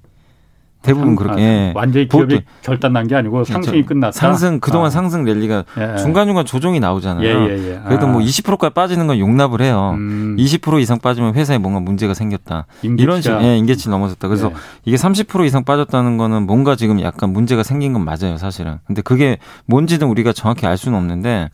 대부분 0.83 1.09
상, 1.09 1.17
그렇게 1.17 1.41
아, 1.41 1.45
예. 1.45 1.73
완전히 1.75 2.09
기업이 2.09 2.37
보, 2.37 2.43
결단난 2.63 3.07
게 3.07 3.15
아니고 3.15 3.45
상승이 3.45 3.85
끝났다. 3.85 4.13
상승 4.13 4.61
그동안 4.61 4.89
아. 4.89 4.91
상승 4.91 5.25
랠리가 5.25 5.65
예. 5.79 5.97
중간 5.97 6.27
중간 6.27 6.45
조정이 6.45 6.81
나오잖아요. 6.81 7.27
예, 7.27 7.31
예, 7.31 7.71
예. 7.71 7.81
그래도 7.87 8.07
뭐 8.07 8.17
아. 8.17 8.19
뭐 8.19 8.21
20%까지 8.21 8.75
빠지는 8.75 9.07
건 9.07 9.19
용납을 9.19 9.63
해요. 9.63 9.95
음. 9.97 10.37
20% 10.39 10.81
이상 10.81 10.99
빠지면 10.99 11.35
회사에 11.35 11.59
뭔가 11.59 11.81
문제가 11.81 12.15
생겼다. 12.15 12.67
임계치가. 12.83 13.03
이런 13.03 13.23
식으로 13.23 13.43
예, 13.43 13.57
임계치 13.57 13.89
넘어섰다. 13.89 14.29
그래서 14.29 14.51
예. 14.51 14.55
이게 14.85 14.97
30% 14.97 15.47
이상 15.47 15.65
빠졌다는 15.65 16.17
거는 16.17 16.47
뭔가 16.47 16.77
지금 16.77 17.01
약간 17.01 17.33
문제가 17.33 17.63
생긴 17.63 17.93
건 17.93 18.05
맞아요, 18.05 18.37
사실은. 18.37 18.79
근데 18.87 19.03
그게 19.03 19.39
뭔지는 19.67 20.09
우리가 20.09 20.33
정확히 20.33 20.67
알 20.67 20.77
수는 20.77 20.99
없는데 20.99 21.49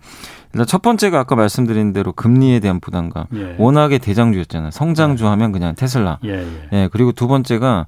일단 0.54 0.66
첫 0.66 0.82
번째가 0.82 1.18
아까 1.20 1.36
말씀드린 1.36 1.92
대로 1.92 2.12
금리에 2.12 2.60
대한 2.60 2.80
부담감. 2.80 3.24
예. 3.34 3.54
워낙에 3.58 3.98
대장주였잖아요. 3.98 4.70
성장주 4.70 5.24
예. 5.24 5.28
하면 5.28 5.52
그냥 5.52 5.74
테슬라. 5.74 6.18
예, 6.24 6.30
예. 6.40 6.68
예, 6.72 6.88
그리고 6.90 7.12
두 7.12 7.28
번째가 7.28 7.86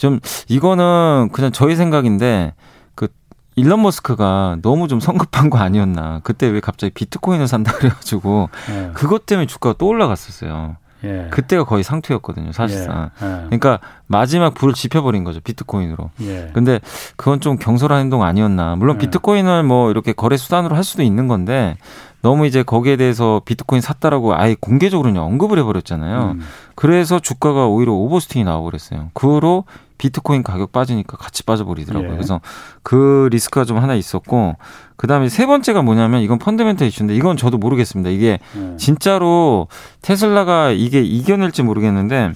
좀 0.00 0.18
이거는 0.48 1.28
그냥 1.30 1.52
저희 1.52 1.76
생각인데 1.76 2.54
그 2.94 3.08
일론 3.54 3.82
머스크가 3.82 4.56
너무 4.62 4.88
좀 4.88 4.98
성급한 4.98 5.50
거 5.50 5.58
아니었나. 5.58 6.20
그때 6.24 6.48
왜 6.48 6.60
갑자기 6.60 6.92
비트코인을 6.94 7.46
산다 7.46 7.72
그래가지고 7.72 8.48
예. 8.70 8.90
그것 8.94 9.26
때문에 9.26 9.46
주가가 9.46 9.76
또 9.78 9.86
올라갔었어요. 9.86 10.76
예. 11.04 11.28
그때가 11.30 11.64
거의 11.64 11.82
상투였거든요, 11.82 12.52
사실상. 12.52 13.10
예. 13.22 13.26
예. 13.26 13.30
그러니까 13.46 13.80
마지막 14.06 14.54
불을 14.54 14.72
지펴버린 14.72 15.22
거죠, 15.22 15.40
비트코인으로. 15.40 16.10
예. 16.22 16.50
근데 16.54 16.80
그건 17.16 17.40
좀 17.40 17.58
경솔한 17.58 18.00
행동 18.00 18.22
아니었나. 18.22 18.76
물론 18.76 18.96
예. 18.96 19.00
비트코인을 19.00 19.64
뭐 19.64 19.90
이렇게 19.90 20.14
거래 20.14 20.38
수단으로 20.38 20.76
할 20.76 20.82
수도 20.82 21.02
있는 21.02 21.28
건데 21.28 21.76
너무 22.22 22.46
이제 22.46 22.62
거기에 22.62 22.96
대해서 22.96 23.40
비트코인 23.44 23.80
샀다라고 23.82 24.34
아예 24.34 24.56
공개적으로 24.58 25.10
언급을 25.22 25.58
해버렸잖아요. 25.58 26.36
음. 26.36 26.40
그래서 26.74 27.18
주가가 27.18 27.66
오히려 27.66 27.92
오버스팅이 27.92 28.44
나오고 28.44 28.66
그랬어요. 28.66 29.10
그 29.14 29.34
후로 29.34 29.64
비트코인 30.00 30.42
가격 30.42 30.72
빠지니까 30.72 31.18
같이 31.18 31.42
빠져버리더라고요. 31.42 32.08
예. 32.08 32.14
그래서 32.14 32.40
그 32.82 33.28
리스크가 33.30 33.66
좀 33.66 33.76
하나 33.76 33.94
있었고, 33.94 34.56
그 34.96 35.06
다음에 35.06 35.28
세 35.28 35.44
번째가 35.44 35.82
뭐냐면 35.82 36.22
이건 36.22 36.38
펀드멘탈 36.38 36.88
이슈인데 36.88 37.14
이건 37.14 37.36
저도 37.36 37.58
모르겠습니다. 37.58 38.08
이게 38.08 38.38
예. 38.56 38.76
진짜로 38.78 39.68
테슬라가 40.00 40.70
이게 40.70 41.02
이겨낼지 41.02 41.62
모르겠는데 41.62 42.32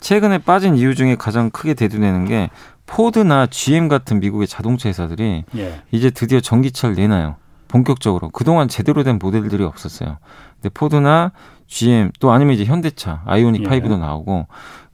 최근에 0.00 0.38
빠진 0.38 0.76
이유 0.76 0.96
중에 0.96 1.14
가장 1.14 1.50
크게 1.50 1.74
대두되는 1.74 2.24
게 2.24 2.50
포드나 2.86 3.46
GM 3.46 3.86
같은 3.86 4.18
미국의 4.18 4.48
자동차 4.48 4.88
회사들이 4.88 5.44
예. 5.56 5.82
이제 5.92 6.10
드디어 6.10 6.40
전기차를 6.40 6.96
내놔요. 6.96 7.36
본격적으로 7.68 8.30
그동안 8.30 8.66
제대로 8.66 9.04
된 9.04 9.20
모델들이 9.20 9.62
없었어요. 9.62 10.18
근데 10.60 10.68
포드나 10.74 11.30
GM 11.68 12.10
또 12.18 12.32
아니면 12.32 12.54
이제 12.54 12.64
현대차 12.64 13.22
아이오닉 13.24 13.62
예. 13.62 13.66
5도 13.66 13.98
나오고 13.98 14.46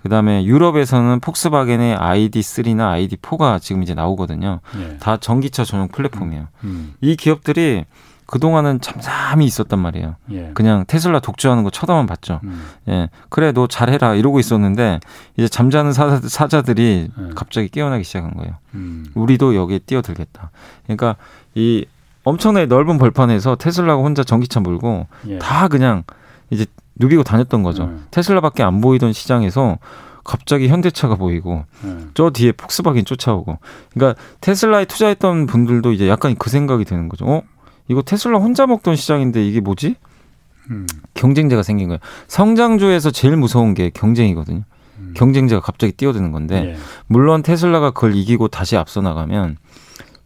그다음에 0.03 0.45
유럽에서는 0.45 1.21
폭스바겐의 1.21 1.97
ID3나 1.97 3.09
ID4가 3.09 3.61
지금 3.61 3.83
이제 3.83 3.95
나오거든요. 3.95 4.61
예. 4.79 4.97
다 4.99 5.17
전기차 5.19 5.65
전용 5.65 5.89
플랫폼이에요. 5.89 6.49
음. 6.65 6.69
음. 6.69 6.95
이 7.01 7.17
기업들이 7.17 7.85
그동안은 8.27 8.81
잠잠히 8.81 9.45
있었단 9.45 9.79
말이에요. 9.81 10.15
예. 10.31 10.53
그냥 10.55 10.85
테슬라 10.87 11.19
독주하는 11.19 11.65
거 11.65 11.71
쳐다만 11.71 12.07
봤죠. 12.07 12.41
음. 12.45 12.65
예. 12.89 13.09
그래, 13.29 13.51
너 13.51 13.67
잘해라. 13.67 14.15
이러고 14.15 14.39
있었는데, 14.39 15.01
이제 15.37 15.49
잠자는 15.49 15.93
사자, 15.93 16.63
들이 16.63 17.09
예. 17.19 17.31
갑자기 17.35 17.69
깨어나기 17.69 18.05
시작한 18.05 18.35
거예요. 18.35 18.55
음. 18.75 19.07
우리도 19.15 19.57
여기에 19.57 19.81
뛰어들겠다. 19.81 20.53
그러니까 20.85 21.17
이 21.57 21.87
엄청나게 22.23 22.67
넓은 22.67 22.99
벌판에서 22.99 23.57
테슬라가 23.57 24.01
혼자 24.01 24.23
전기차 24.23 24.61
몰고 24.61 25.09
예. 25.27 25.39
다 25.39 25.67
그냥 25.67 26.05
이제 26.51 26.67
누비고 27.01 27.25
다녔던 27.25 27.63
거죠. 27.63 27.85
음. 27.85 28.07
테슬라밖에 28.11 28.63
안 28.63 28.81
보이던 28.81 29.13
시장에서 29.13 29.79
갑자기 30.23 30.69
현대차가 30.69 31.17
보이고 31.17 31.65
음. 31.83 32.11
저 32.15 32.31
뒤에 32.31 32.53
폭스바겐 32.53 33.07
쫓아오고 33.07 33.59
그러니까 33.93 34.21
테슬라에 34.41 34.85
투자했던 34.85 35.47
분들도 35.47 35.93
이제 35.93 36.09
약간 36.09 36.37
그 36.39 36.51
생각이 36.51 36.85
드는 36.85 37.09
거죠. 37.09 37.25
어? 37.25 37.43
이거 37.89 38.03
테슬라 38.03 38.39
혼자 38.39 38.67
먹던 38.67 38.97
시장인데 38.97 39.45
이게 39.45 39.61
뭐지? 39.61 39.97
음. 40.71 40.87
경쟁자가 41.15 41.63
생긴 41.63 41.89
거예요. 41.89 41.99
성장주에서 42.29 43.11
제일 43.11 43.37
무서운 43.37 43.75
게 43.75 43.91
경쟁이거든요. 43.91 44.63
음. 44.99 45.15
경쟁자가 45.17 45.63
갑자기 45.63 45.93
뛰어드는 45.95 46.31
건데 46.33 46.75
예. 46.75 46.77
물론 47.07 47.43
테슬라가 47.43 47.91
그걸 47.91 48.15
이기고 48.15 48.49
다시 48.49 48.77
앞서 48.77 49.01
나가면 49.01 49.57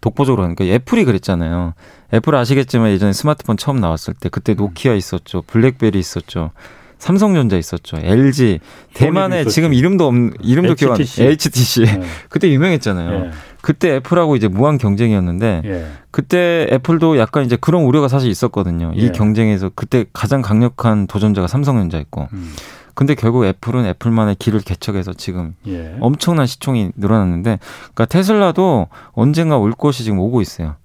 독보적으로 0.05 0.45
하니까 0.45 0.67
애플이 0.67 1.07
그랬잖아요. 1.07 1.73
애플 2.13 2.35
아시겠지만 2.35 2.91
예전에 2.91 3.15
스마트폰 3.15 3.57
처음 3.57 3.81
나왔을 3.81 4.13
때 4.13 4.29
그때 4.29 4.53
음. 4.53 4.57
노키아 4.57 4.93
있었죠. 4.93 5.43
블랙베리 5.47 5.99
있었죠. 5.99 6.51
삼성전자 6.99 7.57
있었죠. 7.57 7.97
LG 8.03 8.61
대만에 8.93 9.47
지금 9.47 9.73
이름도 9.73 10.07
없는 10.07 10.35
이름도 10.43 10.75
기억 10.75 10.93
안 10.93 11.01
HTC. 11.01 11.85
네. 11.85 12.01
그때 12.29 12.51
유명했잖아요. 12.51 13.11
네. 13.11 13.31
그때 13.63 13.97
애플하고 13.97 14.37
이제 14.37 14.47
무한 14.47 14.77
경쟁이었는데 14.77 15.63
네. 15.65 15.87
그때 16.11 16.67
애플도 16.71 17.19
약간 17.19 17.47
이제 17.47 17.57
그런 17.59 17.83
우려가 17.83 18.09
사실 18.09 18.31
있었거든요. 18.31 18.93
이 18.95 19.07
예. 19.07 19.13
경쟁에서 19.13 19.71
그때 19.75 20.05
가장 20.13 20.43
강력한 20.43 21.07
도전자가 21.07 21.47
삼성전자였고. 21.47 22.29
음. 22.31 22.53
근데 22.95 23.15
결국 23.15 23.45
애플은 23.45 23.87
애플만의 23.87 24.37
길을 24.37 24.61
개척해서 24.61 25.13
지금 25.13 25.55
예. 25.67 25.97
엄청난 26.01 26.47
시총이 26.47 26.93
늘어났는데 26.97 27.59
그러니까 27.61 28.05
테슬라도 28.07 28.89
언젠가 29.13 29.59
올 29.59 29.73
것이 29.73 30.05
지금 30.05 30.19
오고 30.19 30.41
있어요. 30.41 30.77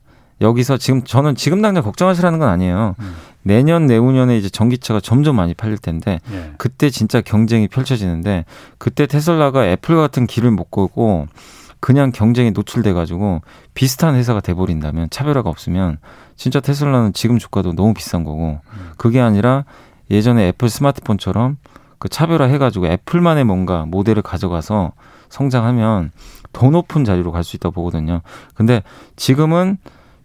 여기서 0.41 0.78
지금 0.78 1.03
저는 1.03 1.36
지금 1.36 1.62
당장 1.62 1.84
걱정하시라는 1.84 2.39
건 2.39 2.49
아니에요. 2.49 2.95
음. 2.99 3.16
내년 3.43 3.86
내후년에 3.88 4.38
이제 4.38 4.49
전기차가 4.49 4.99
점점 4.99 5.36
많이 5.36 5.53
팔릴 5.53 5.78
텐데 5.78 6.20
예. 6.32 6.51
그때 6.57 6.89
진짜 6.89 7.22
경쟁이 7.22 7.68
펼쳐지는데 7.68 8.45
그때 8.78 9.05
테슬라가 9.05 9.66
애플 9.68 9.95
같은 9.95 10.28
길을 10.28 10.51
못 10.51 10.72
걸고 10.72 11.28
그냥 11.80 12.12
경쟁에 12.12 12.51
노출돼 12.51 12.93
가지고 12.93 13.41
비슷한 13.74 14.16
회사가 14.16 14.41
돼 14.41 14.53
버린다면 14.53 15.10
차별화가 15.10 15.49
없으면 15.49 15.97
진짜 16.36 16.60
테슬라는 16.60 17.14
지금 17.14 17.38
주가도 17.38 17.74
너무 17.74 17.93
비싼 17.93 18.24
거고 18.24 18.60
음. 18.74 18.91
그게 18.97 19.22
아니라 19.22 19.66
예전에 20.12 20.47
애플 20.47 20.70
스마트폰처럼 20.70 21.57
그 22.00 22.10
차별화 22.10 22.45
해가지고 22.45 22.88
애플만의 22.88 23.43
뭔가 23.43 23.86
모델을 23.86 24.22
가져가서 24.24 24.93
성장하면 25.30 26.12
더 26.54 26.70
높은 26.70 27.06
자리로 27.06 27.32
갈 27.32 27.43
수 27.43 27.56
있다고 27.56 27.74
보거든요. 27.74 28.22
근데 28.56 28.82
지금은 29.16 29.78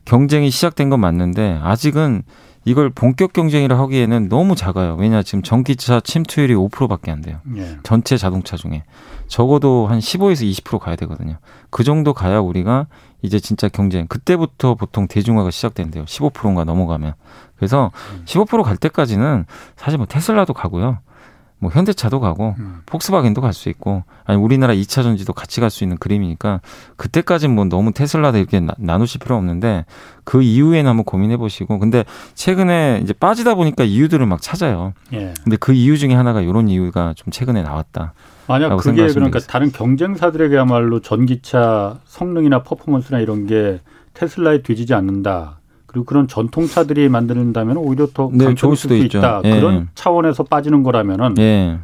경쟁이 0.05 0.51
시작된 0.51 0.89
건 0.91 1.01
맞는데 1.01 1.61
아직은 1.63 2.23
이걸 2.67 2.89
본격 2.89 3.35
경쟁이라 3.35 3.79
하기에는 3.79 4.29
너무 4.31 4.57
작아요. 4.57 4.97
왜냐 4.97 5.23
지금 5.23 5.43
전기차 5.43 6.01
침투율이 6.01 6.55
5%밖에 6.55 7.11
안 7.11 7.21
돼요. 7.21 7.39
예. 7.57 7.77
전체 7.83 8.17
자동차 8.17 8.57
중에 8.57 8.85
적어도 9.27 9.87
한 9.87 9.99
15에서 9.99 10.51
20% 10.51 10.79
가야 10.79 10.97
되거든요. 10.97 11.37
그 11.69 11.85
정도 11.85 12.15
가야 12.15 12.39
우리가 12.41 12.87
이제 13.21 13.39
진짜 13.39 13.69
경쟁 13.69 14.07
그때부터 14.07 14.75
보통 14.77 15.07
대중화가 15.09 15.51
시작된대요. 15.51 16.05
15%가 16.07 16.65
넘어가면. 16.65 17.15
그래서 17.57 17.91
15%갈 18.25 18.73
음. 18.75 18.77
때까지는 18.81 19.45
사실 19.77 19.99
뭐 19.99 20.07
테슬라도 20.07 20.55
가고요. 20.55 20.99
뭐 21.65 21.71
현대차도 21.73 22.21
가고 22.21 22.55
음. 22.59 22.83
폭스바겐도 22.85 23.41
갈 23.41 23.55
수 23.55 23.71
있고 23.71 24.03
아니 24.25 24.39
우리나라 24.39 24.75
2차 24.75 25.03
전지도 25.03 25.33
같이 25.33 25.61
갈 25.61 25.71
수 25.71 25.83
있는 25.83 25.97
그림이니까 25.97 26.61
그때까지는 26.97 27.55
뭐 27.55 27.65
너무 27.65 27.93
테슬라도 27.93 28.37
이렇게 28.37 28.61
나, 28.61 28.75
나누실 28.79 29.21
필요 29.21 29.37
없는데 29.37 29.87
그 30.25 30.43
이후에는 30.43 30.89
한번 30.91 31.05
고민해 31.05 31.39
보시고 31.39 31.79
근데 31.79 32.05
최근에 32.35 33.01
이제 33.03 33.13
빠지다 33.15 33.55
보니까 33.55 33.85
이유들을 33.85 34.27
막 34.27 34.43
찾아요. 34.43 34.93
예. 35.15 35.33
근데 35.43 35.57
그 35.57 35.73
이유 35.73 35.97
중에 35.97 36.13
하나가 36.15 36.43
이런 36.43 36.69
이유가 36.69 37.15
좀 37.17 37.31
최근에 37.31 37.63
나왔다. 37.63 38.13
만약 38.47 38.77
그게 38.77 39.07
그러니까 39.07 39.39
다른 39.39 39.73
경쟁사들에게야말로 39.73 41.01
전기차 41.01 42.01
성능이나 42.05 42.63
퍼포먼스나 42.63 43.21
이런 43.21 43.47
게 43.47 43.81
테슬라에 44.13 44.61
뒤지지 44.63 44.93
않는다. 44.95 45.61
그리고 45.95 46.05
그런 46.07 46.27
전통차들이 46.27 47.09
만드는다면 47.09 47.77
오히려 47.77 48.09
더 48.13 48.29
네, 48.33 48.47
강점이 48.47 48.75
수도 48.75 48.97
있다. 48.97 49.43
예. 49.45 49.61
그런 49.61 49.89
차원에서 49.95 50.43
빠지는 50.43 50.83
거라면은 50.83 51.39
예. 51.39 51.79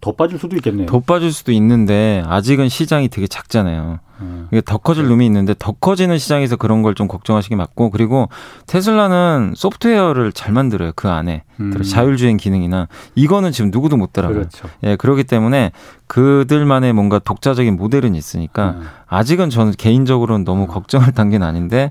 더 0.00 0.12
빠질 0.12 0.38
수도 0.38 0.54
있겠네요. 0.54 0.86
더 0.86 1.00
빠질 1.00 1.32
수도 1.32 1.50
있는데 1.50 2.22
아직은 2.28 2.68
시장이 2.68 3.08
되게 3.08 3.26
작잖아요. 3.26 3.98
음. 4.20 4.48
더 4.64 4.78
커질 4.78 5.02
네. 5.02 5.08
룸이 5.10 5.26
있는데 5.26 5.52
더 5.58 5.72
커지는 5.72 6.16
시장에서 6.16 6.54
그런 6.54 6.82
걸 6.82 6.94
좀 6.94 7.08
걱정하시기 7.08 7.56
맞고 7.56 7.90
그리고 7.90 8.28
테슬라는 8.68 9.54
소프트웨어를 9.56 10.32
잘 10.32 10.52
만들어요 10.52 10.92
그 10.94 11.08
안에 11.08 11.42
음. 11.58 11.82
자율주행 11.82 12.36
기능이나 12.36 12.86
이거는 13.16 13.50
지금 13.50 13.70
누구도 13.72 13.96
못 13.96 14.12
따라가요. 14.12 14.38
그렇죠. 14.38 14.68
예 14.84 14.94
그렇기 14.94 15.24
때문에 15.24 15.72
그들만의 16.06 16.92
뭔가 16.92 17.18
독자적인 17.18 17.74
모델은 17.76 18.14
있으니까 18.14 18.76
음. 18.78 18.86
아직은 19.08 19.50
저는 19.50 19.72
개인적으로는 19.76 20.44
너무 20.44 20.62
음. 20.62 20.66
걱정할 20.68 21.10
단계는 21.12 21.44
아닌데 21.44 21.90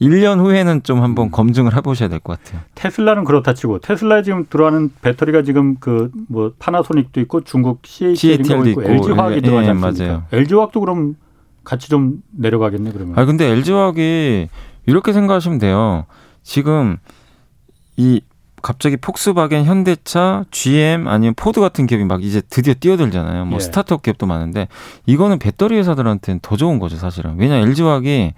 1년 0.00 0.38
후에는 0.40 0.82
좀 0.82 1.02
한번 1.02 1.28
음. 1.28 1.30
검증을 1.30 1.74
해보셔야 1.76 2.08
될 2.08 2.20
것 2.20 2.38
같아요. 2.42 2.60
테슬라는 2.74 3.24
그렇다 3.24 3.54
치고 3.54 3.78
테슬라에 3.80 4.22
지금 4.22 4.44
들어가는 4.50 4.90
배터리가 5.02 5.42
지금 5.42 5.76
그 5.76 6.10
뭐 6.28 6.52
파나소닉도 6.58 7.20
있고 7.22 7.42
중국 7.44 7.80
CATL도 7.84 8.68
있고, 8.70 8.82
있고 8.82 8.92
LG 8.92 9.10
화학이 9.12 9.36
예, 9.36 9.40
들어가지 9.40 9.70
않습니까? 9.70 10.04
맞아요. 10.04 10.22
LG 10.32 10.54
화학도 10.54 10.80
그럼 10.80 11.14
같이 11.64 11.88
좀 11.88 12.22
내려가겠네 12.32 12.92
그러면. 12.92 13.18
아 13.18 13.24
근데 13.24 13.46
LG 13.50 13.72
화학이 13.72 14.48
이렇게 14.86 15.12
생각하시면 15.12 15.58
돼요. 15.58 16.04
지금 16.42 16.96
이 17.96 18.20
갑자기 18.62 18.96
폭스바겐, 18.96 19.64
현대차, 19.64 20.44
GM 20.50 21.06
아니면 21.08 21.34
포드 21.36 21.60
같은 21.60 21.86
기업이 21.86 22.04
막 22.04 22.22
이제 22.24 22.42
드디어 22.50 22.74
뛰어들잖아요. 22.74 23.44
뭐 23.46 23.56
예. 23.56 23.60
스타트업 23.60 24.02
기업도 24.02 24.26
많은데 24.26 24.66
이거는 25.06 25.38
배터리 25.38 25.76
회사들한테는 25.76 26.40
더 26.42 26.56
좋은 26.56 26.78
거죠, 26.80 26.96
사실은. 26.96 27.38
왜냐 27.38 27.56
LG화학이 27.56 28.32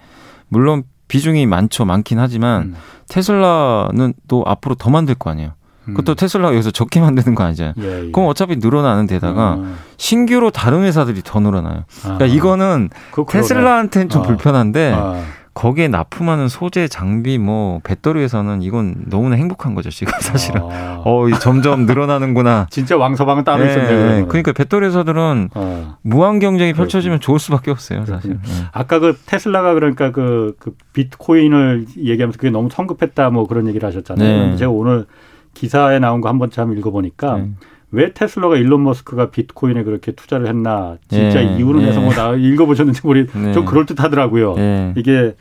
물론 0.49 0.83
비중이 1.09 1.45
많죠, 1.45 1.83
많긴 1.83 2.19
하지만 2.19 2.61
음. 2.61 2.75
테슬라는 3.09 4.13
또 4.29 4.43
앞으로 4.47 4.75
더 4.75 4.89
만들 4.89 5.15
거 5.15 5.29
아니에요. 5.29 5.51
그것도 5.85 6.13
음. 6.13 6.15
테슬라가 6.15 6.53
여기서 6.53 6.71
적게 6.71 7.01
만드는 7.01 7.35
거 7.35 7.43
아니잖아요. 7.43 7.73
예, 7.79 8.05
예. 8.07 8.11
그럼 8.11 8.29
어차피 8.29 8.55
늘어나는 8.55 9.07
데다가 9.07 9.55
음. 9.55 9.75
신규로 9.97 10.51
다른 10.51 10.83
회사들이 10.83 11.21
더 11.23 11.39
늘어나요. 11.41 11.83
그러니까 12.01 12.25
아. 12.25 12.27
이거는 12.27 12.89
테슬라한테는 13.27 14.09
좀 14.09 14.21
아. 14.21 14.25
불편한데 14.25 14.93
아. 14.95 15.21
거기에 15.59 15.89
납품하는 15.89 16.47
소재, 16.47 16.87
장비, 16.87 17.37
뭐 17.37 17.81
배터리에서는 17.83 18.61
이건 18.61 18.95
너무나 19.07 19.35
행복한 19.35 19.75
거죠 19.75 19.89
지금 19.89 20.13
사실은. 20.21 20.61
아. 20.61 21.01
어, 21.03 21.29
점점 21.41 21.85
늘어나는구나. 21.85 22.67
진짜 22.71 22.95
왕서방은 22.95 23.43
따로 23.43 23.65
네, 23.65 23.71
있었네요. 23.71 24.27
그러니까 24.29 24.53
배터리 24.53 24.85
회사들은 24.85 25.49
어. 25.53 25.97
무한 26.01 26.39
경쟁이 26.39 26.71
펼쳐지면 26.71 27.19
좋을 27.19 27.39
수밖에 27.39 27.71
없어요 27.71 28.05
사실. 28.05 28.39
네. 28.41 28.49
아까 28.71 28.99
그 28.99 29.17
테슬라가 29.25 29.73
그러니까 29.73 30.13
그, 30.13 30.55
그 30.59 30.77
비트코인을 30.93 31.87
얘기하면서 31.97 32.37
그게 32.37 32.51
너무 32.51 32.69
성급했다 32.71 33.29
뭐 33.29 33.45
그런 33.45 33.67
얘기를 33.67 33.85
하셨잖아요. 33.85 34.51
네. 34.51 34.55
제가 34.55 34.71
오늘 34.71 35.07
기사에 35.55 35.99
나온 35.99 36.21
거 36.21 36.29
한번 36.29 36.51
참 36.51 36.71
읽어보니까. 36.71 37.35
네. 37.35 37.51
왜 37.91 38.13
테슬라가 38.13 38.55
일론 38.55 38.83
머스크가 38.83 39.31
비트코인에 39.31 39.83
그렇게 39.83 40.11
투자를 40.11 40.47
했나 40.47 40.97
진짜 41.07 41.43
예, 41.43 41.57
이유는 41.57 41.81
해서 41.81 41.99
뭐나 41.99 42.35
읽어보셨는지 42.35 43.01
모르 43.03 43.25
네. 43.25 43.53
좀 43.53 43.65
그럴 43.65 43.85
듯하더라고요. 43.85 44.55
예. 44.57 44.93
이게 44.95 45.35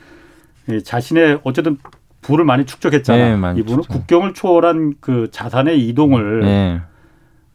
자신의 0.83 1.41
어쨌든 1.45 1.77
부를 2.23 2.45
많이 2.45 2.65
축적했잖아. 2.65 3.19
네, 3.19 3.37
많이 3.37 3.61
이분은 3.61 3.83
축적. 3.83 3.97
국경을 3.97 4.35
초월한 4.35 4.95
그 5.01 5.29
자산의 5.31 5.87
이동을 5.89 6.41
네. 6.41 6.81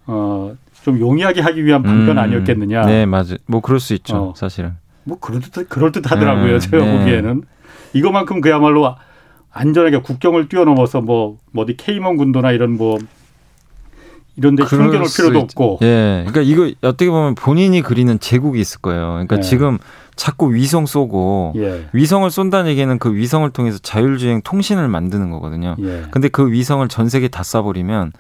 어좀 0.06 1.00
용이하게 1.00 1.42
하기 1.42 1.66
위한 1.66 1.82
방편 1.82 2.18
음, 2.18 2.18
아니었겠느냐. 2.18 2.86
네, 2.86 3.06
맞아요. 3.06 3.38
뭐 3.46 3.62
그럴 3.62 3.80
수 3.80 3.94
있죠, 3.96 4.16
어, 4.16 4.34
사실은. 4.36 4.74
뭐 5.06 5.18
그럴 5.20 5.42
듯 5.42 5.70
그럴 5.70 5.92
듯하더라고요. 5.92 6.54
음, 6.56 6.60
제가 6.60 6.86
네. 6.86 6.98
보기에는 7.00 7.42
이거만큼 7.94 8.42
그야말로 8.42 8.96
안전하게 9.52 10.02
국경을 10.02 10.50
뛰어넘어서 10.50 11.02
뭐, 11.02 11.38
뭐 11.52 11.64
어디 11.64 11.78
케이먼 11.78 12.18
군도나 12.18 12.52
이런 12.52 12.76
뭐 12.76 12.98
이런 14.36 14.56
데 14.56 14.66
숨겨놓을 14.66 15.06
필요도 15.16 15.40
없고. 15.40 15.80
예. 15.84 16.26
그러니까 16.28 16.42
이거 16.42 16.72
어떻게 16.88 17.10
보면 17.10 17.36
본인이 17.36 17.82
그리는 17.82 18.20
제국이 18.20 18.60
있을 18.60 18.82
거예요. 18.82 19.12
그러니까 19.14 19.38
예. 19.38 19.42
지금 19.42 19.78
자꾸 20.16 20.54
위성 20.54 20.86
쏘고 20.86 21.54
예. 21.58 21.86
위성을 21.94 22.30
쏜다는 22.30 22.70
얘기는 22.72 22.98
그 23.00 23.14
위성을 23.14 23.48
통해서 23.52 23.78
자율주행 23.80 24.42
통신을 24.44 24.88
만드는 24.88 25.30
거거든요. 25.32 25.76
예. 25.82 26.04
근데 26.12 26.28
그 26.30 26.52
위성을 26.52 26.88
전 26.88 27.10
세계 27.10 27.28
다 27.28 27.44
쏴버리면 27.44 28.12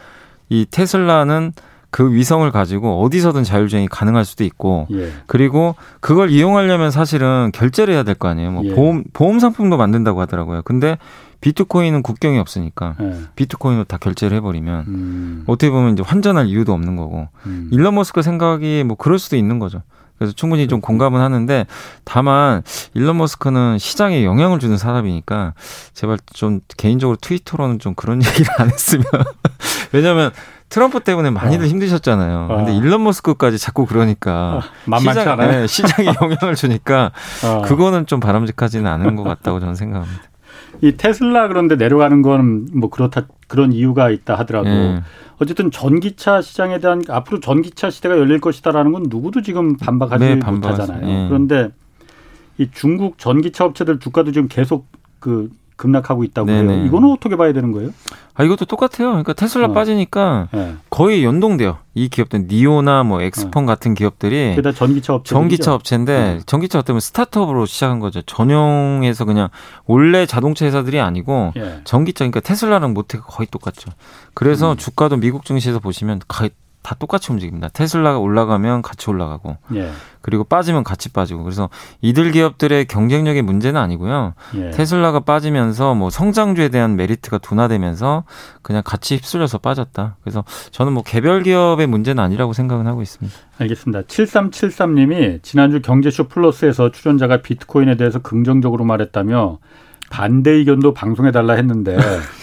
이 0.49 0.65
테슬라는 0.69 1.53
그 1.89 2.11
위성을 2.11 2.49
가지고 2.51 3.03
어디서든 3.03 3.43
자율주행이 3.43 3.87
가능할 3.87 4.25
수도 4.25 4.43
있고 4.43 4.87
예. 4.91 5.11
그리고 5.27 5.75
그걸 5.99 6.31
이용하려면 6.31 6.89
사실은 6.89 7.51
결제를 7.53 7.93
해야 7.93 8.01
될 8.03 8.15
거 8.15 8.27
아니에요. 8.27 8.51
뭐 8.51 8.63
예. 8.65 8.69
보험 8.73 9.03
보험 9.13 9.39
상품도 9.39 9.77
만든다고 9.77 10.19
하더라고요. 10.21 10.63
근데 10.63 10.97
비트코인은 11.43 12.03
국경이 12.03 12.39
없으니까 12.39 12.95
예. 13.01 13.15
비트코인으로 13.35 13.83
다 13.83 13.97
결제를 13.97 14.37
해버리면 14.37 14.85
음. 14.87 15.43
어떻게 15.45 15.69
보면 15.69 15.91
이제 15.91 16.01
환전할 16.01 16.47
이유도 16.47 16.71
없는 16.71 16.95
거고 16.95 17.27
음. 17.45 17.69
일론 17.73 17.95
머스크 17.95 18.21
생각이 18.21 18.85
뭐 18.85 18.95
그럴 18.95 19.19
수도 19.19 19.35
있는 19.35 19.59
거죠. 19.59 19.81
그래서 20.17 20.33
충분히 20.33 20.69
좀 20.69 20.79
공감은 20.79 21.19
하는데 21.19 21.65
다만 22.05 22.63
일론 22.93 23.17
머스크는 23.17 23.77
시장에 23.77 24.23
영향을 24.23 24.59
주는 24.59 24.77
사람이니까 24.77 25.53
제발 25.93 26.17
좀 26.31 26.61
개인적으로 26.77 27.17
트위터로는 27.19 27.79
좀 27.79 27.93
그런 27.93 28.23
얘기를 28.25 28.47
안 28.57 28.69
했으면 28.69 29.03
왜냐면 29.91 30.31
트럼프 30.69 31.01
때문에 31.01 31.29
많이들 31.29 31.65
어. 31.65 31.67
힘드셨잖아요. 31.67 32.47
어. 32.49 32.55
근데 32.55 32.73
일론 32.73 33.03
머스크까지 33.03 33.57
자꾸 33.57 33.85
그러니까 33.85 34.61
어. 34.87 34.97
시장, 34.99 35.37
네, 35.39 35.67
시장에 35.67 36.07
영향을 36.21 36.55
주니까 36.55 37.11
어. 37.43 37.63
그거는 37.63 38.05
좀 38.05 38.21
바람직하지는 38.21 38.89
않은 38.89 39.17
것 39.17 39.23
같다고 39.23 39.59
저는 39.59 39.75
생각합니다. 39.75 40.32
이 40.81 40.93
테슬라 40.97 41.47
그런데 41.47 41.75
내려가는 41.75 42.21
건 42.21 42.67
뭐 42.73 42.89
그렇다 42.89 43.27
그런 43.47 43.71
이유가 43.71 44.09
있다 44.09 44.35
하더라도 44.39 44.69
네. 44.69 45.01
어쨌든 45.37 45.71
전기차 45.71 46.41
시장에 46.41 46.79
대한 46.79 47.03
앞으로 47.07 47.39
전기차 47.39 47.89
시대가 47.89 48.17
열릴 48.17 48.39
것이다라는 48.39 48.91
건 48.91 49.05
누구도 49.09 49.41
지금 49.41 49.77
반박하지 49.77 50.25
네, 50.25 50.35
못하잖아요. 50.35 51.05
네. 51.05 51.27
그런데 51.27 51.69
이 52.57 52.69
중국 52.71 53.17
전기차 53.17 53.65
업체들 53.65 53.99
주가도 53.99 54.31
지금 54.31 54.47
계속 54.47 54.87
그 55.19 55.49
급락하고 55.83 56.23
있다고 56.23 56.49
해요. 56.49 56.85
이거는 56.85 57.11
어떻게 57.11 57.35
봐야 57.35 57.51
되는 57.51 57.73
거예요? 57.73 57.89
아 58.35 58.43
이것도 58.43 58.65
똑같아요. 58.65 59.09
그러니까 59.09 59.33
테슬라 59.33 59.67
어. 59.67 59.73
빠지니까 59.73 60.47
네. 60.53 60.75
거의 60.89 61.23
연동돼요. 61.25 61.77
이 61.93 62.07
기업들 62.07 62.45
니오나 62.47 63.03
뭐 63.03 63.21
엑스폰 63.21 63.63
어. 63.63 63.67
같은 63.67 63.93
기업들이 63.93 64.55
그다 64.55 64.71
전기차 64.71 65.13
업체 65.13 65.35
전기차 65.35 65.73
업체인데 65.73 66.17
네. 66.17 66.39
전기차 66.45 66.79
어쩌면 66.79 67.01
스타트업으로 67.01 67.65
시작한 67.65 67.99
거죠. 67.99 68.21
전용해서 68.21 69.25
그냥 69.25 69.49
원래 69.85 70.25
자동차 70.25 70.65
회사들이 70.65 70.99
아니고 70.99 71.51
예. 71.57 71.81
전기차 71.83 72.23
그러니까 72.23 72.39
테슬라랑 72.39 72.93
모태가 72.93 73.25
거의 73.25 73.47
똑같죠. 73.51 73.91
그래서 74.33 74.71
음. 74.71 74.77
주가도 74.77 75.17
미국 75.17 75.45
증시에서 75.45 75.79
보시면 75.79 76.21
거의 76.27 76.51
다 76.83 76.95
똑같이 76.95 77.31
움직입니다. 77.31 77.69
테슬라가 77.69 78.19
올라가면 78.19 78.81
같이 78.81 79.09
올라가고, 79.09 79.57
예. 79.75 79.89
그리고 80.21 80.43
빠지면 80.43 80.83
같이 80.83 81.09
빠지고. 81.09 81.43
그래서 81.43 81.69
이들 82.01 82.31
기업들의 82.31 82.85
경쟁력의 82.85 83.41
문제는 83.41 83.79
아니고요. 83.79 84.33
예. 84.55 84.69
테슬라가 84.71 85.21
빠지면서 85.21 85.95
뭐 85.95 86.09
성장주에 86.09 86.69
대한 86.69 86.95
메리트가 86.95 87.39
둔화되면서 87.39 88.23
그냥 88.61 88.83
같이 88.85 89.15
휩쓸려서 89.15 89.57
빠졌다. 89.57 90.17
그래서 90.21 90.43
저는 90.71 90.93
뭐 90.93 91.03
개별 91.03 91.43
기업의 91.43 91.87
문제는 91.87 92.23
아니라고 92.23 92.53
생각은 92.53 92.85
하고 92.85 93.01
있습니다. 93.01 93.35
알겠습니다. 93.59 94.01
7373님이 94.03 95.41
지난주 95.43 95.81
경제쇼 95.81 96.27
플러스에서 96.27 96.91
출연자가 96.91 97.41
비트코인에 97.41 97.97
대해서 97.97 98.19
긍정적으로 98.19 98.83
말했다며 98.85 99.59
반대 100.09 100.51
의견도 100.51 100.93
방송해 100.93 101.31
달라 101.31 101.53
했는데 101.53 101.97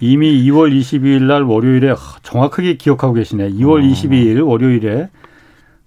이미 0.00 0.44
2월 0.44 0.72
22일 0.72 1.24
날 1.24 1.42
월요일에 1.42 1.94
정확하게 2.22 2.74
기억하고 2.74 3.14
계시네. 3.14 3.50
2월 3.50 3.78
어. 3.78 3.92
22일 3.92 4.46
월요일에 4.46 5.08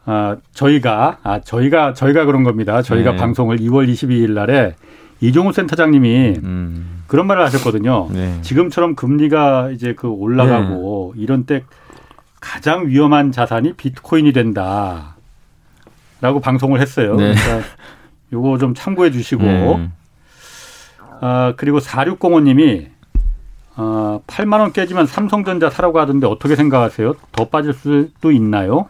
아, 0.05 0.37
저희가 0.53 1.19
아, 1.23 1.39
저희가 1.41 1.93
저희가 1.93 2.25
그런 2.25 2.43
겁니다. 2.43 2.81
저희가 2.81 3.11
네. 3.11 3.17
방송을 3.17 3.57
2월 3.57 3.89
22일 3.89 4.31
날에 4.31 4.75
이종우 5.21 5.53
센터장님이 5.53 6.39
음. 6.43 7.03
그런 7.07 7.27
말을 7.27 7.43
하셨거든요. 7.45 8.09
네. 8.11 8.39
지금처럼 8.41 8.95
금리가 8.95 9.69
이제 9.71 9.93
그 9.93 10.07
올라가고 10.07 11.13
네. 11.15 11.21
이런 11.21 11.45
때 11.45 11.63
가장 12.39 12.87
위험한 12.87 13.31
자산이 13.31 13.73
비트코인이 13.73 14.33
된다. 14.33 15.15
라고 16.21 16.39
방송을 16.39 16.81
했어요. 16.81 17.15
네. 17.15 17.33
그러니까 17.33 17.67
요거 18.33 18.57
좀 18.57 18.73
참고해 18.73 19.11
주시고. 19.11 19.43
네. 19.43 19.89
아, 21.21 21.53
그리고 21.55 21.79
4605님이 21.79 22.87
어, 23.81 24.21
8만 24.27 24.59
원 24.59 24.71
깨지면 24.71 25.07
삼성전자 25.07 25.71
사라고 25.71 25.99
하던데 25.99 26.27
어떻게 26.27 26.55
생각하세요? 26.55 27.15
더 27.31 27.49
빠질 27.49 27.73
수도 27.73 28.31
있나요? 28.31 28.87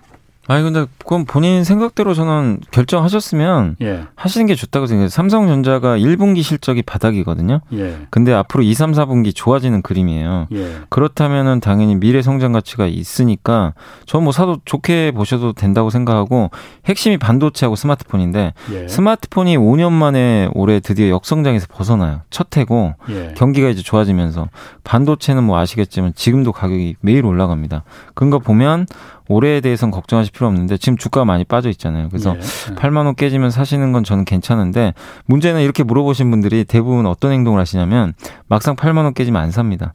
아니 0.51 0.63
근데 0.63 0.85
그건 0.99 1.25
본인 1.25 1.63
생각대로 1.63 2.13
저는 2.13 2.59
결정하셨으면 2.71 3.77
예. 3.81 4.03
하시는 4.15 4.45
게 4.47 4.55
좋다고 4.55 4.85
생각해요. 4.85 5.09
삼성전자가 5.09 5.97
1분기 5.97 6.43
실적이 6.43 6.81
바닥이거든요. 6.81 7.61
예. 7.73 7.99
근데 8.09 8.33
앞으로 8.33 8.63
2, 8.63 8.73
3, 8.73 8.91
4분기 8.91 9.33
좋아지는 9.33 9.81
그림이에요. 9.81 10.47
예. 10.53 10.77
그렇다면은 10.89 11.59
당연히 11.61 11.95
미래 11.95 12.21
성장 12.21 12.51
가치가 12.51 12.85
있으니까 12.87 13.73
저 14.05 14.21
뭐 14.21 14.31
사도 14.31 14.59
좋게 14.65 15.11
보셔도 15.11 15.53
된다고 15.53 15.89
생각하고 15.89 16.51
핵심이 16.85 17.17
반도체하고 17.17 17.75
스마트폰인데 17.75 18.53
예. 18.73 18.87
스마트폰이 18.87 19.57
5년 19.57 19.91
만에 19.91 20.49
올해 20.53 20.79
드디어 20.79 21.09
역성장에서 21.09 21.67
벗어나요. 21.71 22.21
첫 22.29 22.55
해고 22.57 22.93
예. 23.09 23.33
경기가 23.35 23.69
이제 23.69 23.81
좋아지면서 23.81 24.49
반도체는 24.83 25.43
뭐 25.43 25.57
아시겠지만 25.57 26.13
지금도 26.13 26.51
가격이 26.51 26.97
매일 26.99 27.25
올라갑니다. 27.25 27.83
그런 28.13 28.29
거 28.29 28.39
보면 28.39 28.85
올해에 29.28 29.61
대해서는 29.61 29.91
걱정하실 29.91 30.34
필요 30.34 30.47
없는데 30.47 30.78
지금 30.78 30.97
주가가 30.97 31.26
많이 31.26 31.43
빠져 31.43 31.69
있잖아요. 31.69 32.09
그래서 32.09 32.36
예. 32.36 32.76
8만 32.76 33.05
원 33.05 33.15
깨지면 33.15 33.51
사시는 33.51 33.91
건 33.91 34.03
저는 34.03 34.26
괜찮은데 34.26 34.93
문제는 35.26 35.61
이렇게 35.61 35.84
물어보신 35.84 36.30
분들이 36.32 36.63
대부분 36.63 37.05
어떤 37.05 37.32
행동을 37.32 37.59
하시냐면 37.59 38.13
막상 38.47 38.76
8만 38.76 39.03
원 39.03 39.13
깨지면 39.13 39.41
안 39.41 39.51
삽니다. 39.51 39.93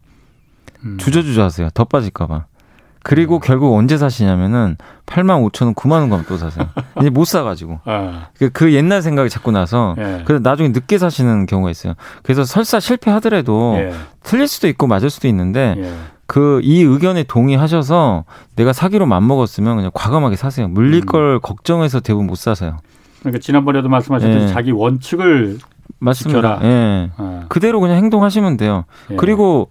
음. 0.85 0.97
주저주저 0.99 1.43
하세요. 1.43 1.69
더 1.75 1.85
빠질까 1.85 2.27
봐. 2.27 2.47
그리고 3.03 3.37
음. 3.37 3.41
결국 3.41 3.73
언제 3.77 3.99
사시냐면은 3.99 4.77
8만 5.07 5.49
5천 5.49 5.67
원, 5.67 5.75
9만 5.77 5.93
원 5.93 6.11
가면 6.11 6.25
또 6.27 6.37
사세요. 6.37 6.69
이제 7.01 7.09
못 7.09 7.25
사가지고. 7.25 7.79
아. 7.85 8.29
그, 8.37 8.51
그, 8.51 8.73
옛날 8.73 9.01
생각이 9.01 9.31
자꾸 9.31 9.53
나서. 9.53 9.95
예. 9.99 10.23
그래서 10.25 10.43
나중에 10.43 10.71
늦게 10.71 10.99
사시는 10.99 11.47
경우가 11.47 11.71
있어요. 11.71 11.95
그래서 12.25 12.45
설사 12.45 12.81
실패하더라도 12.81 13.77
예. 13.77 13.93
틀릴 14.25 14.49
수도 14.49 14.67
있고 14.67 14.89
맞을 14.89 15.09
수도 15.09 15.29
있는데 15.29 15.77
예. 15.79 15.95
그 16.27 16.61
이 16.63 16.83
의견에 16.83 17.23
동의하셔서 17.23 18.25
내가 18.57 18.73
사기로 18.73 19.07
맘먹었으면 19.07 19.77
그냥 19.77 19.91
과감하게 19.95 20.37
사세요. 20.37 20.69
물릴 20.69 21.03
음. 21.03 21.07
걸 21.07 21.39
걱정해서 21.41 22.01
대부분 22.01 22.27
못 22.27 22.37
사세요. 22.37 22.79
그러니까 23.21 23.41
지난번에도 23.41 23.89
말씀하셨듯이 23.89 24.45
예. 24.45 24.49
자기 24.49 24.71
원칙을 24.71 25.59
맞습니다. 25.99 26.59
지켜라. 26.59 26.61
예. 26.63 27.11
아. 27.17 27.45
그대로 27.49 27.81
그냥 27.81 27.97
행동하시면 27.97 28.57
돼요. 28.57 28.85
예. 29.11 29.17
그리고 29.17 29.69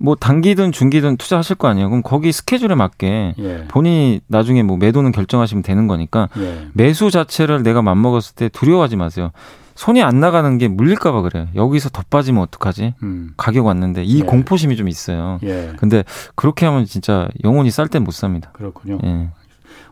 뭐 0.00 0.14
단기든 0.14 0.72
중기든 0.72 1.16
투자하실 1.16 1.56
거 1.56 1.68
아니에요. 1.68 1.88
그럼 1.88 2.02
거기 2.02 2.32
스케줄에 2.32 2.74
맞게 2.74 3.34
예. 3.38 3.64
본인이 3.68 4.20
나중에 4.28 4.62
뭐 4.62 4.76
매도는 4.76 5.12
결정하시면 5.12 5.62
되는 5.62 5.86
거니까 5.88 6.28
예. 6.38 6.68
매수 6.72 7.10
자체를 7.10 7.62
내가 7.62 7.82
맘먹었을 7.82 8.34
때 8.34 8.48
두려워하지 8.48 8.96
마세요. 8.96 9.30
손이 9.78 10.02
안 10.02 10.18
나가는 10.18 10.58
게 10.58 10.66
물릴까봐 10.66 11.22
그래요. 11.22 11.46
여기서 11.54 11.90
더 11.90 12.02
빠지면 12.10 12.42
어떡하지? 12.42 12.94
음. 13.04 13.30
가격 13.36 13.66
왔는데 13.66 14.02
이 14.02 14.18
예. 14.18 14.22
공포심이 14.24 14.76
좀 14.76 14.88
있어요. 14.88 15.38
예. 15.44 15.72
근데 15.76 16.02
그렇게 16.34 16.66
하면 16.66 16.84
진짜 16.84 17.28
영원히 17.44 17.70
쌀땐 17.70 18.02
못 18.02 18.10
삽니다. 18.10 18.50
그렇군요. 18.54 18.98
예. 19.04 19.28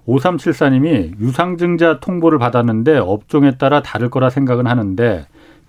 5374님이 0.08 1.16
유상증자 1.20 2.00
통보를 2.00 2.40
받았는데 2.40 2.98
업종에 2.98 3.58
따라 3.58 3.80
다를 3.80 4.10
거라 4.10 4.28
생각은 4.28 4.66
하는데 4.66 5.24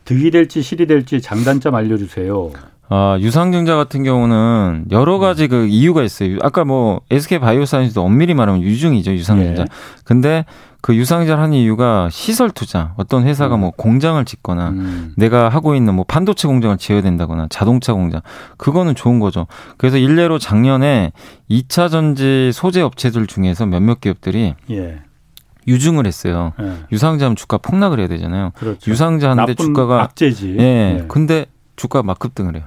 득이 0.05 0.31
될지 0.31 0.63
실이 0.63 0.87
될지 0.87 1.21
장단점 1.21 1.75
알려주세요. 1.75 2.53
아, 2.89 3.17
유상증자 3.19 3.75
같은 3.75 4.03
경우는 4.03 4.85
여러 4.91 5.19
가지 5.19 5.47
그 5.47 5.65
이유가 5.67 6.03
있어요. 6.03 6.37
아까 6.41 6.63
뭐 6.63 7.01
SK 7.09 7.39
바이오사이언스도 7.39 8.01
엄밀히 8.01 8.33
말하면 8.33 8.61
유증이죠, 8.61 9.11
유상증자. 9.11 9.63
예. 9.63 9.65
근데 10.05 10.45
그 10.79 10.95
유상증자를 10.95 11.43
하는 11.43 11.57
이유가 11.57 12.07
시설 12.11 12.49
투자. 12.49 12.93
어떤 12.95 13.23
회사가 13.23 13.55
음. 13.55 13.61
뭐 13.61 13.71
공장을 13.71 14.23
짓거나 14.23 14.69
음. 14.69 15.13
내가 15.17 15.49
하고 15.49 15.75
있는 15.75 15.95
뭐 15.95 16.05
반도체 16.07 16.47
공장을 16.47 16.77
지어야 16.77 17.01
된다거나 17.01 17.47
자동차 17.49 17.91
공장. 17.93 18.21
그거는 18.55 18.95
좋은 18.95 19.19
거죠. 19.19 19.47
그래서 19.77 19.97
일례로 19.97 20.39
작년에 20.39 21.11
2차 21.49 21.89
전지 21.91 22.51
소재 22.53 22.81
업체들 22.81 23.27
중에서 23.27 23.65
몇몇 23.65 23.99
기업들이 23.99 24.53
예. 24.71 24.99
유증을 25.67 26.07
했어요. 26.07 26.53
예. 26.61 26.71
유상자하면 26.93 27.35
주가 27.35 27.57
폭락을 27.57 27.99
해야 27.99 28.07
되잖아요. 28.07 28.51
그렇죠. 28.55 28.89
유상자 28.89 29.31
하는데 29.31 29.53
주가가 29.55 30.03
악재지. 30.03 30.55
예. 30.57 30.63
예. 30.63 31.05
근데 31.09 31.47
주가 31.75 32.01
막 32.01 32.17
급등을 32.17 32.55
해요. 32.55 32.63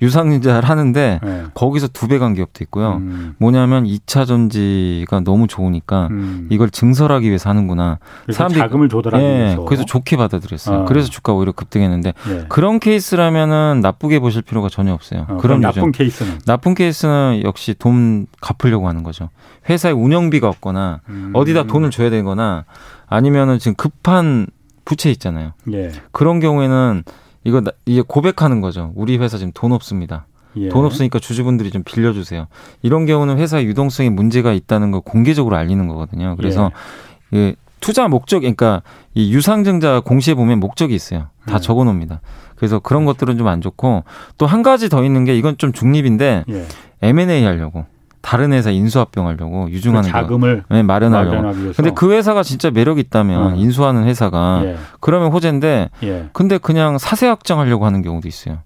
유상증자를 0.00 0.68
하는데 0.68 1.20
네. 1.22 1.44
거기서 1.54 1.88
두 1.88 2.06
배 2.08 2.18
간 2.18 2.34
기업도 2.34 2.64
있고요. 2.64 2.96
음. 2.96 3.34
뭐냐면 3.38 3.84
2차 3.84 4.26
전지가 4.26 5.20
너무 5.20 5.46
좋으니까 5.46 6.08
음. 6.10 6.46
이걸 6.50 6.70
증설하기 6.70 7.26
위해서 7.28 7.50
하는구나. 7.50 7.98
사람들이 8.32 8.60
자금을 8.60 8.88
조달하기 8.88 9.24
예, 9.24 9.28
위해서. 9.38 9.64
그래서 9.64 9.84
좋게 9.84 10.16
받아들였어요. 10.16 10.80
어. 10.80 10.84
그래서 10.84 11.08
주가 11.10 11.32
오히려 11.32 11.52
급등했는데 11.52 12.14
예. 12.30 12.46
그런 12.48 12.78
케이스라면은 12.80 13.80
나쁘게 13.82 14.20
보실 14.20 14.42
필요가 14.42 14.68
전혀 14.68 14.92
없어요. 14.92 15.26
어, 15.28 15.36
그런 15.36 15.60
나쁜 15.60 15.92
케이스는 15.92 16.38
나쁜 16.46 16.74
케이스는 16.74 17.42
역시 17.44 17.74
돈 17.78 18.26
갚으려고 18.40 18.88
하는 18.88 19.02
거죠. 19.02 19.28
회사에 19.68 19.92
운영비가 19.92 20.48
없거나 20.48 21.00
음. 21.08 21.30
어디다 21.34 21.64
돈을 21.64 21.90
줘야 21.90 22.08
되거나 22.10 22.64
아니면은 23.06 23.58
지금 23.58 23.74
급한 23.74 24.46
부채 24.84 25.10
있잖아요. 25.10 25.52
예. 25.72 25.92
그런 26.12 26.40
경우에는 26.40 27.02
이거 27.48 27.62
이게 27.86 28.02
고백하는 28.06 28.60
거죠. 28.60 28.92
우리 28.94 29.16
회사 29.16 29.38
지금 29.38 29.52
돈 29.54 29.72
없습니다. 29.72 30.26
예. 30.56 30.68
돈 30.68 30.84
없으니까 30.84 31.18
주주분들이 31.18 31.70
좀 31.70 31.82
빌려주세요. 31.82 32.46
이런 32.82 33.06
경우는 33.06 33.38
회사 33.38 33.62
유동성에 33.62 34.10
문제가 34.10 34.52
있다는 34.52 34.90
걸 34.90 35.00
공개적으로 35.00 35.56
알리는 35.56 35.86
거거든요. 35.88 36.36
그래서 36.36 36.70
예. 37.32 37.38
예, 37.38 37.54
투자 37.80 38.08
목적, 38.08 38.40
그러니까 38.40 38.82
이 39.14 39.32
유상증자 39.32 40.00
공시에 40.00 40.34
보면 40.34 40.60
목적이 40.60 40.94
있어요. 40.94 41.28
다 41.46 41.56
예. 41.56 41.58
적어 41.60 41.84
놓습니다. 41.84 42.20
그래서 42.56 42.80
그런 42.80 43.04
그렇죠. 43.04 43.18
것들은 43.18 43.38
좀 43.38 43.46
안 43.46 43.60
좋고 43.60 44.04
또 44.36 44.46
한 44.46 44.62
가지 44.62 44.88
더 44.88 45.04
있는 45.04 45.24
게 45.24 45.36
이건 45.36 45.56
좀 45.58 45.72
중립인데 45.72 46.44
예. 46.48 46.66
M&A 47.02 47.44
하려고. 47.44 47.86
다른 48.28 48.52
회사 48.52 48.68
인수합병하려고 48.70 49.70
유증하는 49.70 50.02
그 50.02 50.12
자금을 50.12 50.64
거. 50.68 50.74
네, 50.74 50.82
마련하려고. 50.82 51.72
근데 51.74 51.90
그 51.92 52.12
회사가 52.12 52.42
진짜 52.42 52.70
매력 52.70 52.98
있다면 52.98 53.52
음. 53.52 53.56
인수하는 53.56 54.04
회사가 54.04 54.60
예. 54.64 54.76
그러면 55.00 55.32
호재인데 55.32 55.88
예. 56.02 56.28
근데 56.34 56.58
그냥 56.58 56.98
사세 56.98 57.26
확장하려고 57.26 57.86
하는 57.86 58.02
경우도 58.02 58.28
있어요. 58.28 58.58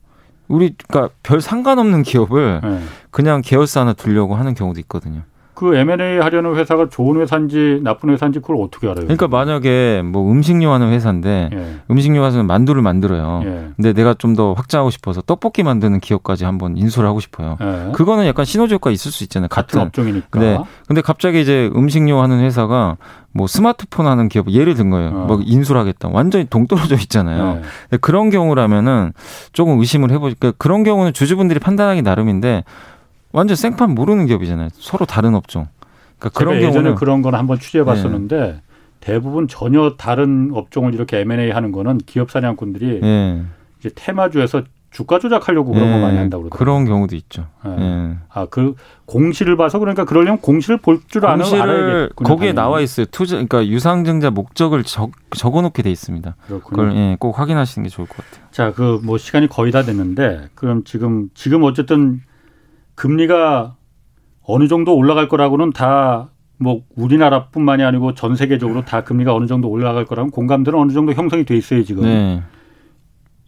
우리 0.49 0.75
그러니까 0.89 1.15
별 1.23 1.41
상관없는 1.41 2.03
기업을 2.03 2.61
예. 2.65 2.79
그냥 3.13 3.41
계열사 3.41 3.83
하나 3.83 3.93
두려고 3.93 4.35
하는 4.35 4.55
경우도 4.55 4.81
있거든요. 4.81 5.23
그 5.63 5.77
M&A 5.77 6.19
하려는 6.19 6.57
회사가 6.57 6.89
좋은 6.89 7.21
회사인지 7.21 7.83
나쁜 7.85 8.11
회사인지 8.11 8.41
그걸 8.41 8.57
어떻게 8.61 8.89
알아요? 8.89 9.05
그러니까 9.05 9.29
만약에 9.29 10.03
뭐 10.05 10.29
음식료 10.29 10.73
하는 10.73 10.91
회사인데 10.91 11.51
예. 11.53 11.77
음식료 11.89 12.27
회사는 12.27 12.49
만두를 12.49 12.83
만들어요. 12.83 13.43
예. 13.45 13.69
근데 13.77 13.93
내가 13.93 14.13
좀 14.15 14.33
더 14.33 14.55
확장하고 14.55 14.89
싶어서 14.89 15.21
떡볶이 15.21 15.63
만드는 15.63 16.01
기업까지 16.01 16.47
한번 16.47 16.75
인수를 16.79 17.07
하고 17.07 17.21
싶어요. 17.21 17.59
예. 17.61 17.93
그거는 17.93 18.27
약간 18.27 18.47
시너지 18.47 18.73
효과 18.73 18.91
있을 18.91 19.13
수 19.13 19.23
있잖아요. 19.25 19.49
같은, 19.49 19.79
같은 19.79 19.87
업종이니까. 19.89 20.41
네. 20.41 20.59
근데 20.89 21.03
갑자기 21.03 21.43
이제 21.43 21.71
음식료 21.77 22.19
하는 22.23 22.41
회사가 22.41 22.97
뭐 23.35 23.47
스마트폰 23.47 24.07
하는 24.07 24.31
기업 24.31 24.51
예를 24.51 24.75
든 24.75 24.89
거예요. 24.89 25.09
어. 25.11 25.27
뭐 25.27 25.41
인수를 25.45 25.79
하겠다. 25.81 26.09
완전히 26.11 26.47
동떨어져 26.47 26.97
있잖아요. 26.97 27.61
네. 27.91 27.99
그런 27.99 28.31
경우라면은 28.31 29.13
조금 29.53 29.79
의심을 29.79 30.11
해보니까 30.11 30.37
그러니까 30.39 30.57
그런 30.59 30.83
경우는 30.83 31.13
주주분들이 31.13 31.61
판단하기 31.61 32.01
나름인데 32.01 32.65
완전 33.33 33.57
생판 33.57 33.95
모르는 33.95 34.26
기업이잖아요. 34.26 34.68
서로 34.74 35.07
다른 35.07 35.35
업종. 35.35 35.68
그러니까 36.18 36.39
그런 36.39 36.57
예전에 36.57 36.72
경우는 36.72 36.95
그런 36.95 37.22
건 37.22 37.35
한번 37.35 37.59
취재해 37.59 37.85
봤었는데 37.85 38.41
네. 38.41 38.61
대부분 39.01 39.49
전혀 39.49 39.95
다른 39.99 40.51
업종을 40.55 40.95
이렇게 40.95 41.18
M&A 41.20 41.51
하는 41.51 41.72
거는 41.72 41.99
기업 42.07 42.30
사냥꾼들이 42.30 43.01
네. 43.01 43.43
이제 43.80 43.91
테마주에서 43.95 44.62
주가 44.93 45.18
조작하려고 45.18 45.72
그런 45.72 45.91
거 45.91 45.99
많이 45.99 46.18
한다고 46.18 46.45
그러더라고요. 46.45 46.59
그런 46.59 46.85
경우도 46.85 47.16
있죠. 47.16 47.47
네. 47.64 48.14
아, 48.28 48.47
그 48.51 48.74
공시를 49.07 49.57
봐서 49.57 49.78
그러니까 49.78 50.05
그러려면 50.05 50.39
공시를 50.41 50.76
볼 50.76 51.01
줄 51.09 51.24
아는 51.26 51.47
알아야겠군요. 51.47 52.28
거기에 52.28 52.53
당연히. 52.53 52.55
나와 52.55 52.80
있어요. 52.83 53.07
투자 53.11 53.37
그러니까 53.37 53.66
유상증자 53.66 54.30
목적을 54.30 54.85
적, 54.85 55.11
적어 55.35 55.62
놓게 55.62 55.83
돼 55.83 55.91
있습니다. 55.91 56.37
그렇군요. 56.47 56.61
그걸 56.70 56.95
예, 56.97 57.16
꼭 57.18 57.39
확인하시는 57.39 57.83
게 57.85 57.89
좋을 57.89 58.07
것 58.07 58.18
같아요. 58.18 58.47
자, 58.51 58.72
그 58.74 59.01
뭐 59.03 59.16
시간이 59.16 59.49
거의 59.49 59.72
다 59.72 59.83
됐는데 59.83 60.49
그럼 60.55 60.85
지금 60.85 61.30
지금 61.33 61.62
어쨌든 61.64 62.20
금리가 62.95 63.76
어느 64.43 64.68
정도 64.68 64.97
올라갈 64.97 65.28
거라고는 65.28 65.72
다 65.72 66.32
뭐 66.62 66.82
우리나라뿐만이 66.95 67.82
아니고 67.82 68.14
전 68.14 68.36
세계적으로 68.36 68.84
다 68.84 69.03
금리가 69.03 69.34
어느 69.34 69.47
정도 69.47 69.68
올라갈 69.68 70.05
거라는 70.05 70.30
공감들은 70.30 70.78
어느 70.78 70.93
정도 70.93 71.12
형성이 71.12 71.45
돼 71.45 71.57
있어요 71.57 71.82
지금. 71.84 72.05
네. 72.05 72.43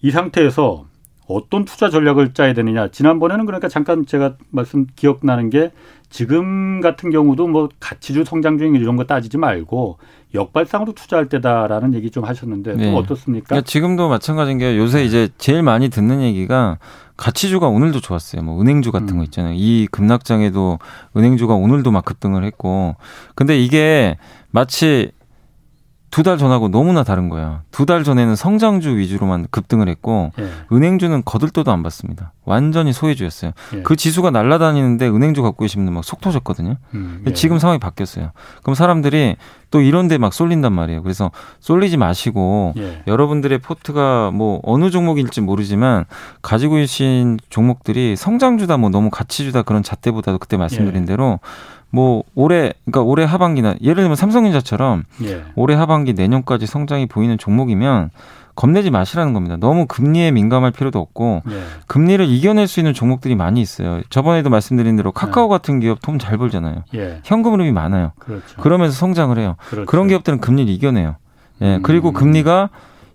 이 0.03 0.11
상태에서 0.11 0.87
어떤 1.27 1.65
투자 1.65 1.89
전략을 1.89 2.35
짜야 2.35 2.53
되느냐. 2.53 2.89
지난번에는 2.89 3.47
그러니까 3.47 3.69
잠깐 3.69 4.05
제가 4.05 4.37
말씀 4.51 4.87
기억나는 4.95 5.49
게 5.49 5.71
지금 6.11 6.81
같은 6.83 7.11
경우도 7.11 7.47
뭐 7.47 7.69
가치주 7.81 8.25
성장 8.25 8.59
중인 8.59 8.75
이런 8.75 8.97
거 8.97 9.05
따지지 9.05 9.39
말고 9.39 9.99
역발상으로 10.35 10.93
투자할 10.93 11.29
때다라는 11.29 11.95
얘기 11.95 12.11
좀 12.11 12.25
하셨는데 12.25 12.75
네. 12.75 12.95
어떻습니까? 12.95 13.47
그러니까 13.49 13.65
지금도 13.65 14.09
마찬가지인 14.09 14.59
게 14.59 14.77
요새 14.77 15.05
이제 15.05 15.29
제일 15.39 15.63
많이 15.63 15.89
듣는 15.89 16.21
얘기가 16.21 16.79
가치주가 17.17 17.69
오늘도 17.69 18.01
좋았어요. 18.01 18.43
뭐 18.43 18.61
은행주 18.61 18.91
같은 18.93 19.11
음. 19.11 19.19
거 19.19 19.25
있잖아요. 19.25 19.55
이 19.57 19.87
급락장에도 19.91 20.79
은행주가 21.17 21.55
오늘도 21.55 21.91
막 21.91 22.05
급등을 22.05 22.45
했고. 22.45 22.97
근데 23.35 23.59
이게 23.59 24.19
마치 24.51 25.13
두 26.15 26.23
달 26.23 26.39
전하고 26.39 26.69
너무나 26.69 27.03
다른 27.03 27.29
거야. 27.29 27.63
두 27.73 27.87
달 27.87 28.05
전에는 28.05 28.37
성장주 28.37 28.97
위주로만 28.99 29.49
급등을 29.51 29.89
했고 29.89 30.31
예. 30.39 30.49
은행주는 30.73 31.23
거들떠도 31.25 31.73
안 31.73 31.83
봤습니다. 31.83 32.33
완전히 32.45 32.93
소외주였어요. 32.93 33.51
예. 33.75 33.83
그 33.83 33.97
지수가 33.97 34.31
날아다니는데 34.31 35.09
은행주 35.09 35.43
갖고 35.43 35.65
계시면 35.65 35.93
막속 35.93 36.21
터졌거든요. 36.21 36.77
음, 36.95 37.25
예. 37.27 37.33
지금 37.33 37.59
상황이 37.59 37.81
바뀌었어요. 37.81 38.31
그럼 38.63 38.77
사람들이 38.77 39.35
또 39.73 39.81
이런데 39.81 40.17
막 40.19 40.33
쏠린단 40.33 40.73
말이에요. 40.73 41.03
그래서 41.03 41.33
쏠리지 41.59 41.97
마시고 41.97 42.75
예. 42.77 43.03
여러분들의 43.09 43.59
포트가 43.59 44.31
뭐 44.33 44.61
어느 44.63 44.91
종목일지 44.91 45.41
모르지만 45.41 46.05
가지고 46.43 46.77
계신 46.77 47.39
종목들이 47.51 48.15
성장주다 48.15 48.77
뭐 48.77 48.89
너무 48.89 49.11
가치주다 49.11 49.63
그런 49.63 49.83
잣대보다도 49.83 50.39
그때 50.39 50.57
말씀드린 50.57 51.03
예. 51.03 51.07
대로 51.07 51.41
뭐 51.95 52.25
올해 52.35 52.73
그러니까 52.85 53.03
올해 53.03 53.25
하반기나 53.25 53.77
예를 53.81 53.97
들면 54.03 54.17
삼성전자처럼 54.17 55.05
예. 55.23 55.45
올해 55.55 55.77
하반기 55.77 56.13
내년까지 56.13 56.67
성장이 56.67 57.07
보이는 57.07 57.39
종목이면 57.39 58.11
겁내지 58.57 58.91
마시라는 58.91 59.33
겁니다. 59.33 59.57
너무 59.61 59.87
금리에 59.87 60.33
민감할 60.33 60.73
필요도 60.73 60.99
없고 60.99 61.43
예. 61.49 61.63
금리를 61.87 62.25
이겨낼 62.29 62.67
수 62.67 62.81
있는 62.81 62.95
종목들이 62.95 63.37
많이 63.37 63.61
있어요. 63.61 64.01
저번에도 64.11 64.51
말씀드린 64.51 64.97
대로 64.97 65.13
카카오 65.13 65.45
예. 65.45 65.49
같은 65.51 65.79
기업 65.79 66.03
돈 66.03 66.19
잘 66.19 66.37
벌잖아요. 66.37 66.83
예. 66.97 67.21
현금 67.25 67.53
흐름이 67.53 67.71
많아요. 67.71 68.11
그렇죠. 68.19 68.61
그러면서 68.61 68.97
성장을 68.97 69.39
해요. 69.39 69.55
그렇죠. 69.71 69.87
그런 69.87 70.09
기업들은 70.09 70.41
금리를 70.41 70.73
이겨내요. 70.73 71.15
예. 71.63 71.77
음. 71.77 71.83
그리고 71.83 72.11
금리가 72.11 72.71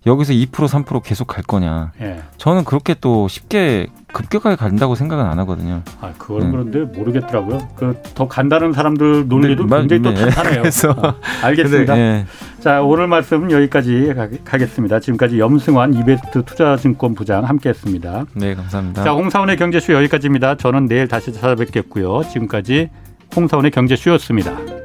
여기서 0.05 0.33
2% 0.33 0.47
3% 0.51 1.03
계속 1.03 1.27
갈 1.27 1.43
거냐. 1.43 1.91
예. 2.01 2.21
저는 2.37 2.63
그렇게 2.63 2.95
또 2.99 3.27
쉽게 3.27 3.87
급격하게 4.13 4.55
간다고 4.55 4.95
생각은 4.95 5.25
안 5.25 5.37
하거든요. 5.39 5.81
아, 6.01 6.13
그건 6.17 6.39
네. 6.39 6.51
그런데 6.51 6.79
모르겠더라고요. 6.97 7.57
그 7.75 7.93
더 8.15 8.27
간다는 8.27 8.73
사람들 8.73 9.27
논리도 9.27 9.65
네, 9.67 9.77
굉장히 9.79 10.01
네. 10.01 10.13
또 10.13 10.29
탄탄해요. 10.29 10.61
그래서 10.63 10.89
어, 10.91 11.13
알겠습니다. 11.43 11.93
근데, 11.93 12.25
네. 12.25 12.25
자, 12.59 12.81
오늘 12.81 13.07
말씀은 13.07 13.51
여기까지 13.51 14.13
가 14.43 14.57
겠습니다. 14.57 14.99
지금까지 14.99 15.39
염승환 15.39 15.93
이베스트 15.93 16.43
투자증권 16.43 17.15
부장 17.15 17.45
함께했습니다. 17.45 18.25
네, 18.33 18.55
감사합니다. 18.55 19.03
자, 19.03 19.11
홍사원의 19.11 19.57
경제쇼 19.57 19.93
여기까지입니다. 19.93 20.55
저는 20.55 20.87
내일 20.87 21.07
다시 21.07 21.31
찾아뵙겠고요. 21.31 22.23
지금까지 22.29 22.89
홍사원의 23.35 23.71
경제쇼였습니다. 23.71 24.78